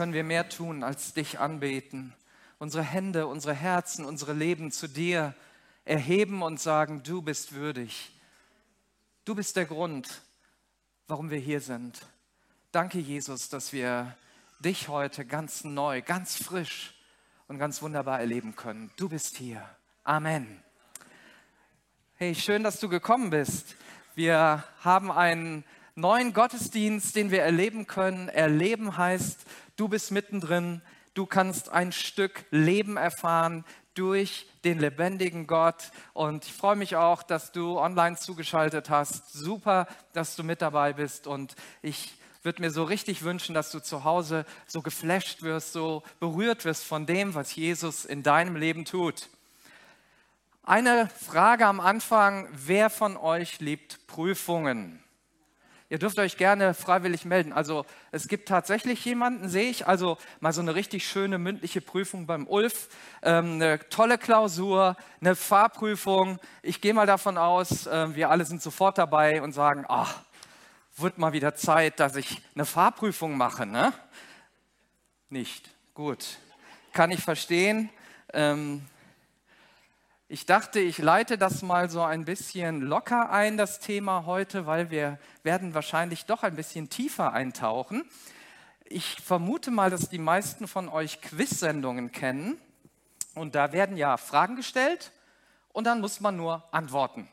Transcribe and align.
können 0.00 0.14
wir 0.14 0.24
mehr 0.24 0.48
tun, 0.48 0.82
als 0.82 1.12
dich 1.12 1.40
anbeten? 1.40 2.14
Unsere 2.58 2.82
Hände, 2.82 3.26
unsere 3.26 3.52
Herzen, 3.52 4.06
unsere 4.06 4.32
Leben 4.32 4.72
zu 4.72 4.88
dir 4.88 5.34
erheben 5.84 6.40
und 6.40 6.58
sagen, 6.58 7.02
du 7.02 7.20
bist 7.20 7.52
würdig. 7.52 8.10
Du 9.26 9.34
bist 9.34 9.56
der 9.56 9.66
Grund, 9.66 10.22
warum 11.06 11.28
wir 11.28 11.36
hier 11.36 11.60
sind. 11.60 11.98
Danke, 12.72 12.98
Jesus, 12.98 13.50
dass 13.50 13.74
wir 13.74 14.16
dich 14.60 14.88
heute 14.88 15.26
ganz 15.26 15.64
neu, 15.64 16.00
ganz 16.00 16.34
frisch 16.34 16.94
und 17.46 17.58
ganz 17.58 17.82
wunderbar 17.82 18.20
erleben 18.20 18.56
können. 18.56 18.90
Du 18.96 19.10
bist 19.10 19.36
hier. 19.36 19.68
Amen. 20.02 20.62
Hey, 22.14 22.34
schön, 22.34 22.62
dass 22.62 22.80
du 22.80 22.88
gekommen 22.88 23.28
bist. 23.28 23.76
Wir 24.14 24.64
haben 24.82 25.12
einen 25.12 25.62
neuen 25.94 26.32
Gottesdienst, 26.32 27.16
den 27.16 27.30
wir 27.30 27.42
erleben 27.42 27.86
können. 27.86 28.28
Erleben 28.28 28.96
heißt, 28.96 29.40
du 29.76 29.88
bist 29.88 30.10
mittendrin, 30.10 30.82
du 31.14 31.26
kannst 31.26 31.70
ein 31.70 31.92
Stück 31.92 32.44
Leben 32.50 32.96
erfahren 32.96 33.64
durch 33.94 34.46
den 34.64 34.78
lebendigen 34.78 35.46
Gott. 35.46 35.90
Und 36.12 36.46
ich 36.46 36.52
freue 36.52 36.76
mich 36.76 36.96
auch, 36.96 37.22
dass 37.22 37.52
du 37.52 37.78
online 37.78 38.16
zugeschaltet 38.16 38.90
hast. 38.90 39.32
Super, 39.32 39.86
dass 40.12 40.36
du 40.36 40.44
mit 40.44 40.62
dabei 40.62 40.92
bist. 40.92 41.26
Und 41.26 41.54
ich 41.82 42.14
würde 42.42 42.62
mir 42.62 42.70
so 42.70 42.84
richtig 42.84 43.22
wünschen, 43.22 43.54
dass 43.54 43.70
du 43.70 43.80
zu 43.80 44.04
Hause 44.04 44.46
so 44.66 44.80
geflasht 44.82 45.42
wirst, 45.42 45.72
so 45.72 46.02
berührt 46.20 46.64
wirst 46.64 46.84
von 46.84 47.06
dem, 47.06 47.34
was 47.34 47.54
Jesus 47.54 48.04
in 48.04 48.22
deinem 48.22 48.56
Leben 48.56 48.84
tut. 48.84 49.28
Eine 50.62 51.08
Frage 51.08 51.66
am 51.66 51.80
Anfang, 51.80 52.48
wer 52.52 52.90
von 52.90 53.16
euch 53.16 53.60
liebt 53.60 54.06
Prüfungen? 54.06 55.02
Ihr 55.90 55.98
dürft 55.98 56.20
euch 56.20 56.36
gerne 56.36 56.72
freiwillig 56.72 57.24
melden. 57.24 57.52
Also 57.52 57.84
es 58.12 58.28
gibt 58.28 58.48
tatsächlich 58.48 59.04
jemanden, 59.04 59.48
sehe 59.48 59.68
ich, 59.68 59.88
also 59.88 60.18
mal 60.38 60.52
so 60.52 60.60
eine 60.60 60.76
richtig 60.76 61.04
schöne 61.04 61.36
mündliche 61.36 61.80
Prüfung 61.80 62.26
beim 62.26 62.46
Ulf, 62.46 62.88
ähm, 63.22 63.54
eine 63.54 63.80
tolle 63.88 64.16
Klausur, 64.16 64.96
eine 65.20 65.34
Fahrprüfung. 65.34 66.38
Ich 66.62 66.80
gehe 66.80 66.94
mal 66.94 67.06
davon 67.06 67.36
aus, 67.36 67.88
äh, 67.88 68.14
wir 68.14 68.30
alle 68.30 68.44
sind 68.44 68.62
sofort 68.62 68.98
dabei 68.98 69.42
und 69.42 69.50
sagen, 69.50 69.84
ach, 69.88 70.22
wird 70.96 71.18
mal 71.18 71.32
wieder 71.32 71.56
Zeit, 71.56 71.98
dass 71.98 72.14
ich 72.14 72.40
eine 72.54 72.66
Fahrprüfung 72.66 73.36
mache, 73.36 73.66
ne? 73.66 73.92
Nicht. 75.28 75.70
Gut. 75.94 76.38
Kann 76.92 77.10
ich 77.10 77.20
verstehen. 77.20 77.90
Ähm, 78.32 78.86
ich 80.32 80.46
dachte, 80.46 80.78
ich 80.78 80.98
leite 80.98 81.38
das 81.38 81.60
mal 81.60 81.90
so 81.90 82.02
ein 82.02 82.24
bisschen 82.24 82.82
locker 82.82 83.30
ein, 83.30 83.56
das 83.56 83.80
Thema 83.80 84.26
heute, 84.26 84.64
weil 84.64 84.88
wir 84.88 85.18
werden 85.42 85.74
wahrscheinlich 85.74 86.24
doch 86.24 86.44
ein 86.44 86.54
bisschen 86.54 86.88
tiefer 86.88 87.32
eintauchen. 87.32 88.08
Ich 88.84 89.16
vermute 89.20 89.72
mal, 89.72 89.90
dass 89.90 90.08
die 90.08 90.18
meisten 90.18 90.68
von 90.68 90.88
euch 90.88 91.20
Quiz-Sendungen 91.20 92.12
kennen. 92.12 92.60
Und 93.34 93.56
da 93.56 93.72
werden 93.72 93.96
ja 93.96 94.16
Fragen 94.16 94.54
gestellt 94.54 95.10
und 95.72 95.82
dann 95.82 96.00
muss 96.00 96.20
man 96.20 96.36
nur 96.36 96.62
antworten. 96.70 97.28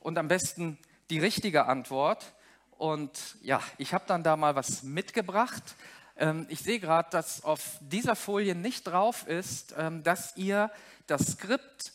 Und 0.00 0.18
am 0.18 0.26
besten 0.26 0.78
die 1.10 1.20
richtige 1.20 1.66
Antwort. 1.66 2.32
Und 2.72 3.36
ja, 3.42 3.62
ich 3.78 3.94
habe 3.94 4.02
dann 4.08 4.24
da 4.24 4.36
mal 4.36 4.56
was 4.56 4.82
mitgebracht. 4.82 5.76
Ähm, 6.16 6.46
ich 6.48 6.58
sehe 6.58 6.80
gerade, 6.80 7.08
dass 7.10 7.44
auf 7.44 7.78
dieser 7.78 8.16
Folie 8.16 8.56
nicht 8.56 8.82
drauf 8.82 9.28
ist, 9.28 9.76
ähm, 9.78 10.02
dass 10.02 10.36
ihr 10.36 10.72
das 11.06 11.34
Skript 11.34 11.92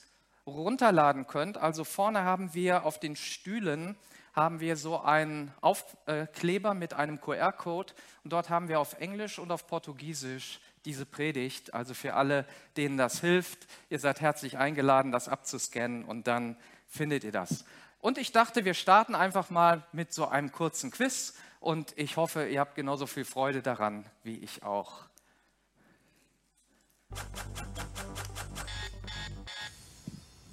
runterladen 0.47 1.27
könnt. 1.27 1.57
Also 1.57 1.83
vorne 1.83 2.23
haben 2.23 2.53
wir 2.53 2.85
auf 2.85 2.99
den 2.99 3.15
Stühlen 3.15 3.95
haben 4.37 4.59
wir 4.59 4.77
so 4.77 4.99
einen 5.01 5.51
Aufkleber 5.61 6.75
mit 6.75 6.93
einem 6.93 7.19
QR-Code 7.19 7.93
und 8.23 8.31
dort 8.31 8.51
haben 8.51 8.69
wir 8.69 8.79
auf 8.79 8.93
Englisch 8.99 9.39
und 9.39 9.51
auf 9.51 9.65
Portugiesisch 9.65 10.61
diese 10.85 11.07
Predigt. 11.07 11.73
Also 11.73 11.95
für 11.95 12.13
alle, 12.13 12.45
denen 12.77 12.97
das 12.97 13.19
hilft, 13.19 13.65
ihr 13.89 13.97
seid 13.97 14.21
herzlich 14.21 14.59
eingeladen, 14.59 15.11
das 15.11 15.27
abzuscannen 15.27 16.05
und 16.05 16.27
dann 16.27 16.55
findet 16.85 17.23
ihr 17.23 17.31
das. 17.31 17.65
Und 17.99 18.19
ich 18.19 18.31
dachte, 18.31 18.63
wir 18.63 18.75
starten 18.75 19.15
einfach 19.15 19.49
mal 19.49 19.83
mit 19.91 20.13
so 20.13 20.27
einem 20.27 20.51
kurzen 20.51 20.91
Quiz 20.91 21.33
und 21.59 21.97
ich 21.97 22.15
hoffe, 22.15 22.47
ihr 22.47 22.59
habt 22.59 22.75
genauso 22.75 23.07
viel 23.07 23.25
Freude 23.25 23.63
daran 23.63 24.05
wie 24.21 24.37
ich 24.37 24.61
auch. 24.61 25.07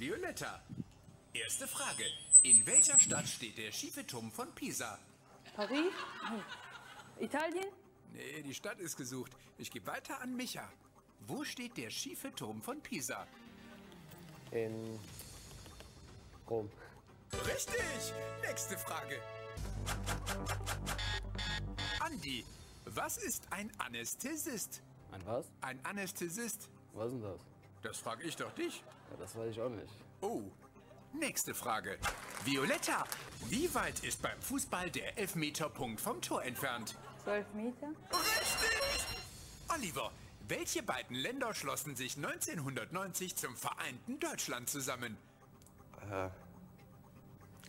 Violetta, 0.05 0.61
erste 1.33 1.67
Frage. 1.67 2.05
In 2.43 2.67
welcher 2.67 3.01
Stadt 3.01 3.27
steht 3.27 3.57
der 3.57 3.73
schiefe 3.73 4.07
Turm 4.07 4.31
von 4.31 4.55
Pisa? 4.55 4.99
Paris? 5.57 5.95
Italien? 7.19 7.65
Nee, 8.13 8.43
die 8.43 8.53
Stadt 8.53 8.81
ist 8.81 8.99
gesucht. 8.99 9.33
Ich 9.57 9.71
gebe 9.71 9.87
weiter 9.87 10.21
an 10.21 10.37
Micha. 10.37 10.71
Wo 11.21 11.43
steht 11.43 11.79
der 11.79 11.89
schiefe 11.89 12.31
Turm 12.35 12.61
von 12.61 12.83
Pisa? 12.83 13.27
In 14.51 15.01
Rom. 16.51 16.71
Richtig! 17.47 18.13
Nächste 18.47 18.77
Frage. 18.77 19.23
Andi, 22.01 22.45
was 22.85 23.17
ist 23.17 23.51
ein 23.51 23.73
Anästhesist? 23.79 24.83
Ein 25.13 25.25
was? 25.25 25.47
Ein 25.63 25.83
Anästhesist. 25.83 26.69
Was 26.93 27.07
ist 27.07 27.13
denn 27.15 27.23
das? 27.23 27.54
Das 27.85 27.99
frage 27.99 28.25
ich 28.25 28.35
doch 28.35 28.51
dich. 28.53 28.83
Ja, 29.11 29.17
das 29.19 29.37
weiß 29.37 29.51
ich 29.51 29.61
auch 29.61 29.69
nicht. 29.69 29.93
Oh, 30.23 30.41
nächste 31.13 31.55
Frage. 31.55 31.99
Violetta, 32.43 33.05
wie 33.51 33.73
weit 33.75 34.03
ist 34.03 34.23
beim 34.23 34.41
Fußball 34.41 34.91
der 34.91 35.19
Elfmeterpunkt 35.19 36.01
vom 36.01 36.21
Tor 36.23 36.43
entfernt? 36.43 36.97
12 37.25 37.47
Meter? 37.53 37.89
Richtig! 38.11 39.07
Oliver, 39.69 40.11
welche 40.49 40.83
beiden 40.83 41.15
Länder 41.15 41.53
schlossen 41.53 41.95
sich 41.95 42.17
1990 42.17 43.37
zum 43.37 43.55
vereinten 43.55 44.19
Deutschland 44.19 44.71
zusammen? 44.71 45.19
Äh, 46.01 46.31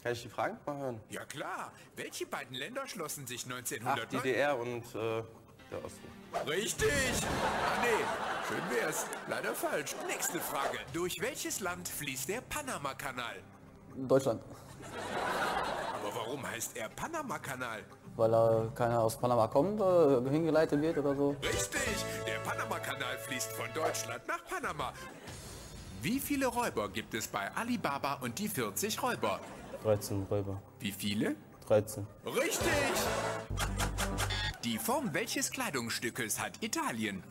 kann 0.02 0.14
ich 0.14 0.22
die 0.22 0.30
Fragen 0.30 0.58
mal 0.66 0.78
hören? 0.78 1.02
Ja 1.10 1.26
klar, 1.26 1.74
welche 1.98 2.26
beiden 2.26 2.56
Länder 2.56 2.88
schlossen 2.88 3.28
sich 3.28 3.42
Ach, 3.50 3.56
1990? 3.58 4.22
DDR 4.22 4.58
und 4.58 4.96
äh, 4.96 5.24
der 5.72 5.84
Osten. 5.84 6.08
Richtig! 6.48 6.92
Ah, 7.24 7.82
nee, 7.82 8.04
schön 8.48 8.78
wär's. 8.78 9.06
Leider 9.30 9.54
falsch. 9.54 9.96
Nächste 10.08 10.40
Frage. 10.40 10.80
Durch 10.94 11.20
welches 11.22 11.60
Land 11.60 11.88
fließt 11.88 12.30
der 12.30 12.42
Panama-Kanal? 12.42 13.36
Deutschland. 13.96 14.42
Aber 16.04 16.16
warum 16.16 16.46
heißt 16.46 16.76
er 16.78 16.90
Panama-Kanal? 16.90 17.84
Weil 18.18 18.32
da 18.32 18.72
keiner 18.76 19.02
aus 19.02 19.18
Panama 19.18 19.48
kommt, 19.48 19.80
äh, 19.82 20.30
hingeleitet 20.30 20.82
wird 20.82 20.98
oder 20.98 21.16
so. 21.16 21.36
Richtig! 21.42 22.06
Der 22.26 22.40
Panama-Kanal 22.40 23.18
fließt 23.20 23.52
von 23.54 23.68
Deutschland 23.74 24.28
nach 24.28 24.44
Panama. 24.46 24.94
Wie 26.02 26.20
viele 26.20 26.48
Räuber 26.48 26.88
gibt 26.90 27.14
es 27.14 27.28
bei 27.28 27.50
Alibaba 27.56 28.20
und 28.22 28.38
die 28.38 28.48
40 28.48 29.02
Räuber? 29.02 29.40
13 29.84 30.28
Räuber. 30.30 30.62
Wie 30.80 30.92
viele? 30.92 31.36
13. 31.68 32.06
Richtig! 32.26 32.70
Die 34.66 34.80
Form 34.80 35.14
welches 35.14 35.52
Kleidungsstückes 35.52 36.40
hat 36.40 36.54
Italien? 36.64 37.24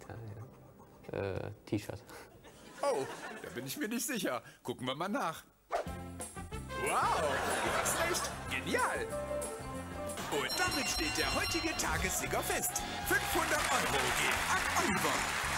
Italien. 0.00 0.30
Äh, 1.10 1.50
T-Shirt. 1.66 2.00
Oh, 2.80 3.04
da 3.42 3.50
bin 3.56 3.66
ich 3.66 3.76
mir 3.76 3.88
nicht 3.88 4.06
sicher. 4.06 4.40
Gucken 4.62 4.86
wir 4.86 4.94
mal 4.94 5.08
nach. 5.08 5.42
Wow, 5.68 7.24
du 7.64 7.70
hast 7.76 7.98
recht. 8.08 8.30
Genial. 8.50 9.04
Und 10.30 10.60
damit 10.60 10.88
steht 10.88 11.18
der 11.18 11.34
heutige 11.34 11.76
Tagessieger 11.76 12.40
fest. 12.40 12.80
500 13.08 13.58
Euro 13.72 13.98
gehen 14.20 14.38
an 14.48 14.84
Oliver. 14.84 15.49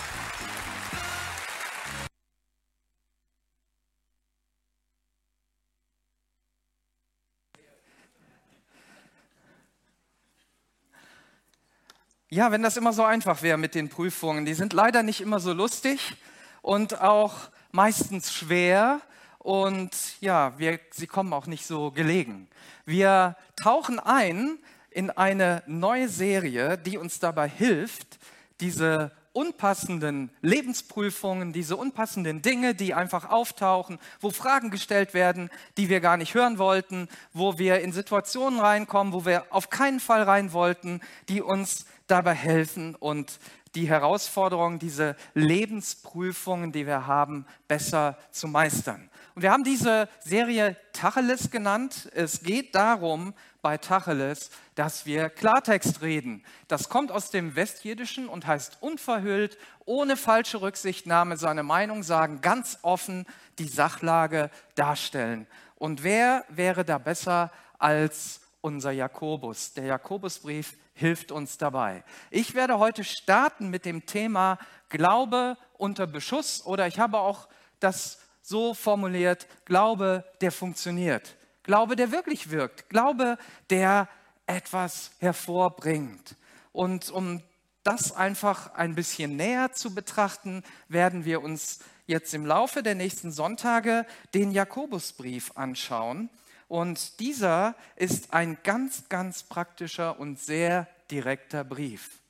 Ja, 12.34 12.50
wenn 12.50 12.62
das 12.62 12.78
immer 12.78 12.94
so 12.94 13.04
einfach 13.04 13.42
wäre 13.42 13.58
mit 13.58 13.74
den 13.74 13.90
Prüfungen. 13.90 14.46
Die 14.46 14.54
sind 14.54 14.72
leider 14.72 15.02
nicht 15.02 15.20
immer 15.20 15.38
so 15.38 15.52
lustig 15.52 16.14
und 16.62 16.98
auch 17.02 17.34
meistens 17.72 18.32
schwer 18.32 19.02
und 19.38 19.90
ja, 20.22 20.58
wir, 20.58 20.80
sie 20.92 21.06
kommen 21.06 21.34
auch 21.34 21.46
nicht 21.46 21.66
so 21.66 21.90
gelegen. 21.90 22.48
Wir 22.86 23.36
tauchen 23.62 23.98
ein 24.00 24.56
in 24.88 25.10
eine 25.10 25.62
neue 25.66 26.08
Serie, 26.08 26.78
die 26.78 26.96
uns 26.96 27.18
dabei 27.18 27.50
hilft, 27.50 28.18
diese 28.62 29.12
unpassenden 29.34 30.30
Lebensprüfungen, 30.40 31.52
diese 31.52 31.76
unpassenden 31.76 32.40
Dinge, 32.40 32.74
die 32.74 32.94
einfach 32.94 33.28
auftauchen, 33.28 33.98
wo 34.22 34.30
Fragen 34.30 34.70
gestellt 34.70 35.12
werden, 35.12 35.50
die 35.76 35.90
wir 35.90 36.00
gar 36.00 36.16
nicht 36.16 36.32
hören 36.32 36.56
wollten, 36.56 37.08
wo 37.34 37.58
wir 37.58 37.80
in 37.80 37.92
Situationen 37.92 38.58
reinkommen, 38.58 39.12
wo 39.12 39.26
wir 39.26 39.44
auf 39.50 39.68
keinen 39.68 40.00
Fall 40.00 40.22
rein 40.22 40.54
wollten, 40.54 41.02
die 41.28 41.42
uns 41.42 41.84
dabei 42.06 42.34
helfen 42.34 42.94
und 42.94 43.38
die 43.74 43.88
Herausforderungen, 43.88 44.78
diese 44.78 45.16
Lebensprüfungen, 45.34 46.72
die 46.72 46.86
wir 46.86 47.06
haben, 47.06 47.46
besser 47.68 48.18
zu 48.30 48.48
meistern. 48.48 49.08
Und 49.34 49.42
wir 49.42 49.50
haben 49.50 49.64
diese 49.64 50.08
Serie 50.20 50.76
Tacheles 50.92 51.50
genannt. 51.50 52.10
Es 52.14 52.42
geht 52.42 52.74
darum 52.74 53.32
bei 53.62 53.78
Tacheles, 53.78 54.50
dass 54.74 55.06
wir 55.06 55.30
Klartext 55.30 56.02
reden. 56.02 56.44
Das 56.68 56.90
kommt 56.90 57.10
aus 57.10 57.30
dem 57.30 57.56
Westjiddischen 57.56 58.28
und 58.28 58.46
heißt 58.46 58.78
unverhüllt, 58.80 59.56
ohne 59.86 60.16
falsche 60.16 60.60
Rücksichtnahme 60.60 61.38
seine 61.38 61.62
Meinung 61.62 62.02
sagen, 62.02 62.42
ganz 62.42 62.78
offen 62.82 63.24
die 63.58 63.68
Sachlage 63.68 64.50
darstellen. 64.74 65.46
Und 65.76 66.02
wer 66.02 66.44
wäre 66.48 66.84
da 66.84 66.98
besser 66.98 67.50
als 67.78 68.40
unser 68.60 68.90
Jakobus? 68.90 69.72
Der 69.72 69.84
Jakobusbrief 69.84 70.76
hilft 70.94 71.32
uns 71.32 71.58
dabei. 71.58 72.04
Ich 72.30 72.54
werde 72.54 72.78
heute 72.78 73.04
starten 73.04 73.70
mit 73.70 73.84
dem 73.84 74.06
Thema 74.06 74.58
Glaube 74.88 75.56
unter 75.74 76.06
Beschuss 76.06 76.64
oder 76.64 76.86
ich 76.86 76.98
habe 76.98 77.18
auch 77.18 77.48
das 77.80 78.18
so 78.42 78.74
formuliert, 78.74 79.46
Glaube, 79.64 80.24
der 80.40 80.52
funktioniert. 80.52 81.36
Glaube, 81.62 81.96
der 81.96 82.10
wirklich 82.10 82.50
wirkt. 82.50 82.88
Glaube, 82.88 83.38
der 83.70 84.08
etwas 84.46 85.12
hervorbringt. 85.18 86.36
Und 86.72 87.10
um 87.10 87.42
das 87.84 88.14
einfach 88.14 88.74
ein 88.74 88.94
bisschen 88.94 89.36
näher 89.36 89.72
zu 89.72 89.94
betrachten, 89.94 90.62
werden 90.88 91.24
wir 91.24 91.42
uns 91.42 91.80
jetzt 92.06 92.34
im 92.34 92.46
Laufe 92.46 92.82
der 92.82 92.94
nächsten 92.94 93.32
Sonntage 93.32 94.06
den 94.34 94.50
Jakobusbrief 94.50 95.52
anschauen. 95.54 96.30
Und 96.72 97.20
dieser 97.20 97.74
ist 97.96 98.32
ein 98.32 98.56
ganz, 98.62 99.06
ganz 99.10 99.42
praktischer 99.42 100.18
und 100.18 100.38
sehr 100.40 100.88
direkter 101.10 101.64
Brief. 101.64 102.22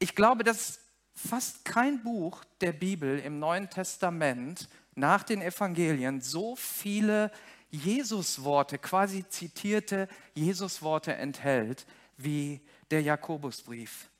Ich 0.00 0.16
glaube, 0.16 0.42
dass 0.42 0.80
fast 1.14 1.64
kein 1.64 2.02
Buch 2.02 2.42
der 2.60 2.72
Bibel 2.72 3.20
im 3.20 3.38
Neuen 3.38 3.70
Testament 3.70 4.68
nach 4.96 5.22
den 5.22 5.42
Evangelien 5.42 6.20
so 6.20 6.56
viele 6.56 7.30
Jesusworte, 7.70 8.78
quasi 8.78 9.24
zitierte 9.28 10.08
Jesusworte 10.34 11.14
enthält 11.14 11.86
wie 12.16 12.60
der 12.90 13.02
Jakobusbrief. 13.02 14.10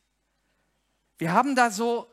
Wir 1.19 1.33
haben 1.33 1.57
da 1.57 1.73
so 1.73 2.07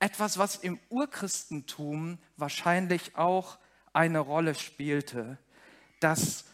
etwas, 0.00 0.36
was 0.36 0.56
im 0.56 0.80
Urchristentum 0.88 2.18
wahrscheinlich 2.36 3.14
auch 3.14 3.56
eine 3.92 4.18
Rolle 4.18 4.56
spielte, 4.56 5.38
dass 6.02 6.44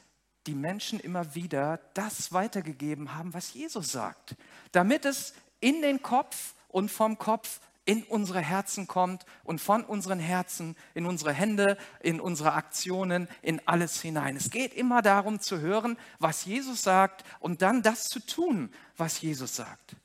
die 0.47 0.55
Menschen 0.55 1.01
immer 1.01 1.35
wieder 1.35 1.81
das 1.95 2.33
weitergegeben 2.33 3.15
haben, 3.15 3.35
was 3.35 3.53
Jesus 3.53 3.93
sagt, 3.93 4.35
damit 4.73 5.05
es 5.05 5.35
in 5.61 5.83
den 5.83 6.03
Kopf 6.03 6.55
und 6.69 6.91
vom 6.91 7.19
Kopf 7.19 7.61
in 7.85 8.03
unsere 8.03 8.41
Herzen 8.41 8.87
kommt 8.87 9.25
und 9.45 9.63
von 9.63 9.83
unseren 9.83 10.19
Herzen 10.19 10.77
in 10.95 11.07
unsere 11.07 11.33
Hände, 11.33 11.79
in 12.01 12.21
unsere 12.21 12.53
Aktionen, 12.53 13.29
in 13.41 13.67
alles 13.67 14.03
hinein. 14.03 14.37
Es 14.37 14.51
geht 14.51 14.75
immer 14.75 15.01
darum 15.01 15.41
zu 15.41 15.61
hören, 15.61 15.97
was 16.19 16.45
Jesus 16.45 16.83
sagt 16.83 17.25
und 17.41 17.63
dann 17.63 17.83
das 17.83 18.05
zu 18.05 18.21
tun, 18.21 18.71
was 18.99 19.23
Jesus 19.23 19.57
sagt. 19.57 19.97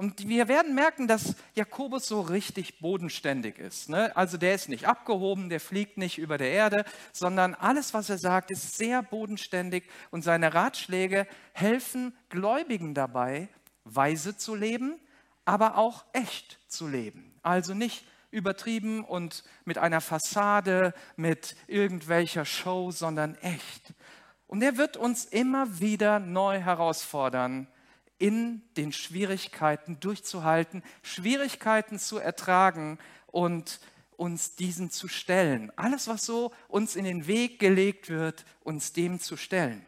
Und 0.00 0.26
wir 0.30 0.48
werden 0.48 0.74
merken, 0.74 1.08
dass 1.08 1.34
Jakobus 1.54 2.08
so 2.08 2.22
richtig 2.22 2.78
bodenständig 2.78 3.58
ist. 3.58 3.90
Ne? 3.90 4.16
Also 4.16 4.38
der 4.38 4.54
ist 4.54 4.70
nicht 4.70 4.88
abgehoben, 4.88 5.50
der 5.50 5.60
fliegt 5.60 5.98
nicht 5.98 6.16
über 6.16 6.38
der 6.38 6.50
Erde, 6.52 6.86
sondern 7.12 7.54
alles, 7.54 7.92
was 7.92 8.08
er 8.08 8.16
sagt, 8.16 8.50
ist 8.50 8.78
sehr 8.78 9.02
bodenständig 9.02 9.84
und 10.10 10.22
seine 10.22 10.54
Ratschläge 10.54 11.26
helfen 11.52 12.16
Gläubigen 12.30 12.94
dabei, 12.94 13.50
weise 13.84 14.38
zu 14.38 14.54
leben, 14.54 14.98
aber 15.44 15.76
auch 15.76 16.06
echt 16.14 16.58
zu 16.66 16.88
leben. 16.88 17.38
Also 17.42 17.74
nicht 17.74 18.06
übertrieben 18.30 19.04
und 19.04 19.44
mit 19.66 19.76
einer 19.76 20.00
Fassade, 20.00 20.94
mit 21.16 21.56
irgendwelcher 21.66 22.46
Show, 22.46 22.90
sondern 22.90 23.34
echt. 23.42 23.92
Und 24.46 24.62
er 24.62 24.78
wird 24.78 24.96
uns 24.96 25.26
immer 25.26 25.78
wieder 25.78 26.20
neu 26.20 26.58
herausfordern, 26.58 27.68
in 28.20 28.62
den 28.76 28.92
Schwierigkeiten 28.92 29.98
durchzuhalten, 29.98 30.84
Schwierigkeiten 31.02 31.98
zu 31.98 32.18
ertragen 32.18 32.98
und 33.26 33.80
uns 34.16 34.54
diesen 34.54 34.90
zu 34.90 35.08
stellen. 35.08 35.72
Alles, 35.76 36.06
was 36.06 36.26
so 36.26 36.52
uns 36.68 36.96
in 36.96 37.04
den 37.04 37.26
Weg 37.26 37.58
gelegt 37.58 38.10
wird, 38.10 38.44
uns 38.60 38.92
dem 38.92 39.18
zu 39.18 39.38
stellen. 39.38 39.84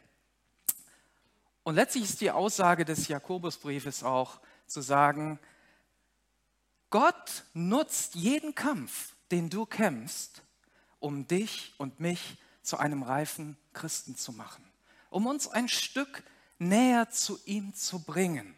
Und 1.63 1.75
letztlich 1.75 2.05
ist 2.05 2.23
die 2.23 2.31
Aussage 2.31 2.87
des 2.87 3.07
Jakobusbriefes 3.07 4.03
auch 4.03 4.41
zu 4.67 4.81
sagen, 4.81 5.39
Gott 6.89 7.45
nutzt 7.53 8.15
jeden 8.15 8.55
Kampf, 8.55 9.15
den 9.31 9.51
du 9.51 9.67
kämpfst, 9.67 10.43
um 11.01 11.27
dich 11.27 11.75
und 11.77 12.01
mich 12.01 12.39
zu 12.63 12.79
einem 12.79 13.03
reifen 13.03 13.59
Christen 13.75 14.17
zu 14.17 14.33
machen, 14.33 14.65
um 15.11 15.27
uns 15.27 15.49
ein 15.49 15.69
Stück 15.69 16.23
näher 16.69 17.11
zu 17.11 17.39
ihm 17.45 17.75
zu 17.75 18.03
bringen. 18.05 18.55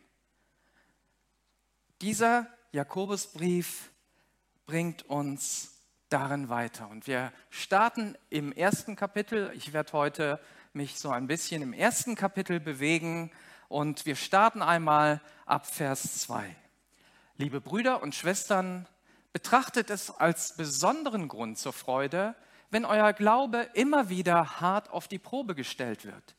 Dieser 2.00 2.46
Jakobusbrief 2.72 3.90
bringt 4.66 5.02
uns 5.08 5.72
darin 6.08 6.48
weiter. 6.48 6.88
Und 6.88 7.06
wir 7.06 7.32
starten 7.50 8.16
im 8.30 8.52
ersten 8.52 8.96
Kapitel. 8.96 9.50
Ich 9.54 9.72
werde 9.72 9.92
heute 9.92 10.40
mich 10.72 10.98
so 10.98 11.10
ein 11.10 11.26
bisschen 11.26 11.62
im 11.62 11.72
ersten 11.72 12.14
Kapitel 12.14 12.60
bewegen 12.60 13.30
und 13.68 14.06
wir 14.06 14.16
starten 14.16 14.62
einmal 14.62 15.20
ab 15.46 15.66
Vers 15.66 16.20
2. 16.20 16.54
Liebe 17.36 17.60
Brüder 17.60 18.02
und 18.02 18.14
Schwestern, 18.14 18.86
betrachtet 19.32 19.90
es 19.90 20.10
als 20.10 20.56
besonderen 20.56 21.26
Grund 21.26 21.58
zur 21.58 21.72
Freude, 21.72 22.36
wenn 22.70 22.84
euer 22.84 23.12
Glaube 23.12 23.68
immer 23.74 24.08
wieder 24.08 24.60
hart 24.60 24.90
auf 24.90 25.08
die 25.08 25.18
Probe 25.18 25.56
gestellt 25.56 26.04
wird. 26.04 26.36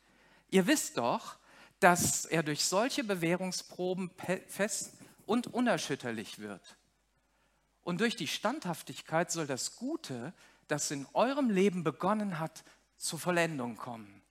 Ihr 0.50 0.67
wisst 0.67 0.98
doch, 0.98 1.38
dass 1.85 2.25
er 2.25 2.41
durch 2.41 2.65
solche 2.65 3.03
Bewährungsproben 3.03 4.09
fest 4.47 4.93
und 5.27 5.53
unerschütterlich 5.53 6.39
wird. 6.39 6.77
Und 7.83 8.01
durch 8.01 8.15
die 8.15 8.25
Standhaftigkeit 8.25 9.29
soll 9.29 9.45
das 9.45 9.75
Gute, 9.75 10.33
das 10.67 10.89
in 10.89 11.05
eurem 11.13 11.51
Leben 11.51 11.83
begonnen 11.83 12.39
hat, 12.39 12.63
zur 12.97 13.19
Vollendung 13.19 13.77
kommen. 13.77 14.23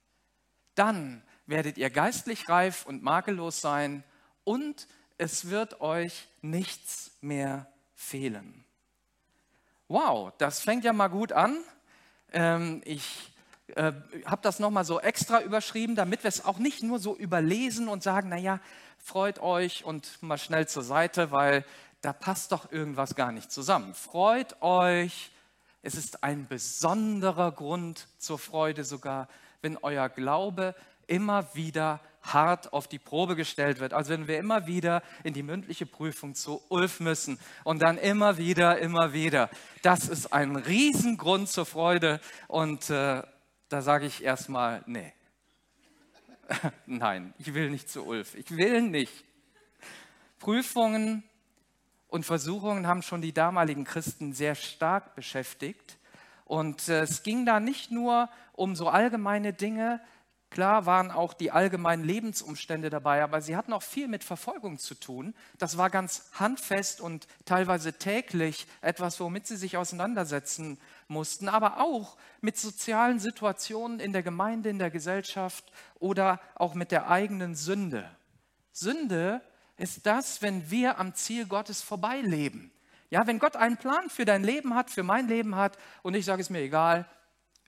Dann 0.75 1.23
werdet 1.47 1.79
ihr 1.79 1.91
geistlich 1.91 2.49
reif 2.49 2.87
und 2.87 3.05
makellos 3.05 3.61
sein 3.61 4.03
und 4.43 4.89
es 5.17 5.49
wird 5.49 5.81
euch 5.81 6.27
nichts 6.43 7.13
mehr 7.21 7.73
fehlen. 7.95 8.65
Wow, 9.87 10.33
das 10.39 10.59
fängt 10.59 10.83
ja 10.83 10.93
mal 10.93 11.07
gut 11.07 11.31
an. 11.31 11.63
Ähm, 12.33 12.83
ich 12.85 13.33
äh, 13.69 13.93
habe 14.27 14.43
das 14.43 14.59
nochmal 14.59 14.85
so 14.85 15.01
extra 15.01 15.41
überschrieben, 15.41 15.97
damit 15.97 16.23
wir 16.23 16.29
es 16.29 16.45
auch 16.45 16.59
nicht 16.59 16.83
nur 16.83 16.99
so 16.99 17.17
überlesen 17.17 17.89
und 17.89 18.03
sagen, 18.03 18.29
naja, 18.29 18.61
freut 18.99 19.41
euch 19.41 19.85
und 19.85 20.23
mal 20.23 20.39
schnell 20.39 20.69
zur 20.69 20.83
Seite, 20.83 21.31
weil 21.31 21.65
da 22.01 22.13
passt 22.13 22.53
doch 22.53 22.71
irgendwas 22.71 23.15
gar 23.15 23.33
nicht 23.33 23.51
zusammen. 23.51 23.95
Freut 23.95 24.61
euch, 24.63 25.31
es 25.83 25.95
ist 25.95 26.23
ein 26.23 26.47
besonderer 26.47 27.53
Grund 27.53 28.07
zur 28.19 28.39
Freude 28.39 28.85
sogar, 28.85 29.29
wenn 29.63 29.79
euer 29.79 30.09
Glaube 30.09 30.75
immer 31.07 31.55
wieder 31.55 32.01
hart 32.23 32.73
auf 32.73 32.89
die 32.89 32.99
Probe 32.99 33.37
gestellt 33.37 33.81
wird. 33.81 33.93
Also 33.93 34.11
wenn 34.11 34.27
wir 34.27 34.39
immer 34.39 34.67
wieder 34.67 35.03
in 35.25 35.35
die 35.35 35.43
mündliche 35.43 35.87
Prüfung 35.87 36.35
zu 36.35 36.63
Ulf 36.69 37.01
müssen 37.01 37.39
und 37.65 37.83
dann 37.83 37.99
immer 37.99 38.39
wieder, 38.39 38.79
immer 38.79 39.13
wieder. 39.13 39.51
Das 39.83 40.09
ist 40.09 40.33
ein 40.33 40.57
Riesengrund 40.57 41.49
zur 41.49 41.67
Freude 41.67 42.21
und 42.49 42.89
äh, 42.91 43.23
da 43.75 43.83
sage 43.83 44.07
ich 44.07 44.23
erstmal, 44.23 44.85
nee. 44.87 45.13
Nein, 46.87 47.35
ich 47.39 47.55
will 47.55 47.71
nicht 47.71 47.91
zu 47.91 48.07
Ulf. 48.07 48.37
Ich 48.37 48.57
will 48.57 48.83
nicht. 48.83 49.25
Prüfungen 50.39 51.25
und 52.07 52.25
Versuchungen 52.25 52.87
haben 52.87 53.03
schon 53.03 53.21
die 53.21 53.33
damaligen 53.33 53.83
Christen 53.83 54.33
sehr 54.33 54.55
stark 54.55 55.17
beschäftigt. 55.17 55.99
Und 56.45 56.89
äh, 56.89 57.01
es 57.01 57.25
ging 57.25 57.47
da 57.47 57.59
nicht 57.59 57.91
nur 57.91 58.31
um 58.53 58.77
so 58.77 58.89
allgemeine 58.89 59.53
Dinge, 59.53 60.01
Klar 60.55 60.87
waren 60.87 61.11
auch 61.11 61.35
die 61.35 61.51
allgemeinen 61.51 62.05
Lebensumstände 62.05 62.89
dabei, 62.89 63.25
aber 63.25 63.41
sie 63.41 63.57
hatten 63.57 63.73
auch 63.73 63.83
viel 63.83 64.07
mit 64.07 64.23
Verfolgung 64.23 64.79
zu 64.79 64.95
tun. 64.95 65.35
Das 65.59 65.79
war 65.79 65.91
ganz 65.91 66.31
handfest 66.35 67.01
und 67.01 67.27
teilweise 67.45 67.95
täglich 67.95 68.69
etwas, 68.81 69.19
womit 69.19 69.49
sie 69.49 69.57
sich 69.57 69.77
auseinandersetzen 69.77 70.79
mussten, 71.09 71.49
aber 71.49 71.81
auch 71.81 72.17
mit 72.41 72.57
sozialen 72.57 73.19
Situationen 73.19 73.99
in 73.99 74.13
der 74.13 74.23
Gemeinde, 74.23 74.69
in 74.69 74.79
der 74.79 74.93
Gesellschaft 74.93 75.65
oder 75.99 76.39
auch 76.55 76.75
mit 76.75 76.93
der 76.93 77.11
eigenen 77.11 77.57
Sünde. 77.57 78.09
Sünde 78.71 79.41
ist 79.77 80.07
das, 80.07 80.41
wenn 80.41 80.71
wir 80.71 81.01
am 81.01 81.15
Ziel 81.15 81.47
Gottes 81.47 81.83
vorbeileben. 81.83 82.71
Ja, 83.11 83.27
wenn 83.27 83.41
Gott 83.41 83.57
einen 83.57 83.77
Plan 83.77 84.09
für 84.09 84.25
dein 84.25 84.45
Leben 84.45 84.77
hat, 84.77 84.89
für 84.89 85.03
mein 85.03 85.27
Leben 85.27 85.57
hat 85.57 85.77
und 86.03 86.15
ich 86.15 86.25
sage 86.25 86.43
es 86.43 86.49
mir 86.49 86.61
egal, 86.61 87.09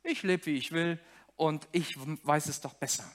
ich 0.05 0.23
lebe 0.23 0.47
wie 0.47 0.57
ich 0.57 0.71
will, 0.71 1.01
und 1.37 1.69
ich 1.73 1.97
weiß 1.99 2.47
es 2.47 2.61
doch 2.61 2.75
besser. 2.75 3.11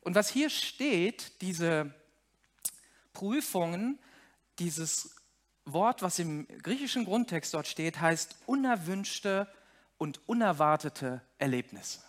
Und 0.00 0.14
was 0.14 0.28
hier 0.28 0.50
steht, 0.50 1.40
diese 1.40 1.94
Prüfungen, 3.12 3.98
dieses 4.58 5.16
Wort, 5.64 6.02
was 6.02 6.18
im 6.18 6.46
griechischen 6.62 7.04
Grundtext 7.04 7.52
dort 7.54 7.66
steht, 7.66 8.00
heißt 8.00 8.36
unerwünschte 8.46 9.48
und 9.98 10.20
unerwartete 10.28 11.22
Erlebnisse. 11.38 12.00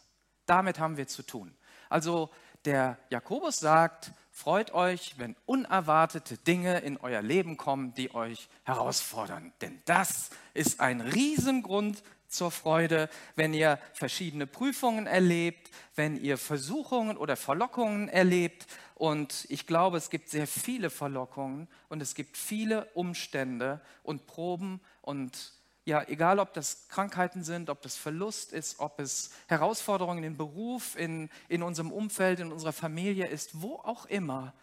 Damit 0.45 0.79
haben 0.79 0.97
wir 0.97 1.07
zu 1.07 1.23
tun. 1.23 1.55
Also 1.89 2.29
der 2.65 2.99
Jakobus 3.09 3.57
sagt, 3.57 4.11
freut 4.31 4.71
euch, 4.73 5.15
wenn 5.17 5.35
unerwartete 5.45 6.37
Dinge 6.37 6.79
in 6.79 6.97
euer 6.97 7.21
Leben 7.21 7.57
kommen, 7.57 7.93
die 7.93 8.13
euch 8.13 8.49
herausfordern. 8.63 9.53
Denn 9.61 9.81
das 9.85 10.29
ist 10.53 10.79
ein 10.79 11.01
Riesengrund 11.01 12.03
zur 12.27 12.51
Freude, 12.51 13.09
wenn 13.35 13.53
ihr 13.53 13.79
verschiedene 13.93 14.47
Prüfungen 14.47 15.07
erlebt, 15.07 15.69
wenn 15.95 16.17
ihr 16.21 16.37
Versuchungen 16.37 17.17
oder 17.17 17.35
Verlockungen 17.35 18.09
erlebt. 18.09 18.67
Und 18.95 19.45
ich 19.49 19.67
glaube, 19.67 19.97
es 19.97 20.09
gibt 20.09 20.29
sehr 20.29 20.47
viele 20.47 20.89
Verlockungen 20.89 21.67
und 21.89 22.01
es 22.01 22.15
gibt 22.15 22.37
viele 22.37 22.85
Umstände 22.93 23.81
und 24.03 24.27
Proben 24.27 24.81
und 25.01 25.53
ja, 25.87 26.03
egal 26.09 26.39
ob 26.39 26.53
das 26.53 26.89
Krankheiten 26.89 27.45
sind, 27.45 27.69
ob 27.69 27.81
das 27.81 27.95
Verlust 27.95 28.51
ist, 28.51 28.81
ob 28.81 28.99
es 28.99 29.31
Herausforderungen 29.47 30.21
im 30.25 30.35
Beruf, 30.35 30.97
in, 30.97 31.29
in 31.47 31.63
unserem 31.63 31.93
Umfeld, 31.93 32.41
in 32.41 32.51
unserer 32.51 32.73
Familie 32.73 33.27
ist, 33.27 33.61
wo 33.61 33.75
auch 33.75 34.05
immer, 34.05 34.53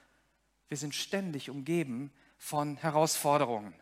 wir 0.68 0.76
sind 0.76 0.94
ständig 0.94 1.49
umgeben 1.49 2.12
von 2.37 2.76
Herausforderungen. 2.76 3.73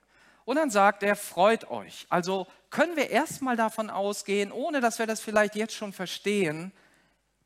Und 0.45 0.57
dann 0.57 0.71
sagt 0.71 1.03
er, 1.03 1.17
freut 1.17 1.71
euch. 1.71 2.07
Also 2.09 2.47
können 2.71 2.97
wir 2.97 3.11
erstmal 3.11 3.57
davon 3.57 3.91
ausgehen, 3.91 4.51
ohne 4.53 4.81
dass 4.81 4.99
wir 4.99 5.07
das 5.07 5.21
vielleicht 5.21 5.55
jetzt 5.55 5.75
schon 5.75 5.93
verstehen, 5.93 6.73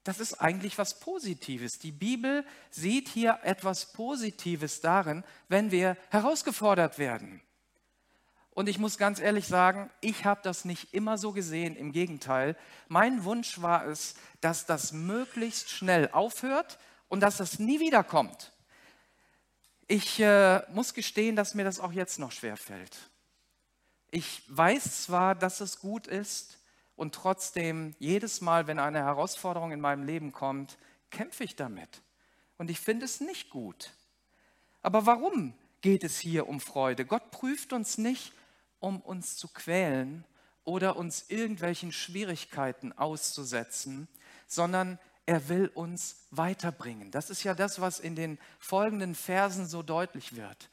das 0.07 0.21
ist 0.21 0.35
eigentlich 0.35 0.79
was 0.79 1.01
Positives. 1.01 1.81
Die 1.81 1.91
Bibel 1.91 2.45
sieht 2.71 3.09
hier 3.09 3.41
etwas 3.43 3.93
Positives 3.93 4.81
darin, 4.81 5.25
wenn 5.49 5.73
wir 5.73 5.97
herausgefordert 6.11 6.99
werden. 6.99 7.43
Und 8.51 8.69
ich 8.69 8.79
muss 8.79 8.99
ganz 8.99 9.19
ehrlich 9.19 9.49
sagen, 9.49 9.91
ich 10.01 10.25
habe 10.25 10.41
das 10.45 10.65
nicht 10.65 10.95
immer 10.95 11.19
so 11.19 11.33
gesehen. 11.33 11.77
Im 11.77 11.93
Gegenteil, 11.93 12.57
mein 12.89 13.25
Wunsch 13.25 13.61
war 13.61 13.85
es, 13.85 14.15
dass 14.41 14.65
das 14.65 14.93
möglichst 14.93 15.71
schnell 15.71 16.09
aufhört 16.13 16.79
und 17.09 17.21
dass 17.21 17.37
das 17.37 17.59
nie 17.59 17.81
wiederkommt. 17.81 18.53
Ich 19.89 20.19
äh, 20.19 20.63
muss 20.73 20.95
gestehen, 20.95 21.37
dass 21.37 21.55
mir 21.55 21.65
das 21.65 21.79
auch 21.79 21.93
jetzt 21.93 22.19
noch 22.19 22.33
schwer 22.33 22.57
fällt. 22.57 23.11
Ich 24.11 24.43
weiß 24.49 25.05
zwar, 25.05 25.35
dass 25.35 25.61
es 25.61 25.79
gut 25.79 26.07
ist 26.07 26.59
und 26.97 27.15
trotzdem 27.15 27.95
jedes 27.99 28.41
Mal, 28.41 28.67
wenn 28.67 28.79
eine 28.79 28.99
Herausforderung 28.99 29.71
in 29.71 29.81
meinem 29.81 30.05
Leben 30.05 30.33
kommt, 30.33 30.77
kämpfe 31.11 31.45
ich 31.45 31.55
damit. 31.55 32.03
Und 32.59 32.71
ich 32.71 32.81
finde 32.81 33.05
es 33.05 33.21
nicht 33.21 33.51
gut. 33.51 33.93
Aber 34.83 35.07
warum 35.07 35.55
geht 35.83 36.03
es 36.03 36.19
hier 36.19 36.49
um 36.49 36.61
Freude? 36.61 37.05
Gott 37.05 37.31
prüft 37.31 37.73
uns 37.73 37.99
nicht, 37.99 38.33
um 38.81 39.01
uns 39.01 39.37
zu 39.37 39.49
quälen 39.49 40.25
oder 40.65 40.97
uns 40.97 41.27
irgendwelchen 41.29 41.93
Schwierigkeiten 41.93 42.93
auszusetzen, 42.93 44.09
sondern 44.49 44.99
er 45.27 45.49
will 45.49 45.67
uns 45.75 46.27
weiterbringen. 46.31 47.11
Das 47.11 47.31
ist 47.31 47.43
ja 47.43 47.55
das, 47.55 47.81
was 47.81 47.99
in 47.99 48.15
den 48.15 48.39
folgenden 48.61 49.15
Versen 49.15 49.67
so 49.67 49.83
deutlich 49.83 50.37
wird. 50.37 50.71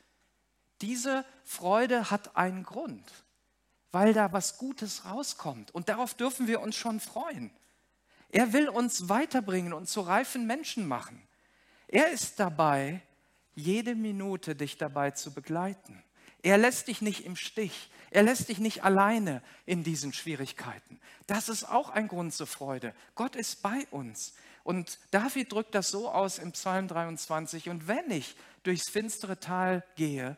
Diese 0.81 1.25
Freude 1.43 2.11
hat 2.11 2.37
einen 2.37 2.63
Grund, 2.63 3.11
weil 3.91 4.13
da 4.13 4.31
was 4.31 4.57
Gutes 4.57 5.05
rauskommt. 5.05 5.71
Und 5.71 5.89
darauf 5.89 6.13
dürfen 6.13 6.47
wir 6.47 6.61
uns 6.61 6.75
schon 6.75 6.99
freuen. 6.99 7.51
Er 8.29 8.53
will 8.53 8.69
uns 8.69 9.09
weiterbringen 9.09 9.73
und 9.73 9.89
zu 9.89 10.01
reifen 10.01 10.45
Menschen 10.45 10.87
machen. 10.87 11.21
Er 11.87 12.11
ist 12.11 12.39
dabei, 12.39 13.01
jede 13.55 13.95
Minute 13.95 14.55
dich 14.55 14.77
dabei 14.77 15.11
zu 15.11 15.33
begleiten. 15.33 16.03
Er 16.43 16.57
lässt 16.57 16.87
dich 16.87 17.01
nicht 17.01 17.25
im 17.25 17.35
Stich. 17.35 17.89
Er 18.11 18.21
lässt 18.21 18.49
dich 18.49 18.59
nicht 18.59 18.83
alleine 18.83 19.41
in 19.65 19.83
diesen 19.83 20.13
Schwierigkeiten. 20.13 20.99
Das 21.25 21.49
ist 21.49 21.63
auch 21.63 21.89
ein 21.89 22.07
Grund 22.07 22.33
zur 22.33 22.45
Freude. 22.45 22.93
Gott 23.15 23.35
ist 23.35 23.63
bei 23.63 23.87
uns. 23.89 24.35
Und 24.63 24.99
David 25.11 25.51
drückt 25.51 25.73
das 25.73 25.89
so 25.89 26.09
aus 26.09 26.37
im 26.37 26.51
Psalm 26.51 26.87
23. 26.87 27.69
Und 27.69 27.87
wenn 27.87 28.11
ich 28.11 28.35
durchs 28.63 28.89
finstere 28.89 29.39
Tal 29.39 29.83
gehe, 29.95 30.37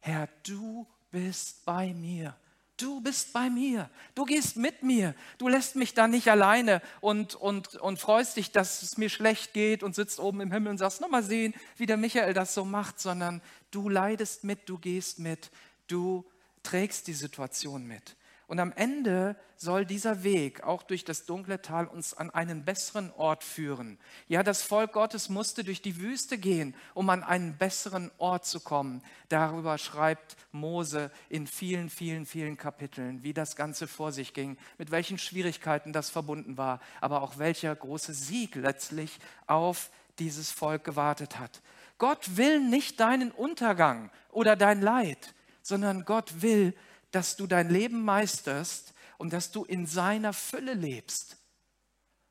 Herr, 0.00 0.28
du 0.42 0.86
bist 1.10 1.64
bei 1.64 1.94
mir. 1.94 2.36
Du 2.84 3.00
bist 3.00 3.32
bei 3.32 3.48
mir. 3.48 3.88
Du 4.14 4.26
gehst 4.26 4.58
mit 4.58 4.82
mir. 4.82 5.14
Du 5.38 5.48
lässt 5.48 5.74
mich 5.74 5.94
da 5.94 6.06
nicht 6.06 6.28
alleine 6.28 6.82
und, 7.00 7.34
und, 7.34 7.76
und 7.76 7.98
freust 7.98 8.36
dich, 8.36 8.52
dass 8.52 8.82
es 8.82 8.98
mir 8.98 9.08
schlecht 9.08 9.54
geht 9.54 9.82
und 9.82 9.94
sitzt 9.94 10.20
oben 10.20 10.42
im 10.42 10.52
Himmel 10.52 10.68
und 10.68 10.76
sagst, 10.76 11.00
nochmal 11.00 11.22
sehen, 11.22 11.54
wie 11.78 11.86
der 11.86 11.96
Michael 11.96 12.34
das 12.34 12.52
so 12.52 12.66
macht, 12.66 13.00
sondern 13.00 13.40
du 13.70 13.88
leidest 13.88 14.44
mit, 14.44 14.68
du 14.68 14.76
gehst 14.76 15.18
mit, 15.18 15.50
du 15.86 16.26
trägst 16.62 17.06
die 17.06 17.14
Situation 17.14 17.86
mit. 17.86 18.16
Und 18.46 18.60
am 18.60 18.72
Ende 18.72 19.36
soll 19.56 19.86
dieser 19.86 20.22
Weg 20.22 20.62
auch 20.62 20.82
durch 20.82 21.04
das 21.04 21.24
dunkle 21.24 21.62
Tal 21.62 21.86
uns 21.86 22.12
an 22.12 22.30
einen 22.30 22.64
besseren 22.64 23.10
Ort 23.12 23.42
führen. 23.42 23.98
Ja, 24.28 24.42
das 24.42 24.62
Volk 24.62 24.92
Gottes 24.92 25.28
musste 25.28 25.64
durch 25.64 25.80
die 25.80 25.98
Wüste 25.98 26.36
gehen, 26.36 26.74
um 26.92 27.08
an 27.08 27.22
einen 27.22 27.56
besseren 27.56 28.10
Ort 28.18 28.44
zu 28.44 28.60
kommen. 28.60 29.02
Darüber 29.28 29.78
schreibt 29.78 30.36
Mose 30.52 31.10
in 31.28 31.46
vielen, 31.46 31.88
vielen, 31.88 32.26
vielen 32.26 32.56
Kapiteln, 32.56 33.22
wie 33.22 33.32
das 33.32 33.56
Ganze 33.56 33.86
vor 33.86 34.12
sich 34.12 34.34
ging, 34.34 34.58
mit 34.76 34.90
welchen 34.90 35.18
Schwierigkeiten 35.18 35.92
das 35.92 36.10
verbunden 36.10 36.58
war, 36.58 36.80
aber 37.00 37.22
auch 37.22 37.38
welcher 37.38 37.74
große 37.74 38.12
Sieg 38.12 38.56
letztlich 38.56 39.18
auf 39.46 39.90
dieses 40.18 40.50
Volk 40.50 40.84
gewartet 40.84 41.38
hat. 41.38 41.62
Gott 41.98 42.36
will 42.36 42.60
nicht 42.60 43.00
deinen 43.00 43.30
Untergang 43.30 44.10
oder 44.30 44.56
dein 44.56 44.82
Leid, 44.82 45.34
sondern 45.62 46.04
Gott 46.04 46.42
will, 46.42 46.74
dass 47.14 47.36
du 47.36 47.46
dein 47.46 47.70
Leben 47.70 48.04
meisterst 48.04 48.92
und 49.18 49.32
dass 49.32 49.52
du 49.52 49.64
in 49.64 49.86
seiner 49.86 50.32
Fülle 50.32 50.74
lebst. 50.74 51.36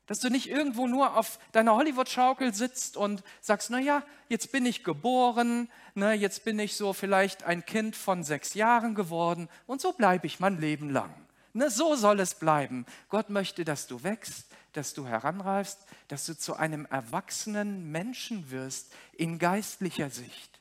Dass 0.06 0.20
du 0.20 0.28
nicht 0.28 0.50
irgendwo 0.50 0.86
nur 0.86 1.16
auf 1.16 1.38
deiner 1.52 1.74
Hollywood-Schaukel 1.74 2.52
sitzt 2.52 2.98
und 2.98 3.22
sagst, 3.40 3.70
naja, 3.70 4.02
jetzt 4.28 4.52
bin 4.52 4.66
ich 4.66 4.84
geboren, 4.84 5.70
ne, 5.94 6.12
jetzt 6.12 6.44
bin 6.44 6.58
ich 6.58 6.76
so 6.76 6.92
vielleicht 6.92 7.44
ein 7.44 7.64
Kind 7.64 7.96
von 7.96 8.22
sechs 8.22 8.52
Jahren 8.52 8.94
geworden 8.94 9.48
und 9.66 9.80
so 9.80 9.92
bleibe 9.92 10.26
ich 10.26 10.40
mein 10.40 10.60
Leben 10.60 10.90
lang. 10.90 11.14
Ne, 11.54 11.70
so 11.70 11.94
soll 11.94 12.20
es 12.20 12.34
bleiben. 12.34 12.84
Gott 13.08 13.30
möchte, 13.30 13.64
dass 13.64 13.86
du 13.86 14.02
wächst, 14.02 14.48
dass 14.74 14.92
du 14.92 15.06
heranreifst, 15.06 15.78
dass 16.08 16.26
du 16.26 16.36
zu 16.36 16.56
einem 16.56 16.84
erwachsenen 16.86 17.90
Menschen 17.90 18.50
wirst 18.50 18.92
in 19.14 19.38
geistlicher 19.38 20.10
Sicht. 20.10 20.60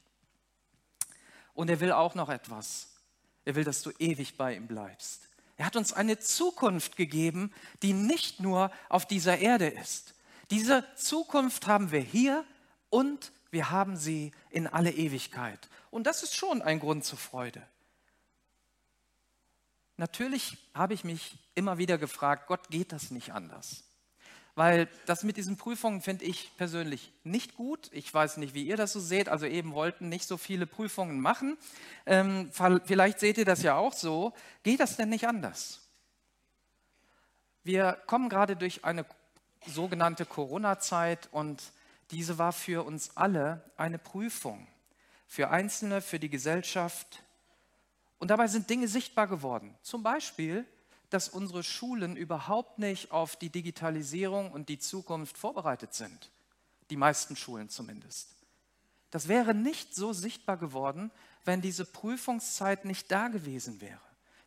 Und 1.53 1.69
er 1.69 1.81
will 1.81 1.91
auch 1.91 2.15
noch 2.15 2.29
etwas. 2.29 2.92
Er 3.45 3.55
will, 3.55 3.63
dass 3.63 3.81
du 3.81 3.91
ewig 3.99 4.37
bei 4.37 4.55
ihm 4.55 4.67
bleibst. 4.67 5.27
Er 5.57 5.65
hat 5.65 5.75
uns 5.75 5.93
eine 5.93 6.19
Zukunft 6.19 6.95
gegeben, 6.95 7.53
die 7.81 7.93
nicht 7.93 8.39
nur 8.39 8.71
auf 8.89 9.05
dieser 9.05 9.37
Erde 9.37 9.67
ist. 9.67 10.15
Diese 10.49 10.85
Zukunft 10.95 11.67
haben 11.67 11.91
wir 11.91 12.01
hier 12.01 12.45
und 12.89 13.31
wir 13.51 13.69
haben 13.69 13.97
sie 13.97 14.31
in 14.49 14.67
alle 14.67 14.91
Ewigkeit. 14.91 15.69
Und 15.91 16.07
das 16.07 16.23
ist 16.23 16.35
schon 16.35 16.61
ein 16.61 16.79
Grund 16.79 17.05
zur 17.05 17.19
Freude. 17.19 17.61
Natürlich 19.97 20.57
habe 20.73 20.93
ich 20.95 21.03
mich 21.03 21.37
immer 21.53 21.77
wieder 21.77 21.97
gefragt, 21.97 22.47
Gott 22.47 22.69
geht 22.69 22.91
das 22.91 23.11
nicht 23.11 23.31
anders? 23.31 23.83
Weil 24.55 24.87
das 25.05 25.23
mit 25.23 25.37
diesen 25.37 25.57
Prüfungen 25.57 26.01
finde 26.01 26.25
ich 26.25 26.55
persönlich 26.57 27.11
nicht 27.23 27.55
gut. 27.55 27.89
Ich 27.91 28.13
weiß 28.13 28.37
nicht, 28.37 28.53
wie 28.53 28.63
ihr 28.63 28.77
das 28.77 28.93
so 28.93 28.99
seht. 28.99 29.29
Also 29.29 29.45
eben 29.45 29.73
wollten 29.73 30.09
nicht 30.09 30.27
so 30.27 30.37
viele 30.37 30.67
Prüfungen 30.67 31.19
machen. 31.19 31.57
Ähm, 32.05 32.51
vielleicht 32.85 33.19
seht 33.19 33.37
ihr 33.37 33.45
das 33.45 33.63
ja 33.63 33.75
auch 33.75 33.93
so. 33.93 34.33
Geht 34.61 34.79
das 34.79 34.95
denn 34.95 35.09
nicht 35.09 35.27
anders? 35.27 35.81
Wir 37.63 37.93
kommen 38.05 38.29
gerade 38.29 38.55
durch 38.55 38.85
eine 38.85 39.05
sogenannte 39.65 40.25
Corona-Zeit 40.25 41.29
und 41.31 41.63
diese 42.11 42.37
war 42.37 42.51
für 42.51 42.85
uns 42.85 43.15
alle 43.15 43.63
eine 43.77 43.97
Prüfung. 43.97 44.67
Für 45.25 45.49
Einzelne, 45.49 46.01
für 46.01 46.19
die 46.19 46.29
Gesellschaft. 46.29 47.23
Und 48.19 48.27
dabei 48.29 48.47
sind 48.47 48.69
Dinge 48.69 48.87
sichtbar 48.87 49.27
geworden. 49.27 49.75
Zum 49.81 50.03
Beispiel, 50.03 50.65
dass 51.13 51.29
unsere 51.29 51.63
Schulen 51.63 52.17
überhaupt 52.17 52.79
nicht 52.79 53.11
auf 53.11 53.35
die 53.35 53.49
Digitalisierung 53.49 54.51
und 54.51 54.67
die 54.67 54.79
Zukunft 54.79 55.37
vorbereitet 55.37 55.93
sind. 55.93 56.31
Die 56.89 56.97
meisten 56.97 57.35
Schulen 57.35 57.69
zumindest. 57.69 58.29
Das 59.11 59.27
wäre 59.27 59.53
nicht 59.53 59.93
so 59.93 60.11
sichtbar 60.11 60.57
geworden, 60.57 61.11
wenn 61.45 61.61
diese 61.61 61.85
Prüfungszeit 61.85 62.85
nicht 62.85 63.11
da 63.11 63.27
gewesen 63.27 63.79
wäre. 63.79 63.99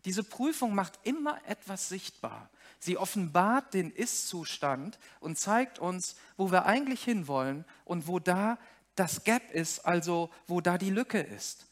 Diese 0.04 0.25
Prüfung 0.25 0.75
macht 0.75 0.99
immer 1.04 1.40
etwas 1.46 1.88
sichtbar. 1.88 2.50
Sie 2.80 2.96
offenbart 2.99 3.75
den 3.75 3.92
Ist-Zustand 3.92 4.99
und 5.20 5.38
zeigt 5.38 5.78
uns, 5.78 6.16
wo 6.37 6.50
wir 6.50 6.66
eigentlich 6.66 7.04
hinwollen 7.04 7.64
und 7.85 8.08
wo 8.08 8.18
da 8.18 8.58
das 8.96 9.25
Gap 9.25 9.52
ist, 9.52 9.87
also 9.87 10.30
wo 10.46 10.61
da 10.61 10.78
die 10.78 10.90
Lücke 10.90 11.20
ist. 11.20 11.66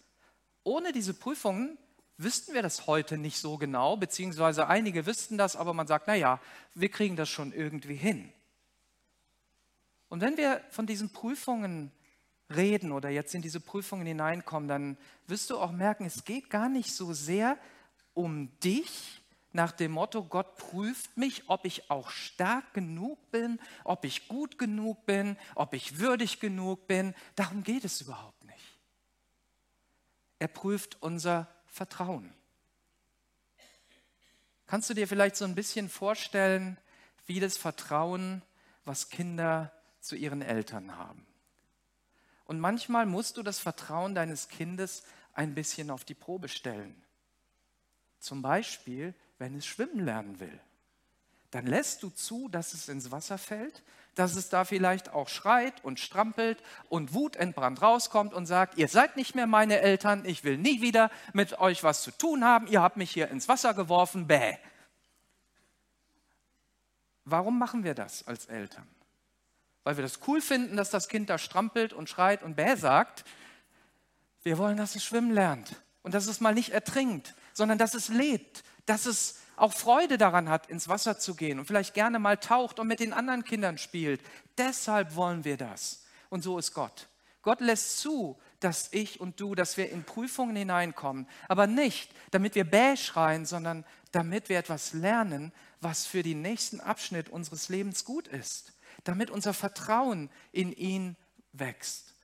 Ohne 0.63 0.93
diese 0.93 1.15
Prüfungen 1.15 1.79
wüssten 2.17 2.55
wir 2.55 2.63
das 2.63 2.87
heute 2.87 3.19
nicht 3.19 3.39
so 3.39 3.59
genau, 3.59 3.97
beziehungsweise 3.97 4.67
einige 4.69 5.07
wüssten 5.07 5.39
das, 5.39 5.57
aber 5.57 5.75
man 5.75 5.87
sagt, 5.87 6.07
naja, 6.07 6.41
wir 6.75 6.89
kriegen 6.89 7.17
das 7.17 7.29
schon 7.29 7.53
irgendwie 7.53 7.97
hin. 7.97 8.33
Und 10.09 10.21
wenn 10.21 10.37
wir 10.37 10.61
von 10.71 10.87
diesen 10.87 11.11
Prüfungen 11.13 11.91
reden 12.55 12.93
oder 12.93 13.09
jetzt 13.09 13.35
in 13.35 13.43
diese 13.43 13.61
Prüfungen 13.61 14.07
hineinkommen, 14.07 14.69
dann 14.69 14.97
wirst 15.27 15.51
du 15.51 15.59
auch 15.59 15.73
merken, 15.73 16.05
es 16.05 16.25
geht 16.25 16.51
gar 16.51 16.69
nicht 16.69 16.95
so 16.95 17.13
sehr 17.13 17.59
um 18.13 18.51
dich 18.61 19.23
nach 19.55 19.71
dem 19.71 19.93
Motto, 19.93 20.25
Gott 20.25 20.57
prüft 20.57 21.17
mich, 21.17 21.49
ob 21.49 21.65
ich 21.65 21.89
auch 21.89 22.11
stark 22.11 22.75
genug 22.75 23.31
bin, 23.31 23.61
ob 23.85 24.05
ich 24.05 24.27
gut 24.27 24.59
genug 24.59 25.07
bin, 25.07 25.37
ob 25.55 25.75
ich 25.75 26.01
würdig 26.01 26.41
genug 26.41 26.89
bin. 26.89 27.15
Darum 27.37 27.63
geht 27.63 27.85
es 27.85 28.01
überhaupt 28.01 28.45
nicht. 28.45 28.79
Er 30.41 30.49
prüft 30.49 31.01
unser 31.01 31.47
Vertrauen. 31.75 32.33
Kannst 34.69 34.89
du 34.89 34.95
dir 34.95 35.09
vielleicht 35.09 35.35
so 35.35 35.45
ein 35.45 35.57
bisschen 35.57 35.89
vorstellen, 35.89 36.79
wie 37.27 37.41
das 37.41 37.57
Vertrauen, 37.57 38.43
was 38.85 39.09
Kinder 39.09 39.73
zu 39.99 40.15
ihren 40.15 40.41
Eltern 40.41 40.97
haben? 40.97 41.27
Und 42.45 42.61
manchmal 42.61 43.07
musst 43.07 43.39
du 43.39 43.43
das 43.43 43.59
Vertrauen 43.59 44.15
deines 44.15 44.47
Kindes 44.47 45.03
ein 45.33 45.57
bisschen 45.57 45.91
auf 45.91 46.05
die 46.05 46.15
Probe 46.15 46.49
stellen. 46.49 47.03
Zum 48.21 48.41
Beispiel, 48.41 49.13
wenn 49.39 49.57
es 49.57 49.67
schwimmen 49.67 50.05
lernen 50.05 50.39
will. 50.39 50.61
Dann 51.51 51.67
lässt 51.67 52.05
du 52.05 52.11
zu, 52.11 52.49
dass 52.49 52.73
es 52.73 52.89
ins 52.89 53.11
Wasser 53.11 53.37
fällt, 53.37 53.83
dass 54.15 54.37
es 54.37 54.49
da 54.49 54.65
vielleicht 54.65 55.13
auch 55.13 55.29
schreit 55.29 55.85
und 55.85 56.01
strampelt 56.01 56.63
und 56.89 57.15
wutentbrannt 57.15 57.83
rauskommt 57.83 58.35
und 58.35 58.47
sagt, 58.47 58.79
ihr 58.79 58.89
seid 58.89 59.17
nicht 59.17 59.35
mehr 59.35 59.47
meine 59.47 59.81
Eltern, 59.81 60.25
ich 60.25 60.45
will 60.45 60.57
nie 60.57 60.81
wieder 60.81 61.11
mit 61.33 61.59
euch 61.59 61.83
was 61.83 62.03
zu 62.03 62.11
tun 62.11 62.45
haben, 62.45 62.67
ihr 62.67 62.83
habt 62.83 62.97
mich 62.97 63.11
hier 63.11 63.29
ins 63.29 63.49
Wasser 63.49 63.75
geworfen, 63.75 64.27
bäh. 64.27 64.57
Warum 67.25 67.59
machen 67.59 67.85
wir 67.85 67.95
das 67.95 68.27
als 68.27 68.47
Eltern? 68.47 68.87
Weil 69.83 69.97
wir 69.97 70.03
das 70.03 70.21
cool 70.27 70.41
finden, 70.41 70.77
dass 70.77 70.91
das 70.91 71.09
Kind 71.09 71.31
da 71.31 71.39
strampelt 71.39 71.93
und 71.93 72.09
schreit 72.09 72.43
und 72.43 72.57
bäh 72.57 72.77
sagt. 72.77 73.25
Wir 74.43 74.59
wollen, 74.59 74.77
dass 74.77 74.95
es 74.95 75.05
schwimmen 75.05 75.33
lernt 75.33 75.83
und 76.03 76.15
dass 76.15 76.27
es 76.27 76.41
mal 76.41 76.55
nicht 76.55 76.71
ertrinkt, 76.71 77.35
sondern 77.53 77.79
dass 77.79 77.95
es 77.95 78.09
lebt, 78.09 78.63
dass 78.87 79.07
es 79.07 79.41
auch 79.57 79.73
Freude 79.73 80.19
daran 80.19 80.49
hat, 80.49 80.69
ins 80.69 80.89
Wasser 80.89 81.19
zu 81.19 81.35
gehen 81.35 81.59
und 81.59 81.67
vielleicht 81.67 81.95
gerne 81.95 82.19
mal 82.19 82.37
taucht 82.37 82.79
und 82.79 82.87
mit 82.87 83.01
den 83.01 83.13
anderen 83.13 83.45
Kindern 83.45 83.79
spielt. 83.79 84.21
Deshalb 84.59 85.15
wollen 85.15 85.45
wir 85.45 85.57
das. 85.57 86.05
Und 86.29 86.43
so 86.43 86.59
ist 86.59 86.75
Gott. 86.75 87.09
Gott 87.43 87.61
lässt 87.61 87.99
zu, 87.99 88.39
dass 88.61 88.93
ich 88.93 89.21
und 89.21 89.39
du, 89.39 89.55
dass 89.55 89.77
wir 89.77 89.91
in 89.91 90.05
Prüfungen 90.05 90.57
hineinkommen, 90.57 91.29
aber 91.49 91.67
nicht, 91.67 92.11
damit 92.31 92.55
wir 92.55 92.65
bäh 92.65 92.97
schreien, 92.97 93.45
sondern 93.45 93.85
damit 94.13 94.49
wir 94.49 94.59
etwas 94.59 94.95
lernen, 94.95 95.53
was 95.81 96.07
für 96.07 96.23
den 96.23 96.41
nächsten 96.41 96.81
Abschnitt 96.81 97.29
unseres 97.29 97.69
Lebens 97.69 98.05
gut 98.07 98.27
ist, 98.29 98.73
damit 99.05 99.31
unser 99.31 99.53
Vertrauen 99.53 100.31
in 100.53 100.73
ihn 100.73 101.17
wächst. 101.53 102.15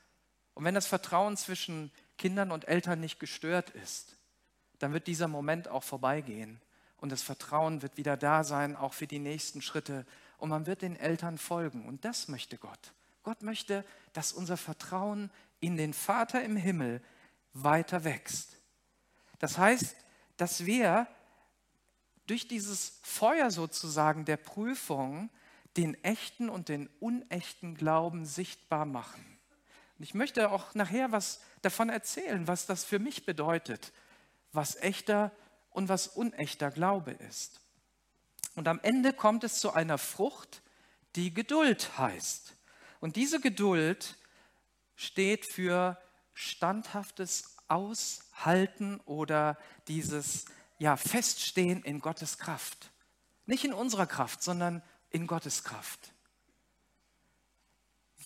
Und 0.55 0.65
wenn 0.65 0.75
das 0.75 0.87
Vertrauen 0.87 1.37
zwischen 1.37 1.93
Kindern 2.17 2.51
und 2.51 2.67
Eltern 2.69 3.01
nicht 3.01 3.21
gestört 3.21 3.71
ist, 3.71 4.17
dann 4.79 4.95
wird 4.95 5.07
dieser 5.07 5.29
Moment 5.29 5.69
auch 5.69 5.85
vorbeigehen 5.85 6.61
und 7.00 7.11
das 7.11 7.23
Vertrauen 7.23 7.83
wird 7.83 7.97
wieder 7.97 8.16
da 8.16 8.45
sein, 8.45 8.76
auch 8.76 8.95
für 8.95 9.06
die 9.06 9.19
nächsten 9.19 9.63
Schritte 9.63 10.06
und 10.39 10.50
man 10.50 10.67
wird 10.67 10.82
den 10.82 10.97
Eltern 10.97 11.39
folgen 11.39 11.86
und 11.86 12.04
das 12.04 12.28
möchte 12.28 12.58
Gott. 12.58 12.93
Gott 13.23 13.43
möchte, 13.43 13.84
dass 14.13 14.32
unser 14.32 14.56
Vertrauen 14.56 15.30
in 15.60 15.76
den 15.76 15.93
Vater 15.93 16.43
im 16.43 16.56
Himmel 16.56 17.02
weiter 17.52 18.04
wächst. 18.04 18.56
Das 19.39 19.58
heißt, 19.58 19.97
dass 20.36 20.65
wir 20.65 21.06
durch 22.26 22.49
dieses 22.49 23.00
Feuer 23.02 23.50
sozusagen 23.50 24.25
der 24.25 24.36
Prüfung 24.36 25.30
den 25.76 26.02
echten 26.02 26.49
und 26.49 26.69
den 26.69 26.89
unechten 27.00 27.75
Glauben 27.75 28.25
sichtbar 28.25 28.86
machen. 28.86 29.25
Und 29.99 30.04
ich 30.04 30.15
möchte 30.15 30.50
auch 30.50 30.75
nachher 30.75 31.13
was 31.13 31.41
davon 31.63 31.89
erzählen, 31.89 32.47
was 32.47 32.67
das 32.67 32.84
für 32.84 32.99
mich 32.99 33.26
bedeutet, 33.26 33.93
was 34.52 34.76
echter 34.76 35.32
und 35.71 35.89
was 35.89 36.06
unechter 36.09 36.71
Glaube 36.71 37.13
ist. 37.13 37.61
Und 38.54 38.69
am 38.69 38.80
Ende 38.80 39.13
kommt 39.13 39.45
es 39.45 39.59
zu 39.59 39.73
einer 39.73 39.99
Frucht, 39.99 40.63
die 41.17 41.33
Geduld 41.33 41.99
heißt. 41.99 42.54
Und 43.00 43.17
diese 43.17 43.41
Geduld 43.41 44.19
steht 44.97 45.47
für 45.47 45.99
standhaftes 46.35 47.56
Aushalten 47.69 49.00
oder 49.06 49.56
dieses 49.89 50.45
ja, 50.78 50.97
Feststehen 50.97 51.83
in 51.83 52.00
Gottes 52.00 52.39
Kraft. 52.39 52.91
Nicht 53.47 53.65
in 53.65 53.73
unserer 53.73 54.06
Kraft, 54.06 54.43
sondern 54.43 54.83
in 55.11 55.26
Gottes 55.26 55.65
Kraft. 55.65 56.13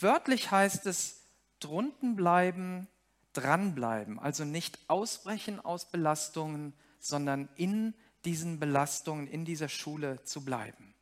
Wörtlich 0.01 0.51
heißt 0.51 0.87
es 0.87 1.21
drunten 1.61 2.17
bleiben, 2.17 2.89
dranbleiben, 3.33 4.19
also 4.19 4.45
nicht 4.45 4.79
ausbrechen 4.89 5.61
aus 5.61 5.91
Belastungen, 5.91 6.75
sondern 7.05 7.51
in 7.57 7.95
diesen 8.25 8.59
Belastungen, 8.59 9.27
in 9.27 9.45
dieser 9.45 9.69
Schule 9.69 10.23
zu 10.25 10.43
bleiben. 10.43 10.95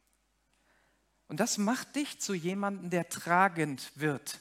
Und 1.28 1.38
das 1.38 1.58
macht 1.58 1.94
dich 1.94 2.20
zu 2.20 2.34
jemandem, 2.34 2.90
der 2.90 3.08
tragend 3.08 3.92
wird. 3.94 4.40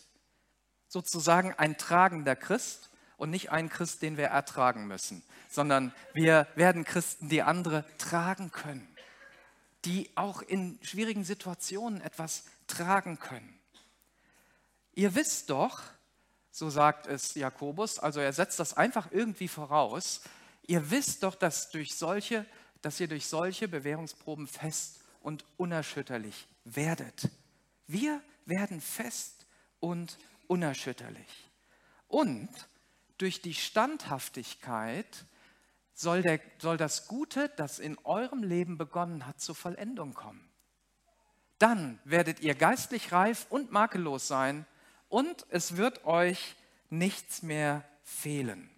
Sozusagen 0.87 1.53
ein 1.53 1.77
tragender 1.77 2.35
Christ 2.35 2.89
und 3.15 3.29
nicht 3.29 3.51
ein 3.51 3.69
Christ, 3.69 4.01
den 4.01 4.17
wir 4.17 4.25
ertragen 4.25 4.87
müssen, 4.87 5.23
sondern 5.49 5.93
wir 6.13 6.47
werden 6.55 6.83
Christen, 6.83 7.29
die 7.29 7.43
andere 7.43 7.85
tragen 7.99 8.51
können, 8.51 8.87
die 9.85 10.09
auch 10.15 10.41
in 10.41 10.79
schwierigen 10.81 11.23
Situationen 11.23 12.01
etwas 12.01 12.45
tragen 12.65 13.19
können. 13.19 13.59
Ihr 14.93 15.13
wisst 15.13 15.51
doch, 15.51 15.81
so 16.49 16.71
sagt 16.71 17.05
es 17.05 17.35
Jakobus, 17.35 17.99
also 17.99 18.19
er 18.19 18.33
setzt 18.33 18.59
das 18.59 18.75
einfach 18.75 19.11
irgendwie 19.11 19.47
voraus, 19.47 20.21
ihr 20.63 20.91
wisst 20.91 21.23
doch, 21.23 21.35
dass, 21.35 21.69
durch 21.69 21.95
solche, 21.95 22.45
dass 22.81 22.99
ihr 22.99 23.07
durch 23.07 23.27
solche 23.27 23.67
Bewährungsproben 23.67 24.47
fest 24.47 25.01
und 25.21 25.45
unerschütterlich 25.57 26.47
werdet. 26.63 27.29
Wir 27.87 28.21
werden 28.45 28.81
fest 28.81 29.45
und 29.79 30.17
unerschütterlich. 30.47 31.49
Und 32.07 32.49
durch 33.17 33.41
die 33.41 33.53
Standhaftigkeit 33.53 35.25
soll, 35.93 36.21
der, 36.21 36.39
soll 36.59 36.77
das 36.77 37.07
Gute, 37.07 37.49
das 37.49 37.79
in 37.79 37.97
eurem 37.99 38.43
Leben 38.43 38.77
begonnen 38.77 39.27
hat, 39.27 39.39
zur 39.39 39.55
Vollendung 39.55 40.13
kommen. 40.13 40.49
Dann 41.59 41.99
werdet 42.03 42.39
ihr 42.39 42.55
geistlich 42.55 43.11
reif 43.11 43.45
und 43.49 43.71
makellos 43.71 44.27
sein 44.27 44.65
und 45.09 45.45
es 45.49 45.77
wird 45.77 46.05
euch 46.05 46.55
nichts 46.89 47.43
mehr 47.43 47.87
fehlen. 48.03 48.69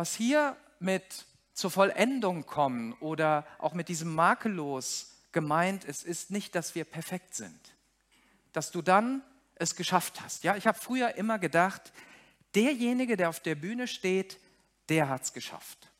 Was 0.00 0.14
hier 0.14 0.56
mit 0.78 1.26
zur 1.52 1.70
Vollendung 1.70 2.46
kommen 2.46 2.94
oder 3.00 3.46
auch 3.58 3.74
mit 3.74 3.90
diesem 3.90 4.14
makellos 4.14 5.10
gemeint 5.30 5.84
ist, 5.84 6.04
ist 6.04 6.30
nicht, 6.30 6.54
dass 6.54 6.74
wir 6.74 6.86
perfekt 6.86 7.34
sind. 7.34 7.60
Dass 8.54 8.70
du 8.70 8.80
dann 8.80 9.20
es 9.56 9.76
geschafft 9.76 10.22
hast. 10.22 10.42
Ja, 10.42 10.56
ich 10.56 10.66
habe 10.66 10.78
früher 10.78 11.16
immer 11.16 11.38
gedacht, 11.38 11.92
derjenige, 12.54 13.18
der 13.18 13.28
auf 13.28 13.40
der 13.40 13.56
Bühne 13.56 13.86
steht, 13.86 14.40
der 14.88 15.10
hat 15.10 15.24
es 15.24 15.34
geschafft. 15.34 15.90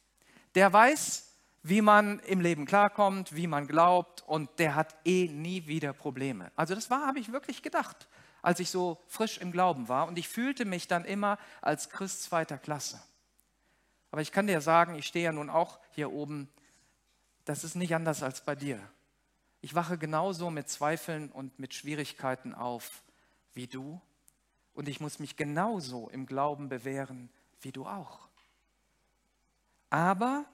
Der 0.55 0.73
weiß, 0.73 1.35
wie 1.63 1.83
man 1.83 2.21
im 2.21 2.41
Leben 2.41 2.65
klarkommt, 2.65 3.37
wie 3.37 3.49
man 3.49 3.67
glaubt 3.67 4.23
und 4.27 4.49
der 4.59 4.77
hat 4.77 4.97
eh 5.05 5.29
nie 5.29 5.67
wieder 5.67 5.93
Probleme. 5.93 6.51
Also 6.57 6.75
das 6.75 6.89
war, 6.89 7.07
habe 7.07 7.19
ich 7.19 7.33
wirklich 7.33 7.61
gedacht 7.61 8.09
als 8.43 8.59
ich 8.59 8.71
so 8.71 8.99
frisch 9.07 9.37
im 9.37 9.53
Glauben 9.53 9.89
war. 9.89 10.09
Und 10.09 10.17
ich 10.17 10.27
fühlte 10.27 10.65
mich 10.65 10.89
dann 10.89 11.05
immer 11.05 11.39
als 11.61 11.91
Christ 11.91 12.23
zweiter 12.23 12.57
Klasse. 12.57 12.99
Aber 14.11 14.23
ich 14.23 14.33
kann 14.33 14.47
dir 14.47 14.61
sagen, 14.61 14.95
ich 14.95 15.07
stehe 15.07 15.27
ja 15.27 15.33
nun 15.33 15.51
auch 15.51 15.79
hier 15.91 16.13
oben, 16.13 16.49
das 17.45 17.65
ist 17.65 17.75
nicht 17.75 17.95
anders 17.95 18.23
als 18.23 18.45
bei 18.45 18.55
dir. 18.55 18.81
Ich 19.61 19.75
wache 19.75 19.99
genauso 19.99 20.51
mit 20.51 20.69
Zweifeln 20.69 21.31
und 21.31 21.59
mit 21.59 21.75
Schwierigkeiten 21.75 22.55
auf 22.55 23.03
wie 23.53 23.67
du. 23.67 24.01
Und 24.73 24.89
ich 24.89 25.01
muss 25.01 25.19
mich 25.19 25.37
genauso 25.37 26.09
im 26.09 26.27
Glauben 26.27 26.69
bewähren 26.69 27.31
wie 27.61 27.73
du 27.73 27.87
auch. 27.87 28.29
Aber 29.91 30.45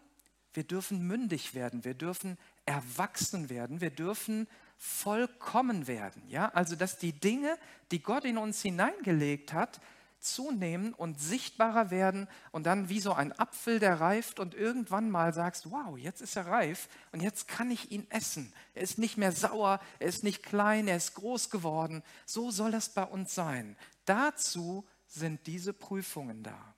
wir 0.55 0.65
dürfen 0.65 1.07
mündig 1.07 1.55
werden, 1.55 1.85
wir 1.85 1.95
dürfen 1.95 2.39
erwachsen 2.65 3.51
werden, 3.51 3.81
wir 3.81 3.91
dürfen 3.91 4.49
vollkommen 4.79 5.87
werden. 5.87 6.23
Ja? 6.29 6.49
Also, 6.49 6.77
dass 6.77 6.99
die 6.99 7.13
Dinge, 7.13 7.59
die 7.91 8.03
Gott 8.03 8.25
in 8.25 8.39
uns 8.39 8.63
hineingelegt 8.63 9.53
hat, 9.53 9.81
zunehmen 10.27 10.93
und 10.93 11.21
sichtbarer 11.21 11.91
werden 11.91 12.29
und 12.51 12.65
dann 12.65 12.89
wie 12.89 13.01
so 13.01 13.13
ein 13.13 13.39
Apfel, 13.39 13.79
der 13.79 14.01
reift 14.01 14.41
und 14.41 14.55
irgendwann 14.55 15.11
mal 15.11 15.33
sagst, 15.33 15.71
wow, 15.71 15.97
jetzt 15.97 16.21
ist 16.21 16.37
er 16.37 16.47
reif 16.47 16.89
und 17.13 17.23
jetzt 17.23 17.49
kann 17.49 17.71
ich 17.71 17.91
ihn 17.91 18.07
essen. 18.11 18.53
Er 18.75 18.83
ist 18.83 18.99
nicht 18.99 19.17
mehr 19.17 19.33
sauer, 19.33 19.81
er 19.99 20.09
ist 20.09 20.25
nicht 20.25 20.43
klein, 20.43 20.89
er 20.89 20.97
ist 20.97 21.15
groß 21.15 21.51
geworden. 21.51 22.03
So 22.25 22.51
soll 22.51 22.71
das 22.71 22.89
bei 22.91 23.05
uns 23.05 23.35
sein. 23.35 23.77
Dazu 24.05 24.87
sind 25.07 25.47
diese 25.47 25.73
Prüfungen 25.73 26.43
da. 26.43 26.75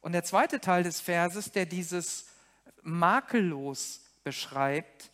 Und 0.00 0.12
der 0.12 0.24
zweite 0.24 0.60
Teil 0.60 0.82
des 0.82 1.00
Verses, 1.00 1.52
der 1.52 1.66
dieses 1.66 2.26
makellos 2.82 4.00
beschreibt, 4.24 5.11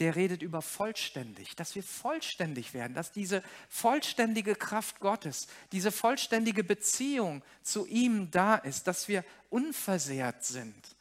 der 0.00 0.16
redet 0.16 0.42
über 0.42 0.62
vollständig, 0.62 1.54
dass 1.56 1.74
wir 1.74 1.82
vollständig 1.82 2.74
werden, 2.74 2.94
dass 2.94 3.12
diese 3.12 3.42
vollständige 3.68 4.54
Kraft 4.54 4.98
Gottes, 4.98 5.46
diese 5.72 5.92
vollständige 5.92 6.64
Beziehung 6.64 7.42
zu 7.62 7.86
ihm 7.86 8.30
da 8.30 8.56
ist, 8.56 8.86
dass 8.86 9.08
wir 9.08 9.24
unversehrt 9.50 10.44
sind. 10.44 10.96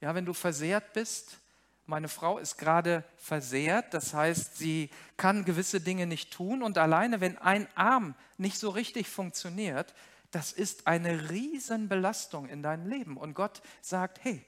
Ja, 0.00 0.14
wenn 0.14 0.26
du 0.26 0.34
versehrt 0.34 0.92
bist, 0.92 1.38
meine 1.86 2.08
Frau 2.08 2.38
ist 2.38 2.58
gerade 2.58 3.04
versehrt, 3.16 3.94
das 3.94 4.12
heißt, 4.12 4.58
sie 4.58 4.90
kann 5.16 5.44
gewisse 5.44 5.80
Dinge 5.80 6.06
nicht 6.06 6.32
tun 6.32 6.64
und 6.64 6.78
alleine, 6.78 7.20
wenn 7.20 7.38
ein 7.38 7.68
Arm 7.76 8.16
nicht 8.36 8.58
so 8.58 8.70
richtig 8.70 9.08
funktioniert, 9.08 9.94
das 10.32 10.52
ist 10.52 10.88
eine 10.88 11.30
Riesenbelastung 11.30 12.48
in 12.48 12.62
deinem 12.62 12.88
Leben. 12.88 13.16
Und 13.16 13.34
Gott 13.34 13.62
sagt, 13.80 14.24
hey, 14.24 14.44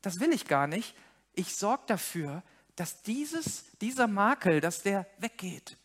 das 0.00 0.18
will 0.20 0.32
ich 0.32 0.46
gar 0.46 0.66
nicht. 0.66 0.94
Ich 1.34 1.54
sorge 1.54 1.84
dafür, 1.86 2.42
dass 2.78 3.02
dieses, 3.02 3.64
dieser 3.80 4.06
Makel, 4.06 4.60
dass 4.60 4.82
der 4.82 5.06
weggeht, 5.18 5.76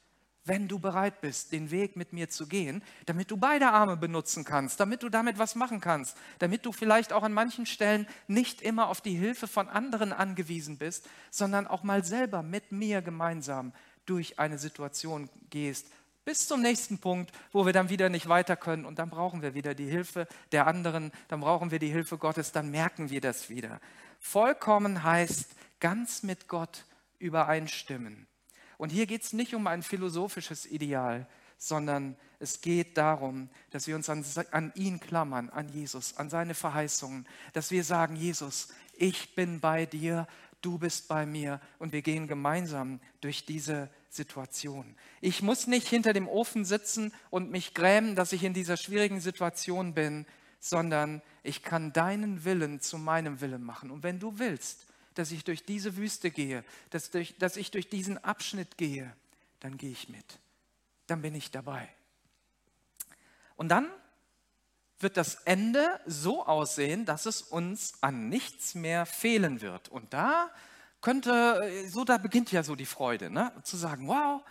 wenn 0.45 0.67
du 0.67 0.77
bereit 0.77 1.21
bist, 1.21 1.51
den 1.51 1.71
Weg 1.71 1.95
mit 1.95 2.13
mir 2.13 2.29
zu 2.29 2.47
gehen, 2.47 2.83
damit 3.05 3.31
du 3.31 3.37
beide 3.37 3.69
Arme 3.69 3.97
benutzen 3.97 4.43
kannst, 4.43 4.79
damit 4.79 5.01
du 5.01 5.09
damit 5.09 5.39
was 5.39 5.55
machen 5.55 5.79
kannst, 5.79 6.17
damit 6.39 6.65
du 6.65 6.71
vielleicht 6.71 7.13
auch 7.13 7.23
an 7.23 7.33
manchen 7.33 7.65
Stellen 7.65 8.07
nicht 8.27 8.61
immer 8.61 8.89
auf 8.89 9.01
die 9.01 9.15
Hilfe 9.15 9.47
von 9.47 9.69
anderen 9.69 10.13
angewiesen 10.13 10.77
bist, 10.77 11.09
sondern 11.31 11.65
auch 11.65 11.81
mal 11.81 12.03
selber 12.03 12.43
mit 12.43 12.71
mir 12.71 13.01
gemeinsam 13.01 13.73
durch 14.05 14.37
eine 14.37 14.59
Situation 14.59 15.29
gehst, 15.49 15.87
bis 16.25 16.47
zum 16.47 16.61
nächsten 16.61 16.97
Punkt, 16.99 17.31
wo 17.51 17.65
wir 17.65 17.73
dann 17.73 17.89
wieder 17.89 18.09
nicht 18.09 18.29
weiter 18.29 18.55
können 18.55 18.85
und 18.85 18.99
dann 18.99 19.09
brauchen 19.09 19.41
wir 19.41 19.53
wieder 19.53 19.75
die 19.75 19.89
Hilfe 19.89 20.27
der 20.51 20.67
anderen, 20.67 21.11
dann 21.27 21.41
brauchen 21.41 21.71
wir 21.71 21.79
die 21.79 21.89
Hilfe 21.89 22.17
Gottes, 22.17 22.51
dann 22.51 22.71
merken 22.71 23.09
wir 23.09 23.21
das 23.21 23.49
wieder. 23.49 23.79
Vollkommen 24.19 25.03
heißt, 25.03 25.51
ganz 25.79 26.23
mit 26.23 26.47
Gott 26.47 26.85
übereinstimmen. 27.19 28.27
Und 28.77 28.91
hier 28.91 29.05
geht 29.05 29.23
es 29.23 29.33
nicht 29.33 29.53
um 29.53 29.67
ein 29.67 29.83
philosophisches 29.83 30.65
Ideal, 30.65 31.27
sondern 31.57 32.17
es 32.39 32.61
geht 32.61 32.97
darum, 32.97 33.49
dass 33.71 33.87
wir 33.87 33.95
uns 33.95 34.09
an, 34.09 34.25
an, 34.51 34.71
ihn 34.75 34.99
klammern, 34.99 35.49
an 35.49 35.69
Jesus, 35.69 36.17
an 36.17 36.29
seine 36.29 36.53
Verheißungen, 36.53 37.25
dass 37.53 37.71
wir 37.71 37.83
sagen, 37.83 38.15
Jesus, 38.15 38.69
ich 38.97 39.35
bin 39.35 39.61
bei 39.61 39.85
dir, 39.85 40.27
du 40.61 40.77
bist 40.77 41.07
bei 41.07 41.25
mir 41.25 41.61
und 41.79 41.93
wir 41.93 42.01
gehen 42.01 42.27
gemeinsam 42.27 42.99
durch 43.21 43.45
diese 43.45 43.89
Situation. 44.15 44.95
Ich 45.21 45.41
muss 45.41 45.67
nicht 45.67 45.87
hinter 45.87 46.13
dem 46.13 46.27
Ofen 46.27 46.65
sitzen 46.65 47.13
und 47.29 47.51
mich 47.51 47.73
grämen, 47.73 48.15
dass 48.15 48.31
ich 48.31 48.43
in 48.43 48.53
dieser 48.53 48.77
schwierigen 48.77 49.19
Situation 49.19 49.93
bin, 49.93 50.25
sondern 50.59 51.21
ich 51.41 51.63
kann 51.63 51.91
deinen 51.93 52.45
Willen 52.45 52.79
zu 52.79 52.97
meinem 52.97 53.41
Willen 53.41 53.63
machen. 53.63 53.91
Und 53.91 54.03
wenn 54.03 54.19
du 54.19 54.39
willst, 54.39 54.85
dass 55.15 55.31
ich 55.31 55.43
durch 55.43 55.65
diese 55.65 55.97
Wüste 55.97 56.31
gehe, 56.31 56.63
dass, 56.89 57.11
durch, 57.11 57.35
dass 57.37 57.57
ich 57.57 57.71
durch 57.71 57.89
diesen 57.89 58.23
Abschnitt 58.23 58.77
gehe, 58.77 59.15
dann 59.59 59.77
gehe 59.77 59.91
ich 59.91 60.09
mit. 60.09 60.39
Dann 61.07 61.21
bin 61.21 61.35
ich 61.35 61.51
dabei. 61.51 61.87
Und 63.55 63.69
dann 63.69 63.89
wird 64.99 65.17
das 65.17 65.35
Ende 65.43 65.99
so 66.05 66.45
aussehen, 66.45 67.05
dass 67.05 67.25
es 67.25 67.41
uns 67.41 67.93
an 68.01 68.29
nichts 68.29 68.73
mehr 68.73 69.05
fehlen 69.05 69.61
wird. 69.61 69.89
Und 69.89 70.13
da 70.13 70.49
könnte, 71.03 71.85
so 71.87 72.03
da 72.03 72.17
beginnt 72.17 72.51
ja 72.51 72.63
so 72.63 72.75
die 72.75 72.87
Freude, 72.87 73.29
ne? 73.29 73.51
zu 73.63 73.77
sagen, 73.77 74.07
wow, 74.07 74.41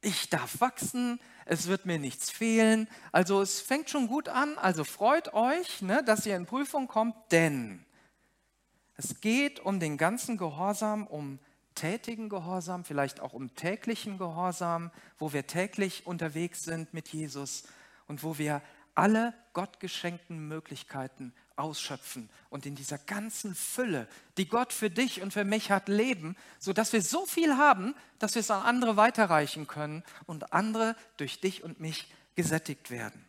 ich 0.00 0.28
darf 0.28 0.60
wachsen, 0.60 1.20
es 1.44 1.68
wird 1.68 1.86
mir 1.86 1.98
nichts 1.98 2.30
fehlen. 2.30 2.88
Also 3.12 3.40
es 3.40 3.60
fängt 3.60 3.88
schon 3.88 4.08
gut 4.08 4.28
an, 4.28 4.58
also 4.58 4.82
freut 4.82 5.32
euch, 5.32 5.80
ne, 5.82 6.02
dass 6.02 6.26
ihr 6.26 6.34
in 6.34 6.46
Prüfung 6.46 6.88
kommt, 6.88 7.14
denn 7.30 7.84
es 8.96 9.20
geht 9.20 9.60
um 9.60 9.78
den 9.78 9.96
ganzen 9.96 10.36
Gehorsam, 10.36 11.06
um 11.06 11.38
tätigen 11.74 12.28
Gehorsam, 12.28 12.84
vielleicht 12.84 13.20
auch 13.20 13.32
um 13.32 13.54
täglichen 13.54 14.18
Gehorsam, 14.18 14.90
wo 15.18 15.32
wir 15.32 15.46
täglich 15.46 16.06
unterwegs 16.06 16.64
sind 16.64 16.92
mit 16.92 17.08
Jesus 17.08 17.64
und 18.08 18.22
wo 18.24 18.38
wir 18.38 18.60
alle 18.94 19.34
gottgeschenkten 19.52 20.48
Möglichkeiten 20.48 21.32
ausschöpfen 21.56 22.28
und 22.50 22.66
in 22.66 22.74
dieser 22.74 22.98
ganzen 22.98 23.54
Fülle, 23.54 24.08
die 24.36 24.48
Gott 24.48 24.72
für 24.72 24.90
dich 24.90 25.22
und 25.22 25.32
für 25.32 25.44
mich 25.44 25.70
hat, 25.70 25.88
leben, 25.88 26.36
sodass 26.58 26.92
wir 26.92 27.02
so 27.02 27.26
viel 27.26 27.56
haben, 27.56 27.94
dass 28.18 28.34
wir 28.34 28.40
es 28.40 28.50
an 28.50 28.62
andere 28.62 28.96
weiterreichen 28.96 29.66
können 29.66 30.02
und 30.26 30.52
andere 30.52 30.96
durch 31.16 31.40
dich 31.40 31.62
und 31.62 31.80
mich 31.80 32.12
gesättigt 32.34 32.90
werden. 32.90 33.24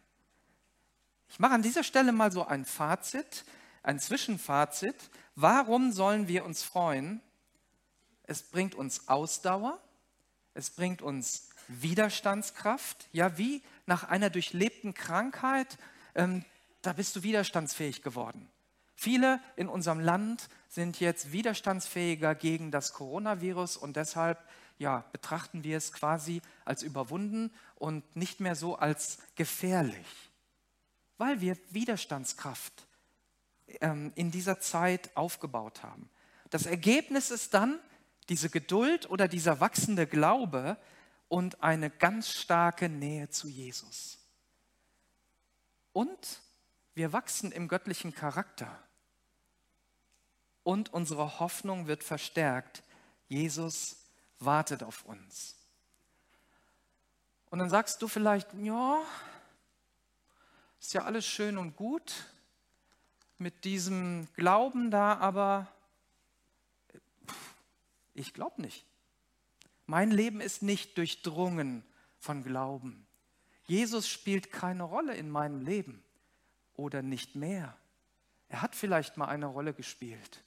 Ich 1.30 1.40
mache 1.40 1.54
an 1.54 1.62
dieser 1.62 1.84
Stelle 1.84 2.12
mal 2.12 2.32
so 2.32 2.46
ein 2.46 2.66
Fazit, 2.66 3.46
ein 3.82 4.00
Zwischenfazit. 4.00 4.96
Warum 5.36 5.92
sollen 5.92 6.28
wir 6.28 6.46
uns 6.46 6.64
freuen? 6.64 7.22
Es 8.24 8.44
bringt 8.44 8.76
uns 8.76 9.08
Ausdauer, 9.08 9.80
es 10.54 10.70
bringt 10.70 11.02
uns 11.02 11.50
Widerstandskraft, 11.68 13.10
ja, 13.12 13.38
wie 13.38 13.62
nach 13.86 14.04
einer 14.04 14.30
durchlebten 14.30 14.94
Krankheit, 14.94 15.78
ähm, 16.16 16.46
da 16.84 16.94
bist 16.94 17.16
du 17.16 17.24
widerstandsfähig 17.24 18.04
geworden. 18.04 18.50
Viele 18.96 19.40
in 19.56 19.68
unserem 19.68 20.00
Land 20.00 20.50
sind 20.70 21.00
jetzt 21.00 21.32
widerstandsfähiger 21.32 22.36
gegen 22.36 22.72
das 22.72 22.94
Coronavirus 22.94 23.78
und 23.78 23.96
deshalb 23.96 24.38
ja, 24.78 25.04
betrachten 25.12 25.64
wir 25.64 25.78
es 25.78 25.92
quasi 25.92 26.42
als 26.66 26.84
überwunden 26.84 27.52
und 27.76 28.16
nicht 28.16 28.40
mehr 28.40 28.56
so 28.56 28.76
als 28.76 29.18
gefährlich, 29.36 30.08
weil 31.18 31.42
wir 31.42 31.58
Widerstandskraft 31.72 32.88
ähm, 33.82 34.12
in 34.16 34.32
dieser 34.32 34.60
Zeit 34.60 35.16
aufgebaut 35.16 35.84
haben. 35.84 36.10
Das 36.50 36.66
Ergebnis 36.66 37.32
ist 37.32 37.54
dann 37.54 37.80
diese 38.30 38.50
Geduld 38.50 39.10
oder 39.10 39.28
dieser 39.28 39.60
wachsende 39.60 40.06
Glaube 40.06 40.78
und 41.28 41.64
eine 41.64 41.90
ganz 41.90 42.30
starke 42.30 42.90
Nähe 42.90 43.30
zu 43.30 43.48
Jesus. 43.48 44.20
Und 45.94 46.42
wir 46.96 47.14
wachsen 47.14 47.52
im 47.52 47.68
göttlichen 47.68 48.14
Charakter. 48.14 48.78
Und 50.64 50.94
unsere 50.94 51.40
Hoffnung 51.40 51.88
wird 51.88 52.04
verstärkt. 52.04 52.84
Jesus 53.28 53.98
wartet 54.40 54.84
auf 54.84 55.04
uns. 55.06 55.56
Und 57.50 57.60
dann 57.60 57.70
sagst 57.70 58.02
du 58.02 58.08
vielleicht, 58.08 58.54
ja, 58.54 59.02
ist 60.80 60.94
ja 60.94 61.04
alles 61.04 61.26
schön 61.26 61.58
und 61.58 61.76
gut 61.76 62.26
mit 63.38 63.66
diesem 63.66 64.28
Glauben 64.36 64.90
da, 64.92 65.18
aber 65.18 65.68
ich 68.14 68.34
glaube 68.34 68.62
nicht. 68.62 68.86
Mein 69.86 70.12
Leben 70.12 70.40
ist 70.40 70.62
nicht 70.62 70.98
durchdrungen 70.98 71.84
von 72.20 72.44
Glauben. 72.44 73.06
Jesus 73.66 74.08
spielt 74.08 74.52
keine 74.52 74.84
Rolle 74.84 75.16
in 75.16 75.30
meinem 75.30 75.62
Leben 75.62 76.04
oder 76.76 77.02
nicht 77.02 77.36
mehr. 77.36 77.78
Er 78.50 78.62
hat 78.62 78.76
vielleicht 78.76 79.18
mal 79.18 79.28
eine 79.28 79.48
Rolle 79.48 79.74
gespielt. 79.74 80.44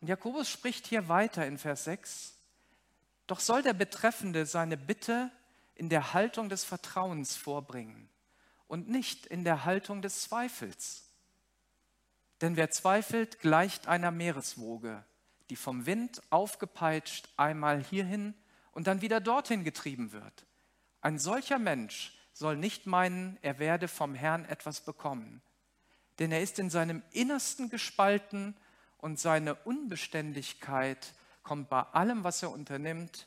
Und 0.00 0.08
Jakobus 0.08 0.48
spricht 0.48 0.86
hier 0.86 1.08
weiter 1.08 1.46
in 1.46 1.58
Vers 1.58 1.84
6. 1.84 2.34
Doch 3.26 3.40
soll 3.40 3.62
der 3.62 3.72
Betreffende 3.72 4.46
seine 4.46 4.76
Bitte 4.76 5.30
in 5.74 5.88
der 5.88 6.12
Haltung 6.12 6.48
des 6.48 6.64
Vertrauens 6.64 7.36
vorbringen 7.36 8.08
und 8.66 8.88
nicht 8.88 9.26
in 9.26 9.44
der 9.44 9.64
Haltung 9.64 10.02
des 10.02 10.22
Zweifels. 10.22 11.04
Denn 12.40 12.56
wer 12.56 12.70
zweifelt, 12.70 13.40
gleicht 13.40 13.88
einer 13.88 14.10
Meereswoge, 14.10 15.04
die 15.50 15.56
vom 15.56 15.86
Wind 15.86 16.22
aufgepeitscht 16.30 17.28
einmal 17.36 17.82
hierhin 17.82 18.34
und 18.72 18.86
dann 18.86 19.00
wieder 19.00 19.20
dorthin 19.20 19.64
getrieben 19.64 20.12
wird. 20.12 20.46
Ein 21.00 21.18
solcher 21.18 21.58
Mensch 21.58 22.17
soll 22.38 22.56
nicht 22.56 22.86
meinen, 22.86 23.36
er 23.42 23.58
werde 23.58 23.88
vom 23.88 24.14
Herrn 24.14 24.44
etwas 24.44 24.80
bekommen, 24.80 25.42
denn 26.20 26.30
er 26.30 26.40
ist 26.40 26.60
in 26.60 26.70
seinem 26.70 27.02
Innersten 27.10 27.68
gespalten 27.68 28.56
und 28.98 29.18
seine 29.18 29.56
Unbeständigkeit 29.56 31.14
kommt 31.42 31.68
bei 31.68 31.82
allem, 31.82 32.22
was 32.22 32.42
er 32.44 32.52
unternimmt, 32.52 33.26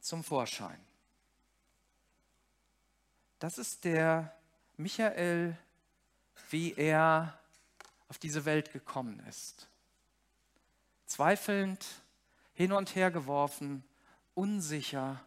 zum 0.00 0.22
Vorschein. 0.22 0.78
Das 3.38 3.56
ist 3.56 3.84
der 3.84 4.36
Michael, 4.76 5.56
wie 6.50 6.74
er 6.74 7.38
auf 8.08 8.18
diese 8.18 8.44
Welt 8.44 8.72
gekommen 8.72 9.20
ist. 9.26 9.68
Zweifelnd, 11.06 11.86
hin 12.52 12.72
und 12.72 12.94
her 12.94 13.10
geworfen, 13.10 13.84
unsicher 14.34 15.18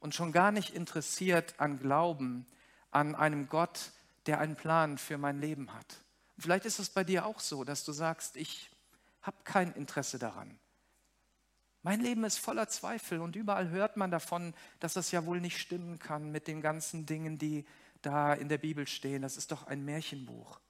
und 0.00 0.14
schon 0.14 0.32
gar 0.32 0.52
nicht 0.52 0.70
interessiert 0.70 1.54
an 1.58 1.78
Glauben, 1.78 2.46
an 2.92 3.14
einem 3.16 3.48
Gott, 3.48 3.90
der 4.26 4.38
einen 4.38 4.54
Plan 4.54 4.98
für 4.98 5.18
mein 5.18 5.40
Leben 5.40 5.74
hat. 5.74 5.96
Und 6.36 6.42
vielleicht 6.42 6.64
ist 6.64 6.78
es 6.78 6.90
bei 6.90 7.02
dir 7.02 7.26
auch 7.26 7.40
so, 7.40 7.64
dass 7.64 7.84
du 7.84 7.92
sagst, 7.92 8.36
ich 8.36 8.70
habe 9.22 9.36
kein 9.44 9.72
Interesse 9.72 10.18
daran. 10.18 10.58
Mein 11.82 12.00
Leben 12.00 12.22
ist 12.22 12.38
voller 12.38 12.68
Zweifel 12.68 13.20
und 13.20 13.34
überall 13.34 13.70
hört 13.70 13.96
man 13.96 14.12
davon, 14.12 14.54
dass 14.78 14.94
das 14.94 15.10
ja 15.10 15.26
wohl 15.26 15.40
nicht 15.40 15.58
stimmen 15.58 15.98
kann 15.98 16.30
mit 16.30 16.46
den 16.46 16.60
ganzen 16.60 17.06
Dingen, 17.06 17.38
die 17.38 17.66
da 18.02 18.34
in 18.34 18.48
der 18.48 18.58
Bibel 18.58 18.86
stehen. 18.86 19.22
Das 19.22 19.36
ist 19.36 19.50
doch 19.50 19.66
ein 19.66 19.84
Märchenbuch. 19.84 20.60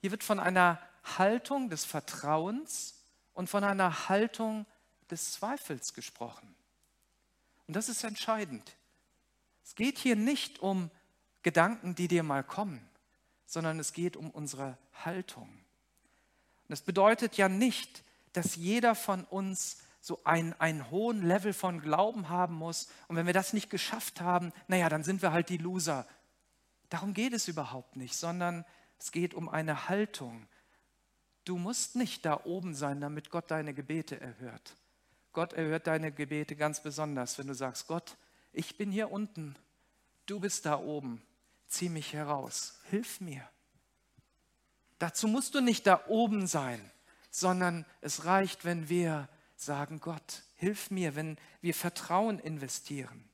Hier 0.00 0.10
wird 0.10 0.24
von 0.24 0.40
einer 0.40 0.80
Haltung 1.04 1.70
des 1.70 1.84
Vertrauens 1.84 3.04
und 3.34 3.48
von 3.48 3.62
einer 3.62 4.08
Haltung 4.08 4.66
des 5.10 5.32
Zweifels 5.32 5.94
gesprochen. 5.94 6.54
Und 7.66 7.76
das 7.76 7.88
ist 7.88 8.02
entscheidend. 8.02 8.76
Es 9.70 9.76
geht 9.76 9.98
hier 9.98 10.16
nicht 10.16 10.58
um 10.58 10.90
Gedanken, 11.44 11.94
die 11.94 12.08
dir 12.08 12.24
mal 12.24 12.42
kommen, 12.42 12.84
sondern 13.46 13.78
es 13.78 13.92
geht 13.92 14.16
um 14.16 14.28
unsere 14.28 14.76
Haltung. 15.04 15.48
Und 15.48 16.70
das 16.70 16.80
bedeutet 16.82 17.36
ja 17.36 17.48
nicht, 17.48 18.02
dass 18.32 18.56
jeder 18.56 18.96
von 18.96 19.22
uns 19.22 19.78
so 20.00 20.20
ein, 20.24 20.60
einen 20.60 20.90
hohen 20.90 21.22
Level 21.22 21.52
von 21.52 21.80
Glauben 21.80 22.28
haben 22.30 22.56
muss. 22.56 22.88
Und 23.06 23.14
wenn 23.14 23.26
wir 23.26 23.32
das 23.32 23.52
nicht 23.52 23.70
geschafft 23.70 24.20
haben, 24.20 24.52
naja, 24.66 24.88
dann 24.88 25.04
sind 25.04 25.22
wir 25.22 25.30
halt 25.30 25.48
die 25.50 25.58
Loser. 25.58 26.04
Darum 26.88 27.14
geht 27.14 27.32
es 27.32 27.46
überhaupt 27.46 27.94
nicht, 27.94 28.16
sondern 28.16 28.64
es 28.98 29.12
geht 29.12 29.34
um 29.34 29.48
eine 29.48 29.88
Haltung. 29.88 30.48
Du 31.44 31.58
musst 31.58 31.94
nicht 31.94 32.26
da 32.26 32.40
oben 32.42 32.74
sein, 32.74 33.00
damit 33.00 33.30
Gott 33.30 33.52
deine 33.52 33.72
Gebete 33.72 34.20
erhört. 34.20 34.74
Gott 35.32 35.52
erhört 35.52 35.86
deine 35.86 36.10
Gebete 36.10 36.56
ganz 36.56 36.82
besonders, 36.82 37.38
wenn 37.38 37.46
du 37.46 37.54
sagst, 37.54 37.86
Gott, 37.86 38.16
ich 38.52 38.76
bin 38.76 38.90
hier 38.90 39.10
unten, 39.10 39.56
du 40.26 40.40
bist 40.40 40.66
da 40.66 40.78
oben, 40.78 41.22
zieh 41.66 41.88
mich 41.88 42.12
heraus, 42.12 42.80
hilf 42.90 43.20
mir. 43.20 43.48
Dazu 44.98 45.28
musst 45.28 45.54
du 45.54 45.60
nicht 45.60 45.86
da 45.86 46.04
oben 46.08 46.46
sein, 46.46 46.90
sondern 47.30 47.86
es 48.00 48.24
reicht, 48.24 48.64
wenn 48.64 48.88
wir 48.88 49.28
sagen, 49.56 50.00
Gott, 50.00 50.42
hilf 50.56 50.90
mir, 50.90 51.14
wenn 51.14 51.38
wir 51.60 51.74
Vertrauen 51.74 52.38
investieren. 52.38 53.28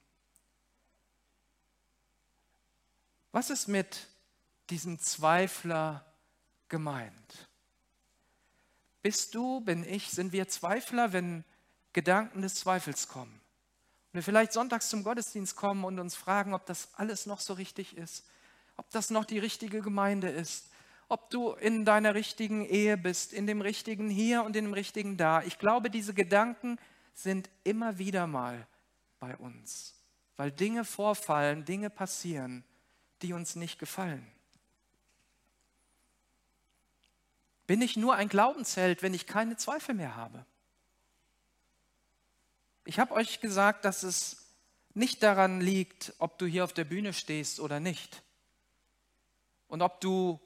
Was 3.33 3.51
ist 3.51 3.69
mit 3.69 4.09
diesem 4.71 4.99
Zweifler 4.99 6.05
gemeint? 6.69 7.49
Bist 9.03 9.35
du, 9.35 9.61
bin 9.61 9.85
ich, 9.85 10.11
sind 10.11 10.33
wir 10.33 10.49
Zweifler, 10.49 11.13
wenn 11.13 11.45
Gedanken 11.93 12.43
des 12.43 12.57
Zweifels 12.57 13.09
kommen? 13.09 13.41
Wir 14.17 14.23
vielleicht 14.23 14.55
sonntags 14.55 14.89
zum 14.89 15.05
Gottesdienst 15.05 15.57
kommen 15.57 15.85
und 15.85 15.99
uns 15.99 16.17
fragen, 16.17 16.55
ob 16.55 16.65
das 16.65 16.89
alles 16.95 17.27
noch 17.27 17.39
so 17.39 17.53
richtig 17.53 17.99
ist, 17.99 18.25
ob 18.79 18.89
das 18.89 19.11
noch 19.11 19.27
die 19.27 19.39
richtige 19.39 19.83
Gemeinde 19.83 20.31
ist, 20.31 20.71
ob 21.09 21.29
du 21.29 21.51
in 21.51 21.85
deiner 21.85 22.15
richtigen 22.15 22.65
Ehe 22.65 22.97
bist, 22.97 23.35
in 23.35 23.47
dem 23.47 23.61
richtigen 23.61 24.09
hier 24.09 24.43
und 24.43 24.57
in 24.57 24.65
dem 24.65 24.73
richtigen 24.73 25.19
da. 25.19 25.43
Ich 25.43 25.59
glaube, 25.59 25.91
diese 25.91 26.15
Gedanken 26.15 26.79
sind 27.13 27.51
immer 27.63 27.99
wieder 27.99 28.27
mal 28.27 28.67
bei 29.21 29.37
uns, 29.37 29.93
weil 30.39 30.51
Dinge 30.51 30.87
vorfallen, 30.87 31.67
Dinge 31.67 31.91
passieren, 31.91 32.65
die 33.21 33.35
uns 33.35 33.55
nicht 33.55 33.79
gefallen. 33.79 34.27
Bin 37.67 37.83
ich 37.83 37.99
nur 37.99 38.15
ein 38.15 38.31
Glaubensheld, 38.31 39.03
wenn 39.03 39.13
ich 39.13 39.27
keine 39.27 39.59
Zweifel 39.59 39.95
mehr 39.95 40.17
habe? 40.17 40.47
Ich 42.87 43.01
habe 43.01 43.15
euch 43.15 43.41
gesagt, 43.41 43.85
dass 43.85 44.05
es 44.05 44.47
nicht 44.95 45.23
daran 45.25 45.61
liegt, 45.61 46.15
ob 46.19 46.39
du 46.39 46.47
hier 46.47 46.63
auf 46.63 46.73
der 46.73 46.85
Bühne 46.85 47.13
stehst 47.13 47.59
oder 47.59 47.81
nicht. 47.81 48.23
Und 49.67 49.83
ob 49.83 50.01
du 50.01 50.41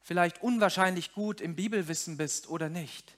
vielleicht 0.00 0.42
unwahrscheinlich 0.42 1.14
gut 1.14 1.40
im 1.40 1.56
Bibelwissen 1.56 2.18
bist 2.18 2.50
oder 2.50 2.68
nicht. 2.68 3.16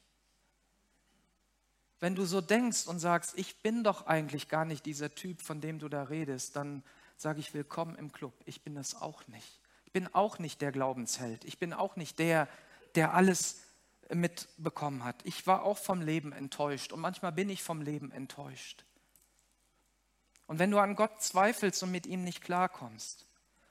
Wenn 1.99 2.15
du 2.15 2.25
so 2.25 2.41
denkst 2.41 2.87
und 2.87 3.01
sagst, 3.01 3.37
ich 3.37 3.61
bin 3.61 3.83
doch 3.83 4.07
eigentlich 4.07 4.49
gar 4.49 4.65
nicht 4.65 4.87
dieser 4.87 5.13
Typ, 5.13 5.43
von 5.43 5.61
dem 5.61 5.81
du 5.81 5.89
da 5.89 6.05
redest, 6.05 6.55
dann 6.55 6.85
sage 7.17 7.41
ich 7.41 7.53
willkommen 7.55 7.97
im 7.97 8.13
Club. 8.13 8.33
Ich 8.47 8.63
bin 8.63 8.77
das 8.77 8.95
auch 8.95 9.27
nicht. 9.27 9.61
Ich 9.85 9.91
bin 9.91 10.07
auch 10.15 10.39
nicht 10.39 10.61
der 10.61 10.71
Glaubensheld. 10.71 11.45
Ich 11.45 11.59
bin 11.59 11.73
auch 11.73 11.97
nicht 11.97 12.21
der, 12.21 12.47
der 12.95 13.15
alles 13.15 13.61
mitbekommen 14.13 15.05
hat. 15.05 15.17
Ich 15.25 15.47
war 15.47 15.63
auch 15.63 15.79
vom 15.79 16.01
Leben 16.01 16.33
enttäuscht 16.33 16.93
und 16.93 17.01
manchmal 17.01 17.33
bin 17.33 17.51
ich 17.51 17.63
vom 17.63 17.83
Leben 17.83 18.11
enttäuscht. 18.11 18.85
Und 20.47 20.59
wenn 20.59 20.71
du 20.71 20.79
an 20.79 20.97
Gott 20.97 21.23
zweifelst 21.23 21.83
und 21.83 21.91
mit 21.91 22.07
ihm 22.07 22.25
nicht 22.25 22.43
klarkommst, 22.43 23.27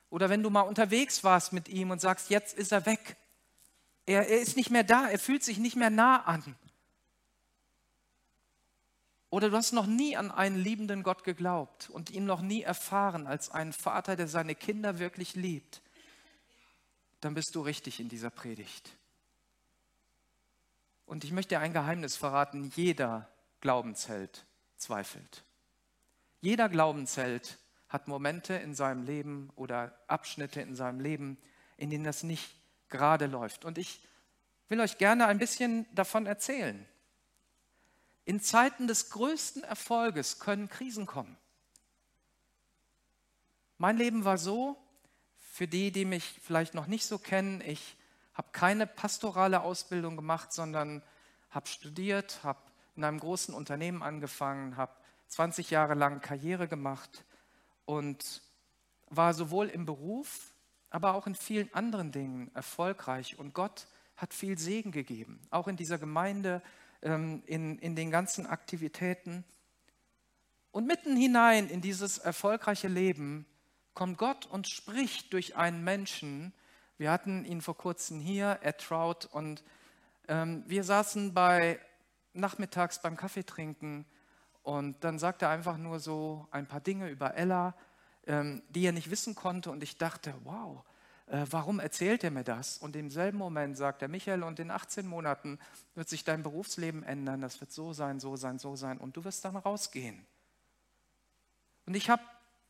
oder 0.09 0.29
wenn 0.29 0.43
du 0.43 0.49
mal 0.49 0.61
unterwegs 0.61 1.23
warst 1.23 1.53
mit 1.53 1.67
ihm 1.67 1.91
und 1.91 1.99
sagst, 1.99 2.29
jetzt 2.29 2.57
ist 2.57 2.71
er 2.71 2.85
weg. 2.85 3.17
Er, 4.05 4.27
er 4.27 4.39
ist 4.39 4.55
nicht 4.55 4.69
mehr 4.69 4.83
da, 4.83 5.09
er 5.09 5.19
fühlt 5.19 5.43
sich 5.43 5.57
nicht 5.57 5.75
mehr 5.75 5.89
nah 5.89 6.23
an. 6.23 6.55
Oder 9.29 9.49
du 9.49 9.57
hast 9.57 9.73
noch 9.73 9.87
nie 9.87 10.15
an 10.15 10.31
einen 10.31 10.55
liebenden 10.55 11.03
Gott 11.03 11.25
geglaubt 11.25 11.89
und 11.89 12.09
ihn 12.09 12.25
noch 12.25 12.41
nie 12.41 12.61
erfahren 12.61 13.27
als 13.27 13.49
einen 13.49 13.73
Vater, 13.73 14.15
der 14.15 14.29
seine 14.29 14.55
Kinder 14.55 14.99
wirklich 14.99 15.35
liebt, 15.35 15.81
dann 17.19 17.33
bist 17.33 17.53
du 17.53 17.61
richtig 17.61 17.99
in 17.99 18.07
dieser 18.07 18.29
Predigt. 18.29 18.96
Und 21.07 21.23
ich 21.23 21.31
möchte 21.31 21.57
ein 21.57 21.71
Geheimnis 21.73 22.17
verraten, 22.17 22.71
jeder 22.75 23.29
Glaubensheld 23.61 24.45
zweifelt. 24.75 25.45
Jeder 26.41 26.67
Glaubensheld 26.69 27.57
hat 27.87 28.09
Momente 28.09 28.53
in 28.55 28.75
seinem 28.75 29.03
Leben 29.03 29.49
oder 29.55 29.97
Abschnitte 30.07 30.61
in 30.61 30.75
seinem 30.75 30.99
Leben, 30.99 31.37
in 31.77 31.89
denen 31.89 32.03
das 32.03 32.23
nicht 32.23 32.53
gerade 32.89 33.25
läuft. 33.25 33.63
Und 33.63 33.77
ich 33.77 34.01
will 34.67 34.81
euch 34.81 34.97
gerne 34.97 35.27
ein 35.27 35.39
bisschen 35.39 35.85
davon 35.95 36.25
erzählen. 36.25 36.85
In 38.25 38.41
Zeiten 38.41 38.87
des 38.87 39.09
größten 39.09 39.63
Erfolges 39.63 40.39
können 40.39 40.67
Krisen 40.67 41.05
kommen. 41.05 41.37
Mein 43.77 43.95
Leben 43.95 44.25
war 44.25 44.37
so, 44.37 44.75
für 45.37 45.69
die, 45.69 45.93
die 45.93 46.03
mich 46.03 46.41
vielleicht 46.43 46.73
noch 46.73 46.87
nicht 46.87 47.05
so 47.05 47.17
kennen, 47.17 47.61
ich 47.61 47.96
habe 48.37 48.49
keine 48.51 48.85
pastorale 48.85 49.61
Ausbildung 49.61 50.15
gemacht, 50.15 50.53
sondern 50.53 51.01
habe 51.49 51.67
studiert, 51.67 52.43
habe 52.43 52.59
in 52.95 53.03
einem 53.03 53.19
großen 53.19 53.53
Unternehmen 53.53 54.03
angefangen, 54.03 54.77
habe 54.77 54.93
20 55.29 55.71
Jahre 55.71 55.95
lang 55.95 56.21
Karriere 56.21 56.67
gemacht 56.67 57.25
und 57.85 58.43
war 59.09 59.33
sowohl 59.33 59.67
im 59.67 59.85
Beruf, 59.85 60.51
aber 60.91 61.15
auch 61.15 61.25
in 61.25 61.33
vielen 61.33 61.73
anderen 61.73 62.11
Dingen 62.11 62.51
erfolgreich. 62.53 63.39
Und 63.39 63.55
Gott 63.55 63.87
hat 64.15 64.33
viel 64.33 64.57
Segen 64.57 64.91
gegeben, 64.91 65.41
auch 65.49 65.67
in 65.67 65.75
dieser 65.75 65.97
Gemeinde, 65.97 66.61
ähm, 67.01 67.41
in, 67.47 67.79
in 67.79 67.95
den 67.95 68.11
ganzen 68.11 68.45
Aktivitäten. 68.45 69.43
Und 70.71 70.85
mitten 70.85 71.15
hinein 71.15 71.69
in 71.69 71.81
dieses 71.81 72.19
erfolgreiche 72.19 72.87
Leben 72.87 73.47
kommt 73.95 74.19
Gott 74.19 74.45
und 74.45 74.67
spricht 74.67 75.33
durch 75.33 75.55
einen 75.55 75.83
Menschen. 75.83 76.53
Wir 76.97 77.11
hatten 77.11 77.45
ihn 77.45 77.61
vor 77.61 77.77
kurzem 77.77 78.19
hier, 78.19 78.59
Ed 78.61 78.79
Trout, 78.79 79.27
und 79.31 79.63
ähm, 80.27 80.63
wir 80.67 80.83
saßen 80.83 81.33
bei 81.33 81.79
nachmittags 82.33 83.01
beim 83.01 83.15
Kaffeetrinken 83.15 84.05
und 84.63 85.03
dann 85.03 85.19
sagt 85.19 85.41
er 85.43 85.49
einfach 85.49 85.77
nur 85.77 85.99
so 85.99 86.47
ein 86.51 86.65
paar 86.65 86.81
Dinge 86.81 87.09
über 87.09 87.35
Ella, 87.35 87.75
ähm, 88.25 88.63
die 88.69 88.85
er 88.85 88.91
nicht 88.91 89.09
wissen 89.09 89.35
konnte. 89.35 89.71
Und 89.71 89.81
ich 89.83 89.97
dachte, 89.97 90.33
wow, 90.43 90.83
äh, 91.27 91.45
warum 91.49 91.79
erzählt 91.79 92.23
er 92.23 92.31
mir 92.31 92.43
das? 92.43 92.77
Und 92.77 92.95
im 92.95 93.09
selben 93.09 93.37
Moment 93.37 93.77
sagt 93.77 94.01
er, 94.01 94.07
Michael, 94.07 94.43
und 94.43 94.59
in 94.59 94.71
18 94.71 95.07
Monaten 95.07 95.59
wird 95.95 96.09
sich 96.09 96.23
dein 96.23 96.43
Berufsleben 96.43 97.03
ändern. 97.03 97.41
Das 97.41 97.61
wird 97.61 97.71
so 97.71 97.93
sein, 97.93 98.19
so 98.19 98.35
sein, 98.35 98.59
so 98.59 98.75
sein. 98.75 98.97
Und 98.97 99.15
du 99.15 99.23
wirst 99.23 99.45
dann 99.45 99.55
rausgehen. 99.55 100.25
Und 101.85 101.95
ich 101.95 102.09
habe 102.09 102.23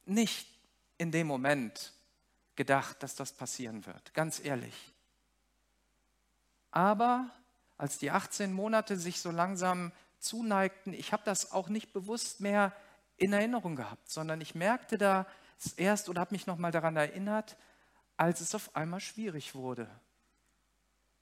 nicht 0.06 0.48
in 0.98 1.12
dem 1.12 1.28
Moment 1.28 1.94
gedacht, 2.58 3.02
dass 3.02 3.16
das 3.16 3.32
passieren 3.32 3.86
wird, 3.86 4.14
ganz 4.14 4.44
ehrlich. 4.44 4.94
Aber 6.72 7.30
als 7.78 7.98
die 7.98 8.12
18 8.12 8.52
Monate 8.52 8.98
sich 8.98 9.22
so 9.22 9.32
langsam 9.32 9.94
zuneigten, 10.20 10.94
ich 10.94 11.14
habe 11.14 11.24
das 11.24 11.52
auch 11.54 11.70
nicht 11.70 11.94
bewusst 11.94 12.42
mehr 12.42 12.74
in 13.16 13.32
Erinnerung 13.32 13.76
gehabt, 13.76 14.10
sondern 14.10 14.42
ich 14.42 14.56
merkte 14.56 14.98
da 14.98 15.26
erst 15.78 16.10
oder 16.10 16.22
habe 16.22 16.36
mich 16.36 16.48
nochmal 16.48 16.72
daran 16.72 16.98
erinnert, 16.98 17.56
als 18.18 18.42
es 18.42 18.54
auf 18.54 18.76
einmal 18.76 19.00
schwierig 19.00 19.56
wurde. 19.56 19.88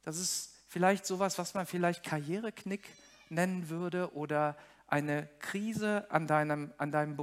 Das 0.01 0.17
ist 0.17 0.53
vielleicht 0.67 1.05
sowas, 1.05 1.37
was 1.37 1.53
man 1.53 1.65
vielleicht 1.65 2.03
Karriereknick 2.03 2.87
nennen 3.29 3.69
würde 3.69 4.13
oder 4.13 4.57
eine 4.87 5.27
Krise 5.39 6.09
an 6.09 6.27
deinem, 6.27 6.73
an 6.77 6.91
deinem 6.91 7.15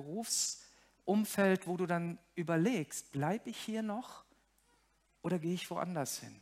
Berufsumfeld, 1.05 1.67
wo 1.67 1.77
du 1.77 1.87
dann 1.87 2.19
überlegst, 2.35 3.13
bleibe 3.13 3.51
ich 3.51 3.59
hier 3.59 3.83
noch 3.83 4.25
oder 5.23 5.39
gehe 5.39 5.55
ich 5.55 5.71
woanders 5.71 6.19
hin? 6.19 6.41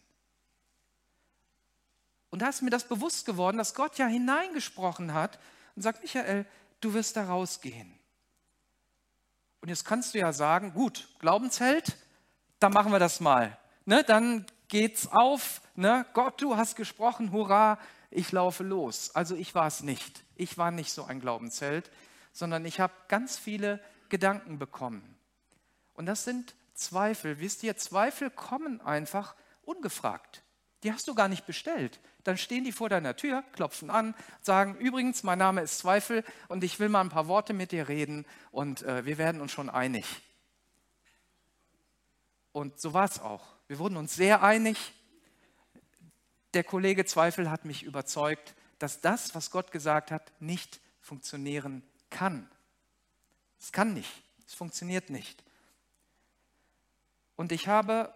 Und 2.31 2.43
da 2.43 2.49
ist 2.49 2.63
mir 2.63 2.71
das 2.71 2.87
bewusst 2.87 3.27
geworden, 3.27 3.59
dass 3.59 3.75
Gott 3.75 3.99
ja 3.99 4.07
hineingesprochen 4.07 5.15
hat 5.15 5.39
und 5.75 5.83
sagt, 5.83 6.03
Michael, 6.03 6.47
du 6.81 6.95
wirst 6.95 7.17
da 7.17 7.25
rausgehen. 7.25 7.99
Und 9.61 9.69
jetzt 9.69 9.85
kannst 9.85 10.15
du 10.15 10.19
ja 10.19 10.33
sagen, 10.33 10.73
gut, 10.73 11.09
Glaubensheld, 11.19 11.97
dann 12.61 12.73
machen 12.73 12.93
wir 12.93 12.99
das 12.99 13.21
mal. 13.21 13.59
Ne, 13.85 14.05
dann 14.05 14.47
geht's 14.69 15.09
auf. 15.09 15.61
Ne? 15.75 16.07
Gott, 16.15 16.41
du 16.41 16.57
hast 16.57 16.77
gesprochen, 16.77 17.33
hurra, 17.33 17.79
ich 18.11 18.31
laufe 18.33 18.63
los. 18.63 19.15
Also 19.15 19.35
ich 19.35 19.55
war 19.55 19.67
es 19.67 19.83
nicht. 19.83 20.25
Ich 20.37 20.57
war 20.57 20.71
nicht 20.71 20.93
so 20.93 21.05
ein 21.05 21.21
Glaubensheld, 21.21 21.91
sondern 22.33 22.65
ich 22.65 22.79
habe 22.79 22.93
ganz 23.09 23.37
viele 23.37 23.81
Gedanken 24.11 24.59
bekommen. 24.59 25.17
Und 25.95 26.07
das 26.07 26.25
sind 26.25 26.55
Zweifel. 26.75 27.41
Wisst 27.41 27.63
ihr, 27.63 27.77
Zweifel 27.77 28.31
kommen 28.31 28.81
einfach 28.81 29.35
ungefragt. 29.63 30.43
Die 30.83 30.93
hast 30.93 31.09
du 31.09 31.15
gar 31.15 31.29
nicht 31.29 31.47
bestellt. 31.47 32.01
Dann 32.25 32.37
stehen 32.37 32.65
die 32.65 32.73
vor 32.73 32.89
deiner 32.89 33.17
Tür, 33.17 33.43
klopfen 33.53 33.91
an, 33.91 34.15
sagen, 34.41 34.77
übrigens, 34.77 35.23
mein 35.23 35.39
Name 35.39 35.63
ist 35.63 35.79
Zweifel 35.79 36.25
und 36.49 36.65
ich 36.65 36.79
will 36.79 36.89
mal 36.89 37.01
ein 37.01 37.09
paar 37.09 37.29
Worte 37.29 37.53
mit 37.53 37.73
dir 37.73 37.89
reden 37.89 38.27
und 38.51 38.83
äh, 38.83 39.05
wir 39.07 39.19
werden 39.19 39.41
uns 39.41 39.53
schon 39.53 39.71
einig. 39.71 40.07
Und 42.53 42.81
so 42.81 42.93
war 42.93 43.05
es 43.05 43.21
auch. 43.21 43.47
Wir 43.69 43.79
wurden 43.79 43.97
uns 43.97 44.15
sehr 44.15 44.43
einig. 44.43 44.93
Der 46.55 46.65
Kollege 46.65 47.05
Zweifel 47.05 47.51
hat 47.51 47.65
mich 47.65 47.85
überzeugt, 47.85 48.55
dass 48.79 49.01
das, 49.01 49.35
was 49.35 49.51
Gott 49.51 49.71
gesagt 49.71 50.11
hat, 50.11 50.33
nicht 50.41 50.81
funktionieren 51.01 51.83
kann. 52.11 52.51
Es 53.61 53.73
kann 53.73 53.95
nicht. 53.95 54.11
Es 54.47 54.55
funktioniert 54.55 55.11
nicht. 55.11 55.45
Und 57.37 57.53
ich 57.53 57.69
habe 57.69 58.13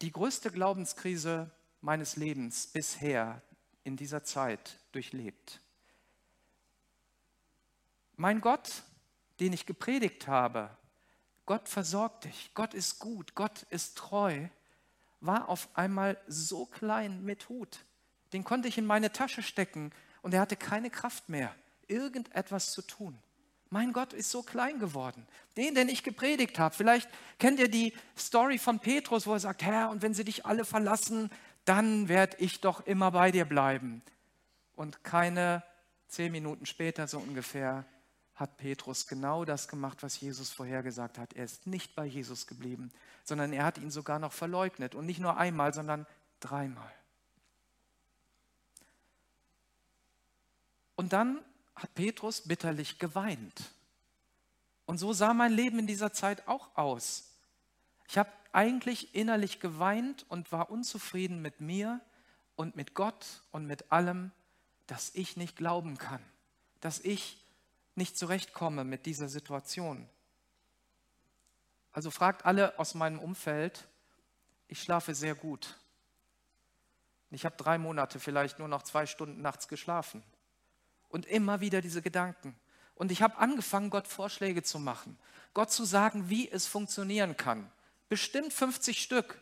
die 0.00 0.12
größte 0.12 0.50
Glaubenskrise 0.50 1.50
meines 1.80 2.16
Lebens 2.16 2.68
bisher 2.68 3.42
in 3.84 3.96
dieser 3.96 4.22
Zeit 4.22 4.78
durchlebt. 4.92 5.60
Mein 8.16 8.40
Gott, 8.40 8.82
den 9.40 9.52
ich 9.52 9.66
gepredigt 9.66 10.28
habe, 10.28 10.70
Gott 11.46 11.68
versorgt 11.68 12.24
dich, 12.24 12.52
Gott 12.54 12.74
ist 12.74 12.98
gut, 12.98 13.34
Gott 13.34 13.66
ist 13.70 13.96
treu, 13.96 14.46
war 15.20 15.48
auf 15.48 15.68
einmal 15.74 16.16
so 16.28 16.66
klein 16.66 17.24
mit 17.24 17.48
Hut. 17.48 17.84
Den 18.32 18.44
konnte 18.44 18.68
ich 18.68 18.78
in 18.78 18.86
meine 18.86 19.10
Tasche 19.10 19.42
stecken 19.42 19.90
und 20.22 20.32
er 20.32 20.40
hatte 20.40 20.56
keine 20.56 20.90
Kraft 20.90 21.28
mehr, 21.28 21.54
irgendetwas 21.88 22.72
zu 22.72 22.82
tun. 22.82 23.18
Mein 23.70 23.92
Gott 23.92 24.12
ist 24.12 24.30
so 24.30 24.42
klein 24.42 24.80
geworden. 24.80 25.26
Den, 25.56 25.76
den 25.76 25.88
ich 25.88 26.02
gepredigt 26.02 26.58
habe. 26.58 26.74
Vielleicht 26.74 27.08
kennt 27.38 27.60
ihr 27.60 27.70
die 27.70 27.94
Story 28.18 28.58
von 28.58 28.80
Petrus, 28.80 29.26
wo 29.28 29.32
er 29.32 29.40
sagt, 29.40 29.62
Herr, 29.62 29.90
und 29.90 30.02
wenn 30.02 30.12
sie 30.12 30.24
dich 30.24 30.44
alle 30.44 30.64
verlassen, 30.64 31.30
dann 31.64 32.08
werde 32.08 32.36
ich 32.38 32.60
doch 32.60 32.84
immer 32.86 33.12
bei 33.12 33.30
dir 33.30 33.44
bleiben. 33.44 34.02
Und 34.74 35.04
keine 35.04 35.62
zehn 36.08 36.32
Minuten 36.32 36.66
später 36.66 37.06
so 37.06 37.18
ungefähr 37.18 37.84
hat 38.34 38.56
Petrus 38.56 39.06
genau 39.06 39.44
das 39.44 39.68
gemacht, 39.68 40.02
was 40.02 40.18
Jesus 40.18 40.50
vorhergesagt 40.50 41.18
hat. 41.18 41.34
Er 41.34 41.44
ist 41.44 41.66
nicht 41.66 41.94
bei 41.94 42.06
Jesus 42.06 42.46
geblieben, 42.46 42.90
sondern 43.22 43.52
er 43.52 43.64
hat 43.64 43.78
ihn 43.78 43.90
sogar 43.90 44.18
noch 44.18 44.32
verleugnet. 44.32 44.96
Und 44.96 45.06
nicht 45.06 45.20
nur 45.20 45.36
einmal, 45.36 45.74
sondern 45.74 46.06
dreimal. 46.40 46.90
Und 50.96 51.12
dann 51.12 51.44
hat 51.82 51.94
Petrus 51.94 52.42
bitterlich 52.42 52.98
geweint. 52.98 53.72
Und 54.86 54.98
so 54.98 55.12
sah 55.12 55.34
mein 55.34 55.52
Leben 55.52 55.78
in 55.78 55.86
dieser 55.86 56.12
Zeit 56.12 56.46
auch 56.48 56.76
aus. 56.76 57.32
Ich 58.08 58.18
habe 58.18 58.30
eigentlich 58.52 59.14
innerlich 59.14 59.60
geweint 59.60 60.26
und 60.28 60.50
war 60.52 60.70
unzufrieden 60.70 61.40
mit 61.40 61.60
mir 61.60 62.00
und 62.56 62.76
mit 62.76 62.94
Gott 62.94 63.42
und 63.52 63.66
mit 63.66 63.92
allem, 63.92 64.32
dass 64.86 65.14
ich 65.14 65.36
nicht 65.36 65.56
glauben 65.56 65.96
kann, 65.96 66.22
dass 66.80 66.98
ich 67.00 67.38
nicht 67.94 68.18
zurechtkomme 68.18 68.84
mit 68.84 69.06
dieser 69.06 69.28
Situation. 69.28 70.08
Also 71.92 72.10
fragt 72.10 72.44
alle 72.44 72.78
aus 72.78 72.94
meinem 72.94 73.18
Umfeld, 73.18 73.88
ich 74.68 74.82
schlafe 74.82 75.14
sehr 75.14 75.34
gut. 75.34 75.78
Ich 77.30 77.44
habe 77.44 77.56
drei 77.56 77.78
Monate 77.78 78.18
vielleicht 78.18 78.58
nur 78.58 78.68
noch 78.68 78.82
zwei 78.82 79.06
Stunden 79.06 79.40
nachts 79.40 79.68
geschlafen. 79.68 80.22
Und 81.10 81.26
immer 81.26 81.60
wieder 81.60 81.80
diese 81.82 82.02
Gedanken. 82.02 82.56
Und 82.94 83.12
ich 83.12 83.22
habe 83.22 83.38
angefangen, 83.38 83.90
Gott 83.90 84.06
Vorschläge 84.06 84.62
zu 84.62 84.78
machen. 84.78 85.18
Gott 85.52 85.70
zu 85.70 85.84
sagen, 85.84 86.30
wie 86.30 86.50
es 86.50 86.66
funktionieren 86.66 87.36
kann. 87.36 87.70
Bestimmt 88.08 88.52
50 88.52 89.02
Stück. 89.02 89.40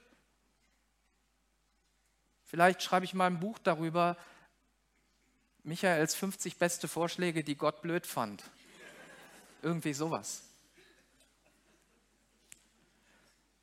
Vielleicht 2.44 2.83
schreibe 2.83 3.04
ich 3.04 3.14
mal 3.14 3.26
ein 3.26 3.40
Buch 3.40 3.59
darüber, 3.59 4.16
Michaels 5.64 6.14
50 6.14 6.57
beste 6.57 6.88
Vorschläge, 6.88 7.44
die 7.44 7.57
Gott 7.57 7.83
blöd 7.83 8.07
fand. 8.07 8.42
Irgendwie 9.61 9.92
sowas. 9.92 10.44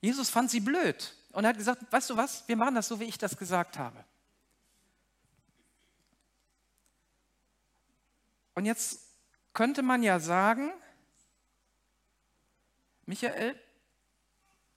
Jesus 0.01 0.29
fand 0.29 0.51
sie 0.51 0.59
blöd 0.59 1.15
und 1.31 1.45
er 1.45 1.49
hat 1.49 1.57
gesagt, 1.57 1.91
weißt 1.91 2.11
du 2.11 2.17
was, 2.17 2.47
wir 2.47 2.55
machen 2.55 2.75
das 2.75 2.87
so, 2.87 2.99
wie 2.99 3.05
ich 3.05 3.17
das 3.17 3.37
gesagt 3.37 3.79
habe. 3.79 4.03
Und 8.55 8.65
jetzt 8.65 9.01
könnte 9.53 9.83
man 9.83 10.01
ja 10.01 10.19
sagen, 10.19 10.71
Michael, 13.05 13.59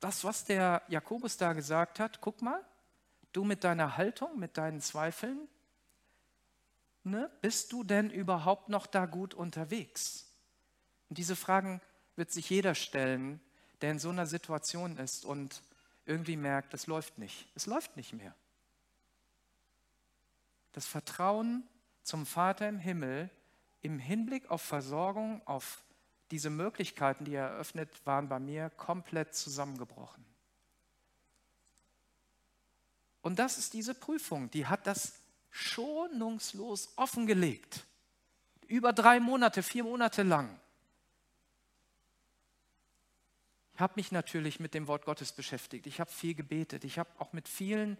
das, 0.01 0.25
was 0.25 0.45
der 0.45 0.83
Jakobus 0.88 1.37
da 1.37 1.53
gesagt 1.53 1.99
hat, 1.99 2.21
guck 2.21 2.43
mal, 2.43 2.62
du 3.33 3.45
mit 3.45 3.64
deiner 3.64 3.97
Haltung, 3.97 4.38
mit 4.38 4.57
deinen 4.57 4.81
Zweifeln, 4.81 5.49
ne, 7.05 7.31
bist 7.41 7.73
du 7.73 7.85
denn 7.85 8.11
überhaupt 8.11 8.69
noch 8.69 8.87
da 8.87 9.07
gut 9.07 9.35
unterwegs? 9.35 10.31
Und 11.09 11.19
diese 11.19 11.37
Fragen 11.37 11.81
wird 12.17 12.31
sich 12.31 12.51
jeder 12.51 12.75
stellen, 12.75 13.41
der 13.81 13.93
in 13.93 13.99
so 13.99 14.11
einer 14.11 14.27
Situation 14.27 14.99
ist 14.99 15.25
und 15.25 15.62
irgendwie 16.05 16.37
merkt, 16.37 16.75
es 16.75 16.87
läuft 16.87 17.19
nicht. 17.19 17.49
Es 17.55 17.67
läuft 17.67 17.97
nicht 17.97 18.12
mehr. 18.12 18.35
Das 20.73 20.87
Vertrauen 20.87 21.67
zum 22.03 22.27
Vater 22.27 22.69
im 22.69 22.79
Himmel 22.79 23.31
im 23.83 23.99
Hinblick 23.99 24.51
auf 24.51 24.62
Versorgung, 24.62 25.41
auf 25.47 25.83
diese 26.31 26.51
Möglichkeiten, 26.51 27.25
die 27.25 27.35
eröffnet 27.35 27.88
waren 28.05 28.29
bei 28.29 28.38
mir, 28.38 28.71
komplett 28.71 29.35
zusammengebrochen. 29.35 30.25
Und 33.23 33.38
das 33.38 33.59
ist 33.59 33.73
diese 33.73 33.95
Prüfung, 33.95 34.51
die 34.51 34.67
hat 34.67 34.87
das 34.87 35.21
schonungslos 35.51 36.93
offengelegt. 36.97 37.85
Über 38.67 38.93
drei 38.93 39.19
Monate, 39.21 39.62
vier 39.62 39.85
Monate 39.85 40.23
lang. 40.23 40.59
Ich 43.75 43.81
habe 43.81 43.95
mich 43.97 44.12
natürlich 44.12 44.61
mit 44.61 44.75
dem 44.75 44.88
Wort 44.88 45.05
Gottes 45.05 45.33
beschäftigt. 45.33 45.87
Ich 45.87 46.01
habe 46.01 46.11
viel 46.11 46.35
gebetet. 46.35 46.85
Ich 46.85 46.99
habe 46.99 47.09
auch 47.19 47.33
mit 47.33 47.49
vielen 47.49 47.97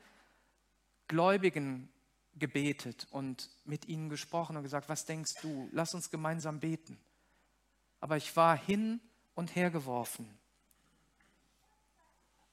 Gläubigen 1.07 1.89
gebetet 2.39 3.07
und 3.11 3.51
mit 3.65 3.89
ihnen 3.89 4.09
gesprochen 4.09 4.57
und 4.57 4.63
gesagt, 4.63 4.89
was 4.89 5.05
denkst 5.05 5.35
du? 5.43 5.69
Lass 5.73 5.95
uns 5.95 6.11
gemeinsam 6.11 6.61
beten. 6.61 6.99
Aber 8.01 8.17
ich 8.17 8.37
war 8.37 8.57
hin 8.57 9.01
und 9.35 9.55
her 9.57 9.71
geworfen. 9.71 10.39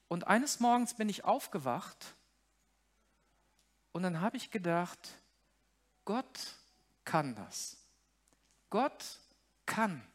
Und 0.08 0.28
eines 0.28 0.60
Morgens 0.60 0.95
bin 0.95 1.10
ich 1.10 1.24
aufgewacht 1.26 2.15
und 3.91 4.04
dann 4.04 4.21
habe 4.21 4.38
ich 4.38 4.52
gedacht, 4.52 5.17
Gott 6.04 6.56
kann 7.04 7.36
das. 7.36 7.78
Gott 8.69 9.19
kann. 9.65 10.06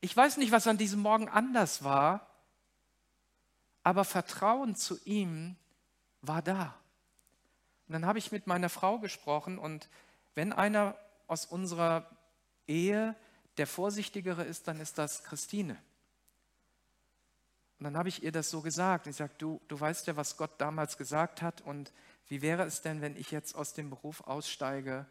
Ich 0.00 0.16
weiß 0.16 0.36
nicht, 0.36 0.52
was 0.52 0.66
an 0.66 0.78
diesem 0.78 1.00
Morgen 1.00 1.28
anders 1.28 1.84
war, 1.84 2.30
aber 3.82 4.04
Vertrauen 4.04 4.74
zu 4.74 4.98
ihm 5.04 5.56
war 6.26 6.42
da. 6.42 6.74
Und 7.86 7.92
dann 7.92 8.06
habe 8.06 8.18
ich 8.18 8.32
mit 8.32 8.46
meiner 8.46 8.68
Frau 8.68 8.98
gesprochen 8.98 9.58
und 9.58 9.88
wenn 10.34 10.52
einer 10.52 10.96
aus 11.28 11.46
unserer 11.46 12.08
Ehe 12.66 13.14
der 13.58 13.66
Vorsichtigere 13.66 14.44
ist, 14.44 14.68
dann 14.68 14.80
ist 14.80 14.98
das 14.98 15.24
Christine. 15.24 15.80
Und 17.78 17.84
dann 17.84 17.96
habe 17.96 18.08
ich 18.08 18.22
ihr 18.22 18.32
das 18.32 18.50
so 18.50 18.60
gesagt. 18.60 19.06
Ich 19.06 19.16
sage, 19.16 19.34
du, 19.38 19.60
du 19.68 19.78
weißt 19.78 20.06
ja, 20.06 20.16
was 20.16 20.36
Gott 20.36 20.52
damals 20.58 20.96
gesagt 20.96 21.42
hat 21.42 21.60
und 21.60 21.92
wie 22.28 22.42
wäre 22.42 22.64
es 22.64 22.82
denn, 22.82 23.00
wenn 23.00 23.16
ich 23.16 23.30
jetzt 23.30 23.54
aus 23.54 23.72
dem 23.72 23.90
Beruf 23.90 24.22
aussteige 24.22 25.06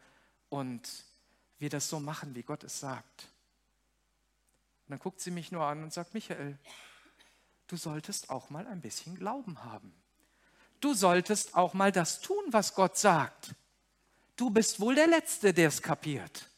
und 0.48 1.04
wir 1.58 1.70
das 1.70 1.88
so 1.88 1.98
machen, 1.98 2.34
wie 2.34 2.42
Gott 2.42 2.62
es 2.64 2.78
sagt? 2.78 3.28
Und 4.86 4.90
dann 4.90 4.98
guckt 4.98 5.20
sie 5.20 5.30
mich 5.30 5.50
nur 5.50 5.64
an 5.64 5.82
und 5.82 5.92
sagt, 5.92 6.12
Michael, 6.12 6.58
du 7.68 7.76
solltest 7.76 8.30
auch 8.30 8.50
mal 8.50 8.66
ein 8.66 8.80
bisschen 8.80 9.16
Glauben 9.16 9.64
haben 9.64 9.94
du 10.86 10.94
solltest 10.94 11.56
auch 11.56 11.74
mal 11.74 11.90
das 11.90 12.20
tun, 12.20 12.44
was 12.50 12.74
Gott 12.74 12.96
sagt. 12.96 13.54
Du 14.36 14.50
bist 14.50 14.78
wohl 14.78 14.94
der 14.94 15.08
Letzte, 15.08 15.52
der 15.52 15.68
es 15.68 15.82
kapiert. 15.82 16.48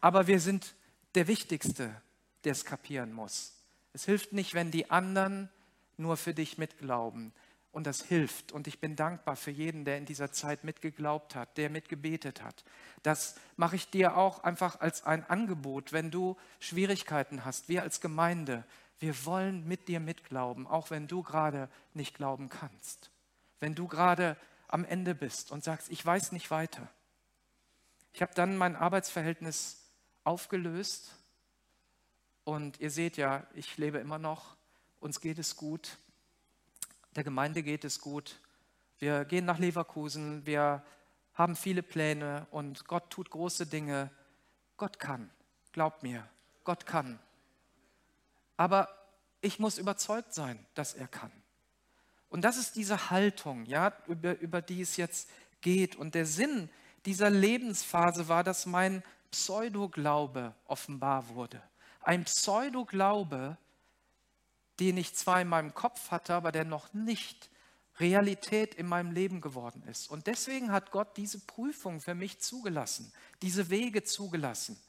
Aber 0.00 0.26
wir 0.26 0.40
sind 0.40 0.74
der 1.14 1.28
Wichtigste, 1.28 1.94
der 2.42 2.52
es 2.52 2.64
kapieren 2.64 3.12
muss. 3.12 3.52
Es 3.92 4.06
hilft 4.06 4.32
nicht, 4.32 4.54
wenn 4.54 4.72
die 4.72 4.90
anderen 4.90 5.48
nur 5.96 6.16
für 6.16 6.34
dich 6.34 6.58
mitglauben. 6.58 7.32
Und 7.70 7.86
das 7.86 8.02
hilft. 8.02 8.50
Und 8.50 8.66
ich 8.66 8.80
bin 8.80 8.96
dankbar 8.96 9.36
für 9.36 9.52
jeden, 9.52 9.84
der 9.84 9.98
in 9.98 10.04
dieser 10.04 10.32
Zeit 10.32 10.64
mitgeglaubt 10.64 11.36
hat, 11.36 11.56
der 11.56 11.70
mitgebetet 11.70 12.42
hat. 12.42 12.64
Das 13.04 13.36
mache 13.56 13.76
ich 13.76 13.88
dir 13.88 14.16
auch 14.16 14.42
einfach 14.42 14.80
als 14.80 15.04
ein 15.04 15.24
Angebot, 15.30 15.92
wenn 15.92 16.10
du 16.10 16.36
Schwierigkeiten 16.58 17.44
hast. 17.44 17.68
Wir 17.68 17.82
als 17.82 18.00
Gemeinde, 18.00 18.64
wir 18.98 19.24
wollen 19.24 19.66
mit 19.68 19.86
dir 19.86 20.00
mitglauben, 20.00 20.66
auch 20.66 20.90
wenn 20.90 21.06
du 21.06 21.22
gerade 21.22 21.68
nicht 21.94 22.16
glauben 22.16 22.48
kannst. 22.48 23.11
Wenn 23.62 23.76
du 23.76 23.86
gerade 23.86 24.36
am 24.66 24.84
Ende 24.84 25.14
bist 25.14 25.52
und 25.52 25.62
sagst, 25.62 25.88
ich 25.88 26.04
weiß 26.04 26.32
nicht 26.32 26.50
weiter. 26.50 26.88
Ich 28.12 28.20
habe 28.20 28.34
dann 28.34 28.56
mein 28.56 28.74
Arbeitsverhältnis 28.74 29.88
aufgelöst 30.24 31.14
und 32.42 32.80
ihr 32.80 32.90
seht 32.90 33.16
ja, 33.16 33.46
ich 33.54 33.78
lebe 33.78 33.98
immer 33.98 34.18
noch, 34.18 34.56
uns 34.98 35.20
geht 35.20 35.38
es 35.38 35.54
gut. 35.54 35.98
Der 37.14 37.22
Gemeinde 37.22 37.62
geht 37.62 37.84
es 37.84 38.00
gut. 38.00 38.40
Wir 38.98 39.24
gehen 39.24 39.44
nach 39.44 39.60
Leverkusen, 39.60 40.44
wir 40.44 40.82
haben 41.32 41.54
viele 41.54 41.84
Pläne 41.84 42.48
und 42.50 42.88
Gott 42.88 43.10
tut 43.10 43.30
große 43.30 43.68
Dinge. 43.68 44.10
Gott 44.76 44.98
kann, 44.98 45.30
glaubt 45.70 46.02
mir, 46.02 46.28
Gott 46.64 46.84
kann. 46.84 47.20
Aber 48.56 48.88
ich 49.40 49.60
muss 49.60 49.78
überzeugt 49.78 50.34
sein, 50.34 50.58
dass 50.74 50.94
er 50.94 51.06
kann. 51.06 51.30
Und 52.32 52.40
das 52.40 52.56
ist 52.56 52.76
diese 52.76 53.10
Haltung, 53.10 53.66
ja, 53.66 53.92
über, 54.06 54.38
über 54.38 54.62
die 54.62 54.80
es 54.80 54.96
jetzt 54.96 55.28
geht. 55.60 55.96
Und 55.96 56.14
der 56.14 56.24
Sinn 56.24 56.70
dieser 57.04 57.28
Lebensphase 57.28 58.26
war, 58.26 58.42
dass 58.42 58.64
mein 58.64 59.02
Pseudoglaube 59.30 60.54
offenbar 60.64 61.28
wurde. 61.28 61.62
Ein 62.00 62.24
Pseudoglaube, 62.24 63.58
den 64.80 64.96
ich 64.96 65.14
zwar 65.14 65.42
in 65.42 65.48
meinem 65.48 65.74
Kopf 65.74 66.10
hatte, 66.10 66.32
aber 66.32 66.52
der 66.52 66.64
noch 66.64 66.94
nicht 66.94 67.50
Realität 68.00 68.76
in 68.76 68.86
meinem 68.86 69.12
Leben 69.12 69.42
geworden 69.42 69.82
ist. 69.90 70.10
Und 70.10 70.26
deswegen 70.26 70.72
hat 70.72 70.90
Gott 70.90 71.18
diese 71.18 71.38
Prüfung 71.38 72.00
für 72.00 72.14
mich 72.14 72.40
zugelassen, 72.40 73.12
diese 73.42 73.68
Wege 73.68 74.04
zugelassen. 74.04 74.80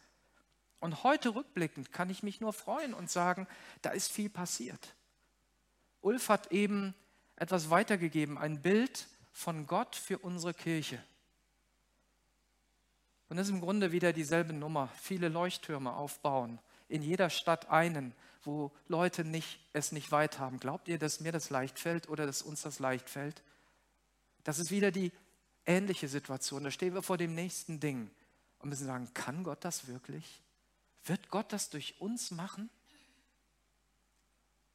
Und 0.80 1.04
heute 1.04 1.36
rückblickend 1.36 1.91
kann 1.91 2.10
ich 2.10 2.24
mich 2.24 2.39
nur 2.39 2.54
freuen 2.54 2.94
und 2.94 3.12
sagen, 3.12 3.48
da 3.82 3.89
ist 3.89 4.14
viel 4.14 4.30
passiert. 4.30 4.96
Ulf 6.00 6.30
hat 6.30 6.54
eben 6.54 6.96
etwas 7.36 7.70
weitergegeben, 7.70 8.38
ein 8.38 8.62
Bild 8.62 9.08
von 9.32 9.68
Gott 9.68 9.96
für 9.96 10.20
unsere 10.20 10.54
Kirche. 10.54 11.04
Und 13.30 13.38
das 13.38 13.48
ist 13.48 13.54
im 13.54 13.62
Grunde 13.62 13.92
wieder 13.92 14.14
dieselbe 14.14 14.54
Nummer. 14.54 14.90
Viele 15.02 15.28
Leuchttürme 15.28 15.94
aufbauen, 15.94 16.60
in 16.88 17.02
jeder 17.02 17.30
Stadt 17.30 17.70
einen, 17.70 18.14
wo 18.44 18.72
Leute 18.88 19.24
nicht, 19.24 19.60
es 19.74 19.92
nicht 19.92 20.12
weit 20.12 20.38
haben. 20.38 20.60
Glaubt 20.60 20.88
ihr, 20.88 21.00
dass 21.00 21.20
mir 21.20 21.32
das 21.32 21.50
leicht 21.50 21.80
fällt 21.80 22.10
oder 22.10 22.26
dass 22.26 22.42
uns 22.42 22.62
das 22.62 22.80
leicht 22.80 23.10
fällt? 23.10 23.42
Das 24.44 24.60
ist 24.60 24.70
wieder 24.70 24.92
die 24.92 25.12
ähnliche 25.66 26.08
Situation. 26.08 26.64
Da 26.64 26.72
stehen 26.72 26.94
wir 26.94 27.02
vor 27.02 27.18
dem 27.18 27.34
nächsten 27.34 27.80
Ding 27.80 28.12
und 28.60 28.70
müssen 28.70 28.86
sagen, 28.86 29.10
kann 29.14 29.44
Gott 29.44 29.64
das 29.64 29.88
wirklich? 29.88 30.42
Wird 31.06 31.30
Gott 31.30 31.52
das 31.52 31.70
durch 31.70 32.00
uns 32.00 32.32
machen? 32.32 32.70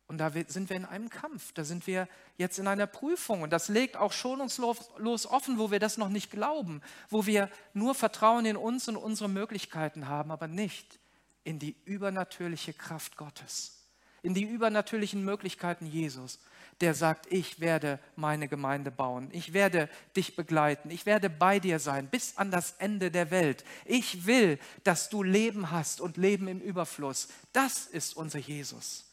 Und 0.08 0.16
da 0.16 0.32
sind 0.48 0.70
wir 0.70 0.76
in 0.76 0.86
einem 0.86 1.10
Kampf, 1.10 1.52
da 1.52 1.64
sind 1.64 1.86
wir 1.86 2.08
jetzt 2.38 2.58
in 2.58 2.66
einer 2.66 2.86
Prüfung 2.86 3.42
und 3.42 3.52
das 3.52 3.68
legt 3.68 3.98
auch 3.98 4.12
schonungslos 4.12 5.26
offen, 5.26 5.58
wo 5.58 5.70
wir 5.70 5.80
das 5.80 5.98
noch 5.98 6.08
nicht 6.08 6.30
glauben, 6.30 6.80
wo 7.10 7.26
wir 7.26 7.50
nur 7.74 7.94
Vertrauen 7.94 8.46
in 8.46 8.56
uns 8.56 8.88
und 8.88 8.96
unsere 8.96 9.28
Möglichkeiten 9.28 10.08
haben, 10.08 10.30
aber 10.30 10.48
nicht 10.48 10.98
in 11.44 11.58
die 11.58 11.76
übernatürliche 11.84 12.72
Kraft 12.72 13.18
Gottes, 13.18 13.84
in 14.22 14.32
die 14.32 14.44
übernatürlichen 14.44 15.22
Möglichkeiten 15.26 15.84
Jesus, 15.84 16.40
der 16.80 16.94
sagt, 16.94 17.30
ich 17.30 17.60
werde 17.60 17.98
meine 18.16 18.48
Gemeinde 18.48 18.90
bauen, 18.90 19.28
ich 19.32 19.52
werde 19.52 19.90
dich 20.16 20.36
begleiten, 20.36 20.90
ich 20.90 21.04
werde 21.04 21.28
bei 21.28 21.58
dir 21.58 21.80
sein 21.80 22.08
bis 22.08 22.38
an 22.38 22.50
das 22.50 22.76
Ende 22.78 23.10
der 23.10 23.30
Welt. 23.30 23.62
Ich 23.84 24.24
will, 24.24 24.58
dass 24.84 25.10
du 25.10 25.22
Leben 25.22 25.70
hast 25.70 26.00
und 26.00 26.16
Leben 26.16 26.48
im 26.48 26.60
Überfluss. 26.60 27.28
Das 27.52 27.86
ist 27.86 28.16
unser 28.16 28.38
Jesus. 28.38 29.07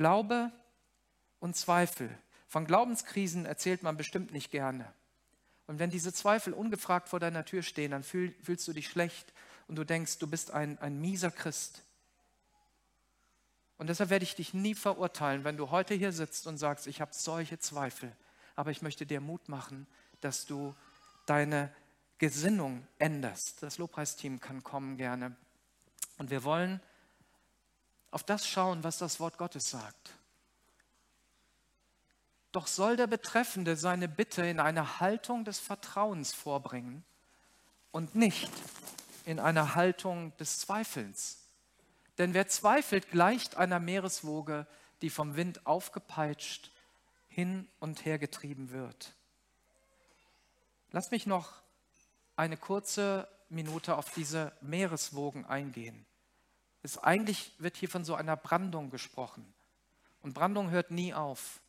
Glaube 0.00 0.50
und 1.40 1.56
Zweifel. 1.56 2.08
Von 2.48 2.64
Glaubenskrisen 2.64 3.44
erzählt 3.44 3.82
man 3.82 3.98
bestimmt 3.98 4.32
nicht 4.32 4.50
gerne. 4.50 4.90
Und 5.66 5.78
wenn 5.78 5.90
diese 5.90 6.10
Zweifel 6.10 6.54
ungefragt 6.54 7.10
vor 7.10 7.20
deiner 7.20 7.44
Tür 7.44 7.62
stehen, 7.62 7.90
dann 7.90 8.02
fühl, 8.02 8.34
fühlst 8.42 8.66
du 8.66 8.72
dich 8.72 8.88
schlecht 8.88 9.34
und 9.68 9.76
du 9.76 9.84
denkst, 9.84 10.16
du 10.16 10.26
bist 10.26 10.52
ein, 10.52 10.78
ein 10.78 10.98
mieser 11.02 11.30
Christ. 11.30 11.82
Und 13.76 13.88
deshalb 13.90 14.08
werde 14.08 14.22
ich 14.22 14.34
dich 14.34 14.54
nie 14.54 14.74
verurteilen, 14.74 15.44
wenn 15.44 15.58
du 15.58 15.70
heute 15.70 15.92
hier 15.92 16.12
sitzt 16.12 16.46
und 16.46 16.56
sagst, 16.56 16.86
ich 16.86 17.02
habe 17.02 17.12
solche 17.12 17.58
Zweifel. 17.58 18.10
Aber 18.56 18.70
ich 18.70 18.80
möchte 18.80 19.04
dir 19.04 19.20
Mut 19.20 19.50
machen, 19.50 19.86
dass 20.22 20.46
du 20.46 20.74
deine 21.26 21.70
Gesinnung 22.16 22.86
änderst. 22.98 23.62
Das 23.62 23.76
Lobpreisteam 23.76 24.40
kann 24.40 24.64
kommen 24.64 24.96
gerne. 24.96 25.36
Und 26.16 26.30
wir 26.30 26.42
wollen 26.42 26.80
auf 28.10 28.24
das 28.24 28.46
schauen, 28.46 28.82
was 28.84 28.98
das 28.98 29.20
Wort 29.20 29.38
Gottes 29.38 29.70
sagt. 29.70 30.14
Doch 32.52 32.66
soll 32.66 32.96
der 32.96 33.06
Betreffende 33.06 33.76
seine 33.76 34.08
Bitte 34.08 34.44
in 34.44 34.58
einer 34.58 34.98
Haltung 35.00 35.44
des 35.44 35.60
Vertrauens 35.60 36.32
vorbringen 36.34 37.04
und 37.92 38.16
nicht 38.16 38.50
in 39.24 39.38
einer 39.38 39.76
Haltung 39.76 40.36
des 40.38 40.58
Zweifelns. 40.58 41.38
Denn 42.18 42.34
wer 42.34 42.48
zweifelt, 42.48 43.10
gleicht 43.10 43.56
einer 43.56 43.78
Meereswoge, 43.78 44.66
die 45.00 45.10
vom 45.10 45.36
Wind 45.36 45.64
aufgepeitscht 45.66 46.72
hin 47.28 47.68
und 47.78 48.04
her 48.04 48.18
getrieben 48.18 48.70
wird. 48.70 49.12
Lass 50.90 51.12
mich 51.12 51.26
noch 51.26 51.62
eine 52.34 52.56
kurze 52.56 53.28
Minute 53.48 53.96
auf 53.96 54.12
diese 54.12 54.52
Meereswogen 54.60 55.46
eingehen 55.46 56.04
ist 56.82 56.98
eigentlich 56.98 57.52
wird 57.58 57.76
hier 57.76 57.88
von 57.88 58.04
so 58.04 58.14
einer 58.14 58.36
Brandung 58.36 58.90
gesprochen. 58.90 59.44
Und 60.22 60.34
Brandung 60.34 60.70
hört 60.70 60.90
nie 60.90 61.14
auf. 61.14 61.60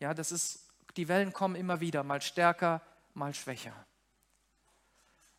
Ja, 0.00 0.14
das 0.14 0.32
ist, 0.32 0.66
die 0.96 1.08
Wellen 1.08 1.32
kommen 1.32 1.54
immer 1.54 1.80
wieder, 1.80 2.02
mal 2.02 2.22
stärker, 2.22 2.82
mal 3.14 3.34
schwächer. 3.34 3.74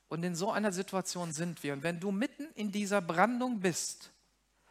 Und 0.09 0.23
in 0.23 0.35
so 0.35 0.51
einer 0.51 0.71
Situation 0.71 1.31
sind 1.31 1.63
wir. 1.63 1.73
Und 1.73 1.83
wenn 1.83 1.99
du 1.99 2.11
mitten 2.11 2.45
in 2.53 2.71
dieser 2.71 3.01
Brandung 3.01 3.61
bist 3.61 4.11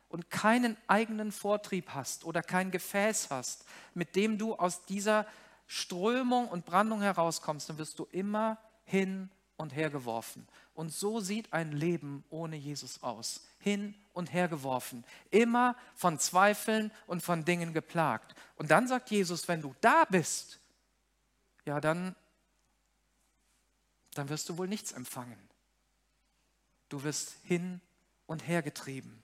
und 0.08 0.30
keinen 0.30 0.76
eigenen 0.86 1.32
Vortrieb 1.32 1.90
hast 1.90 2.24
oder 2.24 2.42
kein 2.42 2.70
Gefäß 2.70 3.30
hast, 3.30 3.64
mit 3.94 4.14
dem 4.14 4.38
du 4.38 4.54
aus 4.54 4.84
dieser 4.84 5.26
Strömung 5.66 6.48
und 6.48 6.64
Brandung 6.64 7.00
herauskommst, 7.00 7.68
dann 7.68 7.78
wirst 7.78 7.98
du 7.98 8.06
immer 8.12 8.58
hin 8.84 9.30
und 9.56 9.74
her 9.74 9.90
geworfen. 9.90 10.46
Und 10.74 10.92
so 10.92 11.20
sieht 11.20 11.52
ein 11.52 11.72
Leben 11.72 12.24
ohne 12.30 12.56
Jesus 12.56 13.02
aus. 13.02 13.42
Hin 13.58 13.94
und 14.12 14.32
her 14.32 14.48
geworfen. 14.48 15.04
Immer 15.30 15.76
von 15.94 16.18
Zweifeln 16.18 16.92
und 17.06 17.22
von 17.22 17.44
Dingen 17.44 17.72
geplagt. 17.72 18.34
Und 18.56 18.70
dann 18.70 18.86
sagt 18.88 19.10
Jesus, 19.10 19.48
wenn 19.48 19.62
du 19.62 19.74
da 19.80 20.04
bist, 20.04 20.60
ja, 21.64 21.80
dann, 21.80 22.14
dann 24.14 24.28
wirst 24.28 24.48
du 24.48 24.58
wohl 24.58 24.68
nichts 24.68 24.92
empfangen. 24.92 25.38
Du 26.88 27.02
wirst 27.04 27.34
hin 27.44 27.80
und 28.26 28.46
her 28.46 28.62
getrieben. 28.62 29.22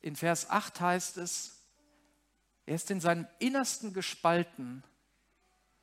In 0.00 0.16
Vers 0.16 0.50
8 0.50 0.80
heißt 0.80 1.16
es, 1.18 1.60
er 2.66 2.76
ist 2.76 2.90
in 2.90 3.00
seinem 3.00 3.26
Innersten 3.38 3.92
gespalten 3.92 4.82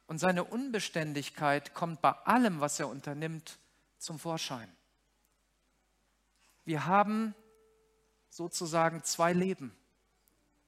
und 0.08 0.20
seine 0.20 0.44
Unbeständigkeit 0.44 1.74
kommt 1.74 2.02
bei 2.02 2.12
allem, 2.12 2.60
was 2.60 2.80
er 2.80 2.88
unternimmt, 2.88 3.58
zum 3.98 4.20
Vorschein. 4.20 4.72
Wir 6.66 6.86
haben 6.86 7.36
sozusagen 8.30 9.04
zwei 9.04 9.34
Leben. 9.34 9.76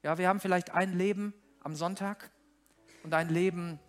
Ja, 0.01 0.17
wir 0.17 0.27
haben 0.27 0.39
vielleicht 0.39 0.71
ein 0.71 0.97
Leben 0.97 1.33
am 1.61 1.75
Sonntag 1.75 2.31
und 3.03 3.13
ein 3.13 3.29
Leben, 3.29 3.79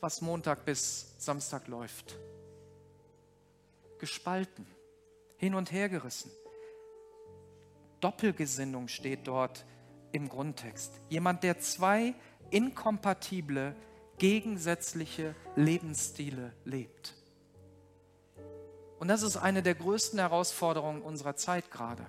was 0.00 0.20
Montag 0.20 0.64
bis 0.64 1.14
Samstag 1.18 1.68
läuft. 1.68 2.16
Gespalten, 3.98 4.66
hin 5.36 5.54
und 5.54 5.72
her 5.72 5.88
gerissen. 5.88 6.30
Doppelgesinnung 8.00 8.88
steht 8.88 9.26
dort 9.28 9.64
im 10.10 10.28
Grundtext. 10.28 10.92
Jemand, 11.08 11.42
der 11.42 11.60
zwei 11.60 12.14
inkompatible 12.50 13.74
gegensätzliche 14.18 15.34
Lebensstile 15.56 16.52
lebt. 16.64 17.14
Und 19.02 19.08
das 19.08 19.24
ist 19.24 19.36
eine 19.36 19.64
der 19.64 19.74
größten 19.74 20.20
Herausforderungen 20.20 21.02
unserer 21.02 21.34
Zeit 21.34 21.72
gerade, 21.72 22.06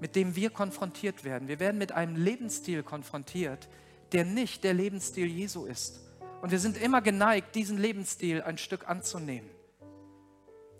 mit 0.00 0.16
dem 0.16 0.36
wir 0.36 0.50
konfrontiert 0.50 1.24
werden. 1.24 1.48
Wir 1.48 1.60
werden 1.60 1.78
mit 1.78 1.92
einem 1.92 2.14
Lebensstil 2.14 2.82
konfrontiert, 2.82 3.70
der 4.12 4.26
nicht 4.26 4.64
der 4.64 4.74
Lebensstil 4.74 5.26
Jesu 5.26 5.64
ist. 5.64 6.00
Und 6.42 6.50
wir 6.50 6.58
sind 6.58 6.76
immer 6.76 7.00
geneigt, 7.00 7.54
diesen 7.54 7.78
Lebensstil 7.78 8.42
ein 8.42 8.58
Stück 8.58 8.86
anzunehmen. 8.86 9.48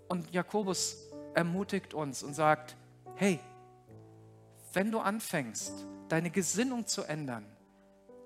Und 0.09 0.31
Jakobus 0.31 0.99
ermutigt 1.33 1.95
uns 1.95 2.23
und 2.23 2.35
sagt, 2.35 2.77
hey, 3.15 3.41
wenn 4.75 4.91
du 4.91 4.99
anfängst, 5.01 5.73
deine 6.11 6.29
Gesinnung 6.29 6.87
zu 6.87 7.03
ändern, 7.03 7.47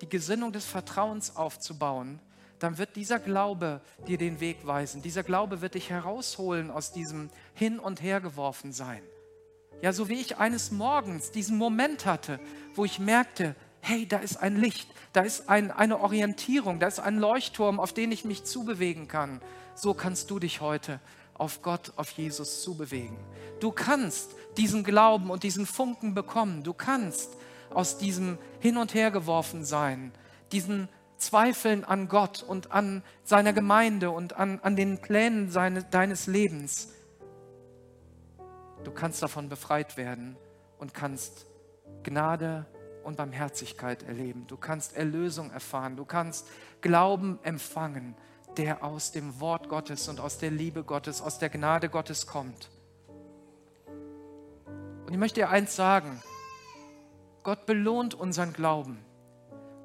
die 0.01 0.09
Gesinnung 0.09 0.51
des 0.51 0.65
Vertrauens 0.65 1.37
aufzubauen, 1.37 2.19
dann 2.59 2.79
wird 2.79 2.97
dieser 2.97 3.19
Glaube 3.19 3.81
dir 4.07 4.19
den 4.19 4.41
Weg 4.41 4.67
weisen. 4.67 5.03
Dieser 5.03 5.23
Glaube 5.23 5.61
wird 5.61 5.75
dich 5.75 5.91
herausholen 5.91 6.71
aus 6.71 6.93
diesem 6.93 7.31
Hin- 7.55 7.79
und 7.79 8.03
Hergeworfen 8.03 8.73
sein. 8.73 9.03
Ja, 9.81 9.93
so 9.93 10.09
wie 10.09 10.21
ich 10.21 10.39
eines 10.39 10.73
Morgens 10.73 11.31
diesen 11.31 11.57
Moment 11.57 12.05
hatte, 12.05 12.41
wo 12.75 12.85
ich 12.85 12.99
merkte, 12.99 13.55
hey, 13.81 14.07
da 14.07 14.19
ist 14.19 14.37
ein 14.37 14.57
Licht, 14.57 14.89
da 15.13 15.23
ist 15.23 15.49
ein, 15.49 15.71
eine 15.71 16.01
Orientierung, 16.01 16.81
da 16.81 16.89
ist 16.89 16.99
ein 16.99 17.19
Leuchtturm, 17.19 17.79
auf 17.79 17.93
den 17.93 18.11
ich 18.11 18.25
mich 18.25 18.45
zubewegen 18.45 19.07
kann. 19.07 19.41
So 19.75 19.95
kannst 19.95 20.31
du 20.31 20.41
dich 20.41 20.61
heute 20.61 21.01
auf 21.35 21.63
Gott, 21.63 21.93
auf 21.97 22.11
Jesus 22.11 22.63
zu 22.63 22.77
bewegen. 22.77 23.17
Du 23.61 23.71
kannst 23.71 24.35
diesen 24.57 24.83
Glauben 24.83 25.31
und 25.31 25.45
diesen 25.45 25.67
Funken 25.67 26.15
bekommen. 26.15 26.65
Du 26.65 26.73
kannst 26.73 27.37
aus 27.71 27.99
diesem 27.99 28.39
Hin 28.59 28.77
und 28.77 28.95
Her 28.95 29.13
geworfen 29.13 29.65
sein, 29.65 30.13
diesen 30.51 30.89
Zweifeln 31.19 31.85
an 31.85 32.09
Gott 32.09 32.43
und 32.43 32.73
an 32.73 33.03
seiner 33.25 33.53
Gemeinde 33.53 34.11
und 34.11 34.35
an, 34.35 34.61
an 34.61 34.77
den 34.77 35.01
Plänen 35.01 35.51
seine, 35.51 35.83
deines 35.85 36.27
Lebens. 36.27 36.89
Du 38.85 38.93
kannst 38.93 39.23
davon 39.23 39.49
befreit 39.49 39.97
werden 39.97 40.37
und 40.79 40.95
kannst 40.95 41.47
Gnade 42.05 42.67
und 43.03 43.17
Barmherzigkeit 43.17 44.03
erleben. 44.05 44.47
Du 44.47 44.57
kannst 44.57 44.97
Erlösung 44.97 45.51
erfahren. 45.51 45.97
Du 45.97 46.05
kannst 46.05 46.47
Glauben 46.81 47.39
empfangen, 47.43 48.15
der 48.57 48.85
aus 48.85 49.13
dem 49.13 49.41
Wort 49.41 49.69
Gottes 49.69 50.09
und 50.09 50.21
aus 50.21 50.39
der 50.39 50.51
Liebe 50.51 50.85
Gottes, 50.85 51.21
aus 51.21 51.39
der 51.39 51.49
Gnade 51.49 51.89
Gottes 51.89 52.27
kommt. 52.27 52.71
Und 55.07 55.13
ich 55.13 55.19
möchte 55.19 55.41
dir 55.41 55.49
eins 55.49 55.75
sagen. 55.75 56.23
Gott 57.43 57.67
belohnt 57.67 58.15
unseren 58.15 58.53
Glauben. 58.53 59.03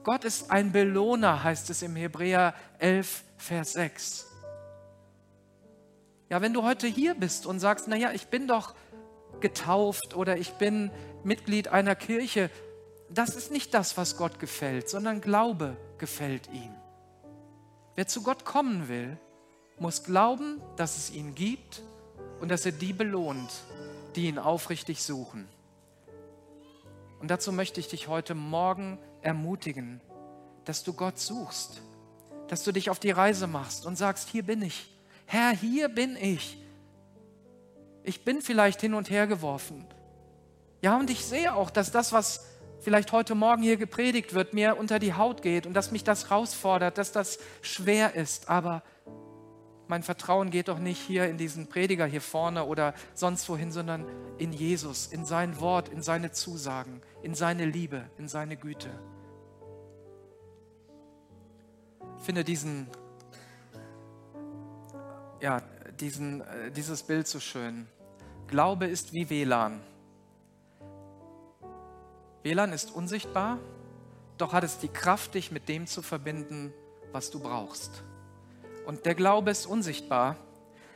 Gott 0.04 0.26
ist 0.26 0.52
ein 0.52 0.72
Belohner, 0.72 1.44
heißt 1.44 1.70
es 1.70 1.82
im 1.82 1.96
Hebräer 1.96 2.54
11, 2.80 3.24
Vers 3.38 3.74
6. 3.74 4.28
Ja, 6.30 6.42
wenn 6.42 6.54
du 6.54 6.64
heute 6.64 6.88
hier 6.88 7.16
bist 7.16 7.46
und 7.46 7.60
sagst, 7.60 7.88
naja, 7.88 8.12
ich 8.12 8.28
bin 8.28 8.48
doch 8.48 8.76
getauft 9.40 10.16
oder 10.16 10.38
ich 10.38 10.54
bin 10.54 10.92
Mitglied 11.24 11.70
einer 11.70 11.96
Kirche, 11.96 12.50
das 13.10 13.36
ist 13.36 13.52
nicht 13.52 13.74
das, 13.74 13.96
was 13.96 14.18
Gott 14.18 14.40
gefällt, 14.40 14.90
sondern 14.90 15.22
Glaube 15.22 15.78
gefällt 15.98 16.50
ihm. 16.52 16.74
Wer 17.96 18.08
zu 18.08 18.24
Gott 18.24 18.44
kommen 18.44 18.90
will, 18.90 19.18
muss 19.80 20.04
glauben, 20.04 20.62
dass 20.76 20.98
es 20.98 21.12
ihn 21.12 21.36
gibt 21.36 21.82
und 22.42 22.50
dass 22.50 22.66
er 22.66 22.72
die 22.72 22.94
belohnt, 22.94 23.52
die 24.16 24.28
ihn 24.28 24.40
aufrichtig 24.40 25.04
suchen. 25.04 25.48
Und 27.20 27.32
dazu 27.32 27.54
möchte 27.54 27.80
ich 27.80 27.88
dich 27.88 28.08
heute 28.08 28.36
Morgen 28.36 28.98
ermutigen, 29.24 30.02
dass 30.66 30.84
du 30.84 30.94
Gott 30.94 31.20
suchst, 31.20 31.82
dass 32.48 32.64
du 32.64 32.72
dich 32.72 32.90
auf 32.90 33.00
die 33.00 33.12
Reise 33.12 33.48
machst 33.48 33.86
und 33.86 33.98
sagst, 33.98 34.30
hier 34.30 34.44
bin 34.44 34.62
ich. 34.62 34.90
Herr, 35.26 35.52
hier 35.52 35.90
bin 35.90 36.16
ich. 36.16 36.58
Ich 38.04 38.26
bin 38.26 38.42
vielleicht 38.42 38.82
hin 38.82 38.94
und 38.94 39.10
her 39.10 39.28
geworfen. 39.28 39.86
Ja, 40.82 40.98
und 40.98 41.10
ich 41.10 41.24
sehe 41.24 41.56
auch, 41.56 41.70
dass 41.70 41.92
das, 41.92 42.12
was 42.12 42.46
vielleicht 42.82 43.14
heute 43.14 43.36
Morgen 43.36 43.64
hier 43.64 43.78
gepredigt 43.78 44.34
wird, 44.34 44.54
mir 44.54 44.78
unter 44.78 45.00
die 45.00 45.14
Haut 45.14 45.42
geht 45.42 45.66
und 45.66 45.74
dass 45.74 45.92
mich 45.92 46.04
das 46.04 46.30
herausfordert, 46.30 46.98
dass 46.98 47.14
das 47.14 47.40
schwer 47.62 48.16
ist. 48.16 48.50
Aber 48.50 48.84
mein 49.88 50.04
Vertrauen 50.04 50.50
geht 50.50 50.68
doch 50.68 50.80
nicht 50.80 51.00
hier 51.00 51.28
in 51.28 51.38
diesen 51.38 51.68
Prediger 51.68 52.06
hier 52.06 52.22
vorne 52.22 52.66
oder 52.66 52.94
sonst 53.14 53.48
wohin, 53.48 53.72
sondern 53.72 54.06
in 54.38 54.52
Jesus, 54.52 55.08
in 55.08 55.26
sein 55.26 55.60
Wort, 55.62 55.88
in 55.88 56.02
seine 56.02 56.32
Zusagen, 56.32 57.02
in 57.22 57.36
seine 57.36 57.66
Liebe, 57.66 58.10
in 58.18 58.28
seine 58.28 58.58
Güte. 58.58 58.90
Finde 62.24 62.44
diesen, 62.44 62.88
ja, 65.42 65.62
diesen, 66.00 66.42
äh, 66.42 66.72
dieses 66.72 67.04
Bild 67.04 67.28
so 67.28 67.40
schön. 67.40 67.88
Glaube 68.48 68.86
ist 68.86 69.14
wie 69.14 69.30
WLAN. 69.30 69.82
WLAN 72.44 72.74
ist 72.74 72.92
unsichtbar, 72.92 73.60
doch 74.38 74.54
hat 74.54 74.64
es 74.64 74.80
die 74.80 74.88
Kraft, 74.88 75.36
dich 75.36 75.52
mit 75.52 75.70
dem 75.70 75.86
zu 75.88 76.02
verbinden, 76.02 76.74
was 77.12 77.30
du 77.30 77.40
brauchst. 77.40 78.04
Und 78.86 79.06
der 79.06 79.16
Glaube 79.16 79.52
ist 79.52 79.66
unsichtbar, 79.66 80.38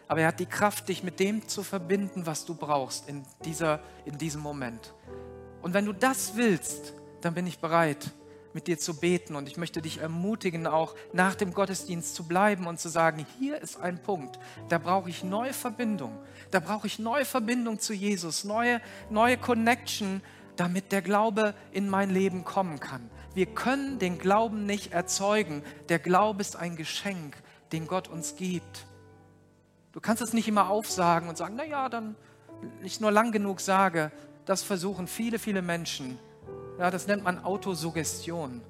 aber 0.08 0.22
er 0.22 0.28
hat 0.28 0.40
die 0.40 0.46
Kraft, 0.46 0.88
dich 0.90 1.04
mit 1.04 1.20
dem 1.20 1.48
zu 1.48 1.64
verbinden, 1.64 2.26
was 2.26 2.46
du 2.46 2.56
brauchst 2.56 3.08
in, 3.10 3.24
dieser, 3.44 3.82
in 4.06 4.18
diesem 4.18 4.42
Moment. 4.42 4.94
Und 5.62 5.74
wenn 5.74 5.86
du 5.86 5.94
das 5.94 6.36
willst, 6.36 6.94
dann 7.22 7.34
bin 7.34 7.48
ich 7.48 7.60
bereit, 7.60 8.12
mit 8.58 8.66
dir 8.66 8.80
zu 8.80 8.96
beten. 8.96 9.36
Und 9.36 9.48
ich 9.48 9.58
möchte 9.58 9.84
dich 9.84 10.00
ermutigen, 10.00 10.66
auch 10.66 10.96
nach 11.14 11.36
dem 11.36 11.54
Gottesdienst 11.54 12.16
zu 12.16 12.24
bleiben 12.24 12.66
und 12.66 12.80
zu 12.80 12.90
sagen, 12.90 13.24
hier 13.38 13.62
ist 13.62 13.80
ein 13.80 14.02
Punkt, 14.02 14.40
da 14.68 14.80
brauche 14.80 15.12
ich 15.12 15.24
neue 15.24 15.54
Verbindung. 15.54 16.18
Da 16.50 16.60
brauche 16.60 16.88
ich 16.88 16.98
neue 16.98 17.24
Verbindung 17.24 17.80
zu 17.80 17.94
Jesus, 17.94 18.46
neue, 18.46 18.82
neue 19.12 19.38
Connection 19.38 20.24
damit 20.56 20.92
der 20.92 21.04
Glaube 21.04 21.54
in 21.72 21.88
mein 21.88 22.10
Leben 22.10 22.44
kommen 22.44 22.80
kann. 22.80 23.12
Wir 23.36 23.46
können 23.46 24.00
den 24.00 24.18
Glauben 24.18 24.66
nicht 24.66 24.92
erzeugen. 24.92 25.62
Der 25.90 26.00
Glaube 26.00 26.42
ist 26.42 26.56
ein 26.56 26.76
Geschenk, 26.76 27.38
den 27.72 27.86
Gott 27.86 28.08
uns 28.08 28.38
gibt. 28.38 28.88
Du 29.92 30.00
kannst 30.00 30.24
es 30.24 30.34
nicht 30.34 30.48
immer 30.48 30.72
aufsagen 30.72 31.30
und 31.30 31.38
sagen, 31.38 31.58
naja, 31.58 31.90
dann 31.90 32.16
nicht 32.82 33.02
nur 33.02 33.12
lang 33.12 33.32
genug 33.32 33.62
sage. 33.62 34.12
Das 34.46 34.64
versuchen 34.64 35.06
viele, 35.06 35.38
viele 35.38 35.62
Menschen. 35.62 36.18
Ja, 36.80 36.92
das 36.92 37.08
nennt 37.08 37.24
man 37.24 37.44
Autosuggestion. 37.44 38.62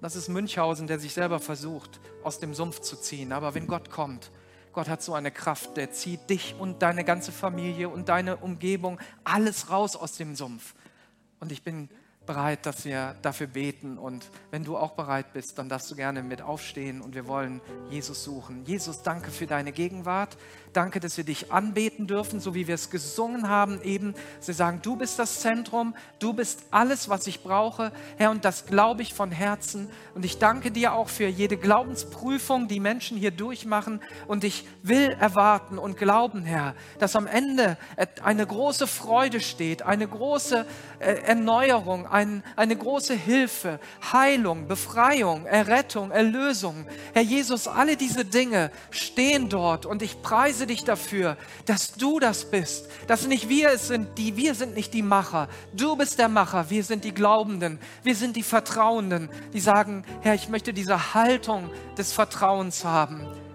Das 0.00 0.16
ist 0.16 0.28
Münchhausen, 0.28 0.86
der 0.86 0.98
sich 0.98 1.14
selber 1.14 1.38
versucht, 1.38 2.00
aus 2.24 2.40
dem 2.40 2.54
Sumpf 2.54 2.80
zu 2.80 2.96
ziehen. 2.96 3.32
Aber 3.32 3.54
wenn 3.54 3.66
Gott 3.66 3.90
kommt, 3.90 4.30
Gott 4.72 4.88
hat 4.88 5.00
so 5.00 5.14
eine 5.14 5.30
Kraft, 5.30 5.76
der 5.76 5.92
zieht 5.92 6.28
dich 6.28 6.54
und 6.58 6.82
deine 6.82 7.04
ganze 7.04 7.32
Familie 7.32 7.88
und 7.88 8.08
deine 8.08 8.36
Umgebung 8.36 8.98
alles 9.24 9.70
raus 9.70 9.96
aus 9.96 10.16
dem 10.16 10.34
Sumpf. 10.34 10.74
Und 11.40 11.52
ich 11.52 11.62
bin 11.62 11.88
bereit, 12.26 12.66
dass 12.66 12.84
wir 12.84 13.14
dafür 13.22 13.46
beten. 13.46 13.96
Und 13.96 14.30
wenn 14.50 14.64
du 14.64 14.76
auch 14.76 14.92
bereit 14.92 15.32
bist, 15.32 15.58
dann 15.58 15.68
darfst 15.68 15.90
du 15.90 15.96
gerne 15.96 16.22
mit 16.22 16.42
aufstehen 16.42 17.00
und 17.00 17.14
wir 17.14 17.26
wollen 17.26 17.60
Jesus 17.88 18.24
suchen. 18.24 18.64
Jesus, 18.66 19.02
danke 19.02 19.30
für 19.30 19.46
deine 19.46 19.72
Gegenwart. 19.72 20.36
Danke, 20.76 21.00
dass 21.00 21.16
wir 21.16 21.24
dich 21.24 21.50
anbeten 21.50 22.06
dürfen, 22.06 22.38
so 22.38 22.54
wie 22.54 22.66
wir 22.66 22.74
es 22.74 22.90
gesungen 22.90 23.48
haben 23.48 23.80
eben. 23.80 24.14
Sie 24.40 24.52
sagen, 24.52 24.80
du 24.82 24.94
bist 24.94 25.18
das 25.18 25.40
Zentrum, 25.40 25.94
du 26.18 26.34
bist 26.34 26.64
alles, 26.70 27.08
was 27.08 27.26
ich 27.26 27.42
brauche. 27.42 27.92
Herr, 28.18 28.30
und 28.30 28.44
das 28.44 28.66
glaube 28.66 29.00
ich 29.00 29.14
von 29.14 29.30
Herzen. 29.30 29.88
Und 30.14 30.26
ich 30.26 30.38
danke 30.38 30.70
dir 30.70 30.92
auch 30.92 31.08
für 31.08 31.28
jede 31.28 31.56
Glaubensprüfung, 31.56 32.68
die 32.68 32.78
Menschen 32.78 33.16
hier 33.16 33.30
durchmachen. 33.30 34.02
Und 34.26 34.44
ich 34.44 34.66
will 34.82 35.16
erwarten 35.18 35.78
und 35.78 35.96
glauben, 35.96 36.44
Herr, 36.44 36.74
dass 36.98 37.16
am 37.16 37.26
Ende 37.26 37.78
eine 38.22 38.46
große 38.46 38.86
Freude 38.86 39.40
steht, 39.40 39.80
eine 39.80 40.06
große 40.06 40.66
äh, 40.98 41.12
Erneuerung, 41.22 42.06
ein, 42.06 42.42
eine 42.54 42.76
große 42.76 43.14
Hilfe, 43.14 43.80
Heilung, 44.12 44.68
Befreiung, 44.68 45.46
Errettung, 45.46 46.10
Erlösung. 46.10 46.84
Herr 47.14 47.22
Jesus, 47.22 47.66
alle 47.66 47.96
diese 47.96 48.26
Dinge 48.26 48.70
stehen 48.90 49.48
dort 49.48 49.86
und 49.86 50.02
ich 50.02 50.20
dich 50.66 50.84
dafür, 50.84 51.36
dass 51.64 51.94
du 51.94 52.18
das 52.18 52.50
bist, 52.50 52.88
dass 53.06 53.26
nicht 53.26 53.48
wir 53.48 53.70
es 53.70 53.88
sind, 53.88 54.18
die 54.18 54.36
wir 54.36 54.54
sind 54.54 54.74
nicht 54.74 54.92
die 54.94 55.02
Macher. 55.02 55.48
Du 55.72 55.96
bist 55.96 56.18
der 56.18 56.28
Macher, 56.28 56.70
wir 56.70 56.84
sind 56.84 57.04
die 57.04 57.14
Glaubenden, 57.14 57.78
wir 58.02 58.14
sind 58.14 58.36
die 58.36 58.42
Vertrauenden, 58.42 59.28
die 59.52 59.60
sagen, 59.60 60.04
Herr, 60.20 60.34
ich 60.34 60.48
möchte 60.48 60.72
diese 60.72 61.14
Haltung 61.14 61.70
des 61.96 62.12
Vertrauens 62.12 62.84
haben. 62.84 63.45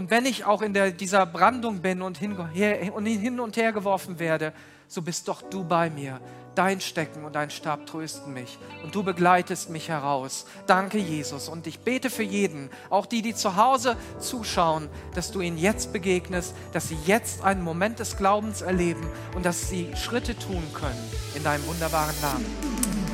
Und 0.00 0.10
wenn 0.10 0.24
ich 0.24 0.46
auch 0.46 0.62
in 0.62 0.72
der, 0.72 0.92
dieser 0.92 1.26
Brandung 1.26 1.82
bin 1.82 2.00
und 2.00 2.16
hin, 2.16 2.34
her, 2.54 2.94
und 2.94 3.04
hin 3.04 3.38
und 3.38 3.58
her 3.58 3.70
geworfen 3.70 4.18
werde, 4.18 4.54
so 4.88 5.02
bist 5.02 5.28
doch 5.28 5.42
du 5.42 5.62
bei 5.62 5.90
mir 5.90 6.22
dein 6.54 6.80
Stecken 6.80 7.22
und 7.26 7.34
dein 7.34 7.50
Stab 7.50 7.84
trösten 7.84 8.32
mich 8.32 8.58
und 8.82 8.94
du 8.94 9.02
begleitest 9.02 9.68
mich 9.68 9.90
heraus. 9.90 10.46
Danke, 10.66 10.96
Jesus. 10.96 11.50
Und 11.50 11.66
ich 11.66 11.80
bete 11.80 12.08
für 12.08 12.22
jeden, 12.22 12.70
auch 12.88 13.04
die, 13.04 13.20
die 13.20 13.34
zu 13.34 13.56
Hause 13.56 13.94
zuschauen, 14.18 14.88
dass 15.14 15.32
du 15.32 15.42
ihnen 15.42 15.58
jetzt 15.58 15.92
begegnest, 15.92 16.54
dass 16.72 16.88
sie 16.88 16.96
jetzt 17.04 17.44
einen 17.44 17.62
Moment 17.62 17.98
des 17.98 18.16
Glaubens 18.16 18.62
erleben 18.62 19.06
und 19.34 19.44
dass 19.44 19.68
sie 19.68 19.94
Schritte 19.96 20.34
tun 20.34 20.62
können 20.72 21.10
in 21.34 21.44
deinem 21.44 21.66
wunderbaren 21.66 22.18
Namen. 22.22 22.46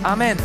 Amen. 0.05 0.37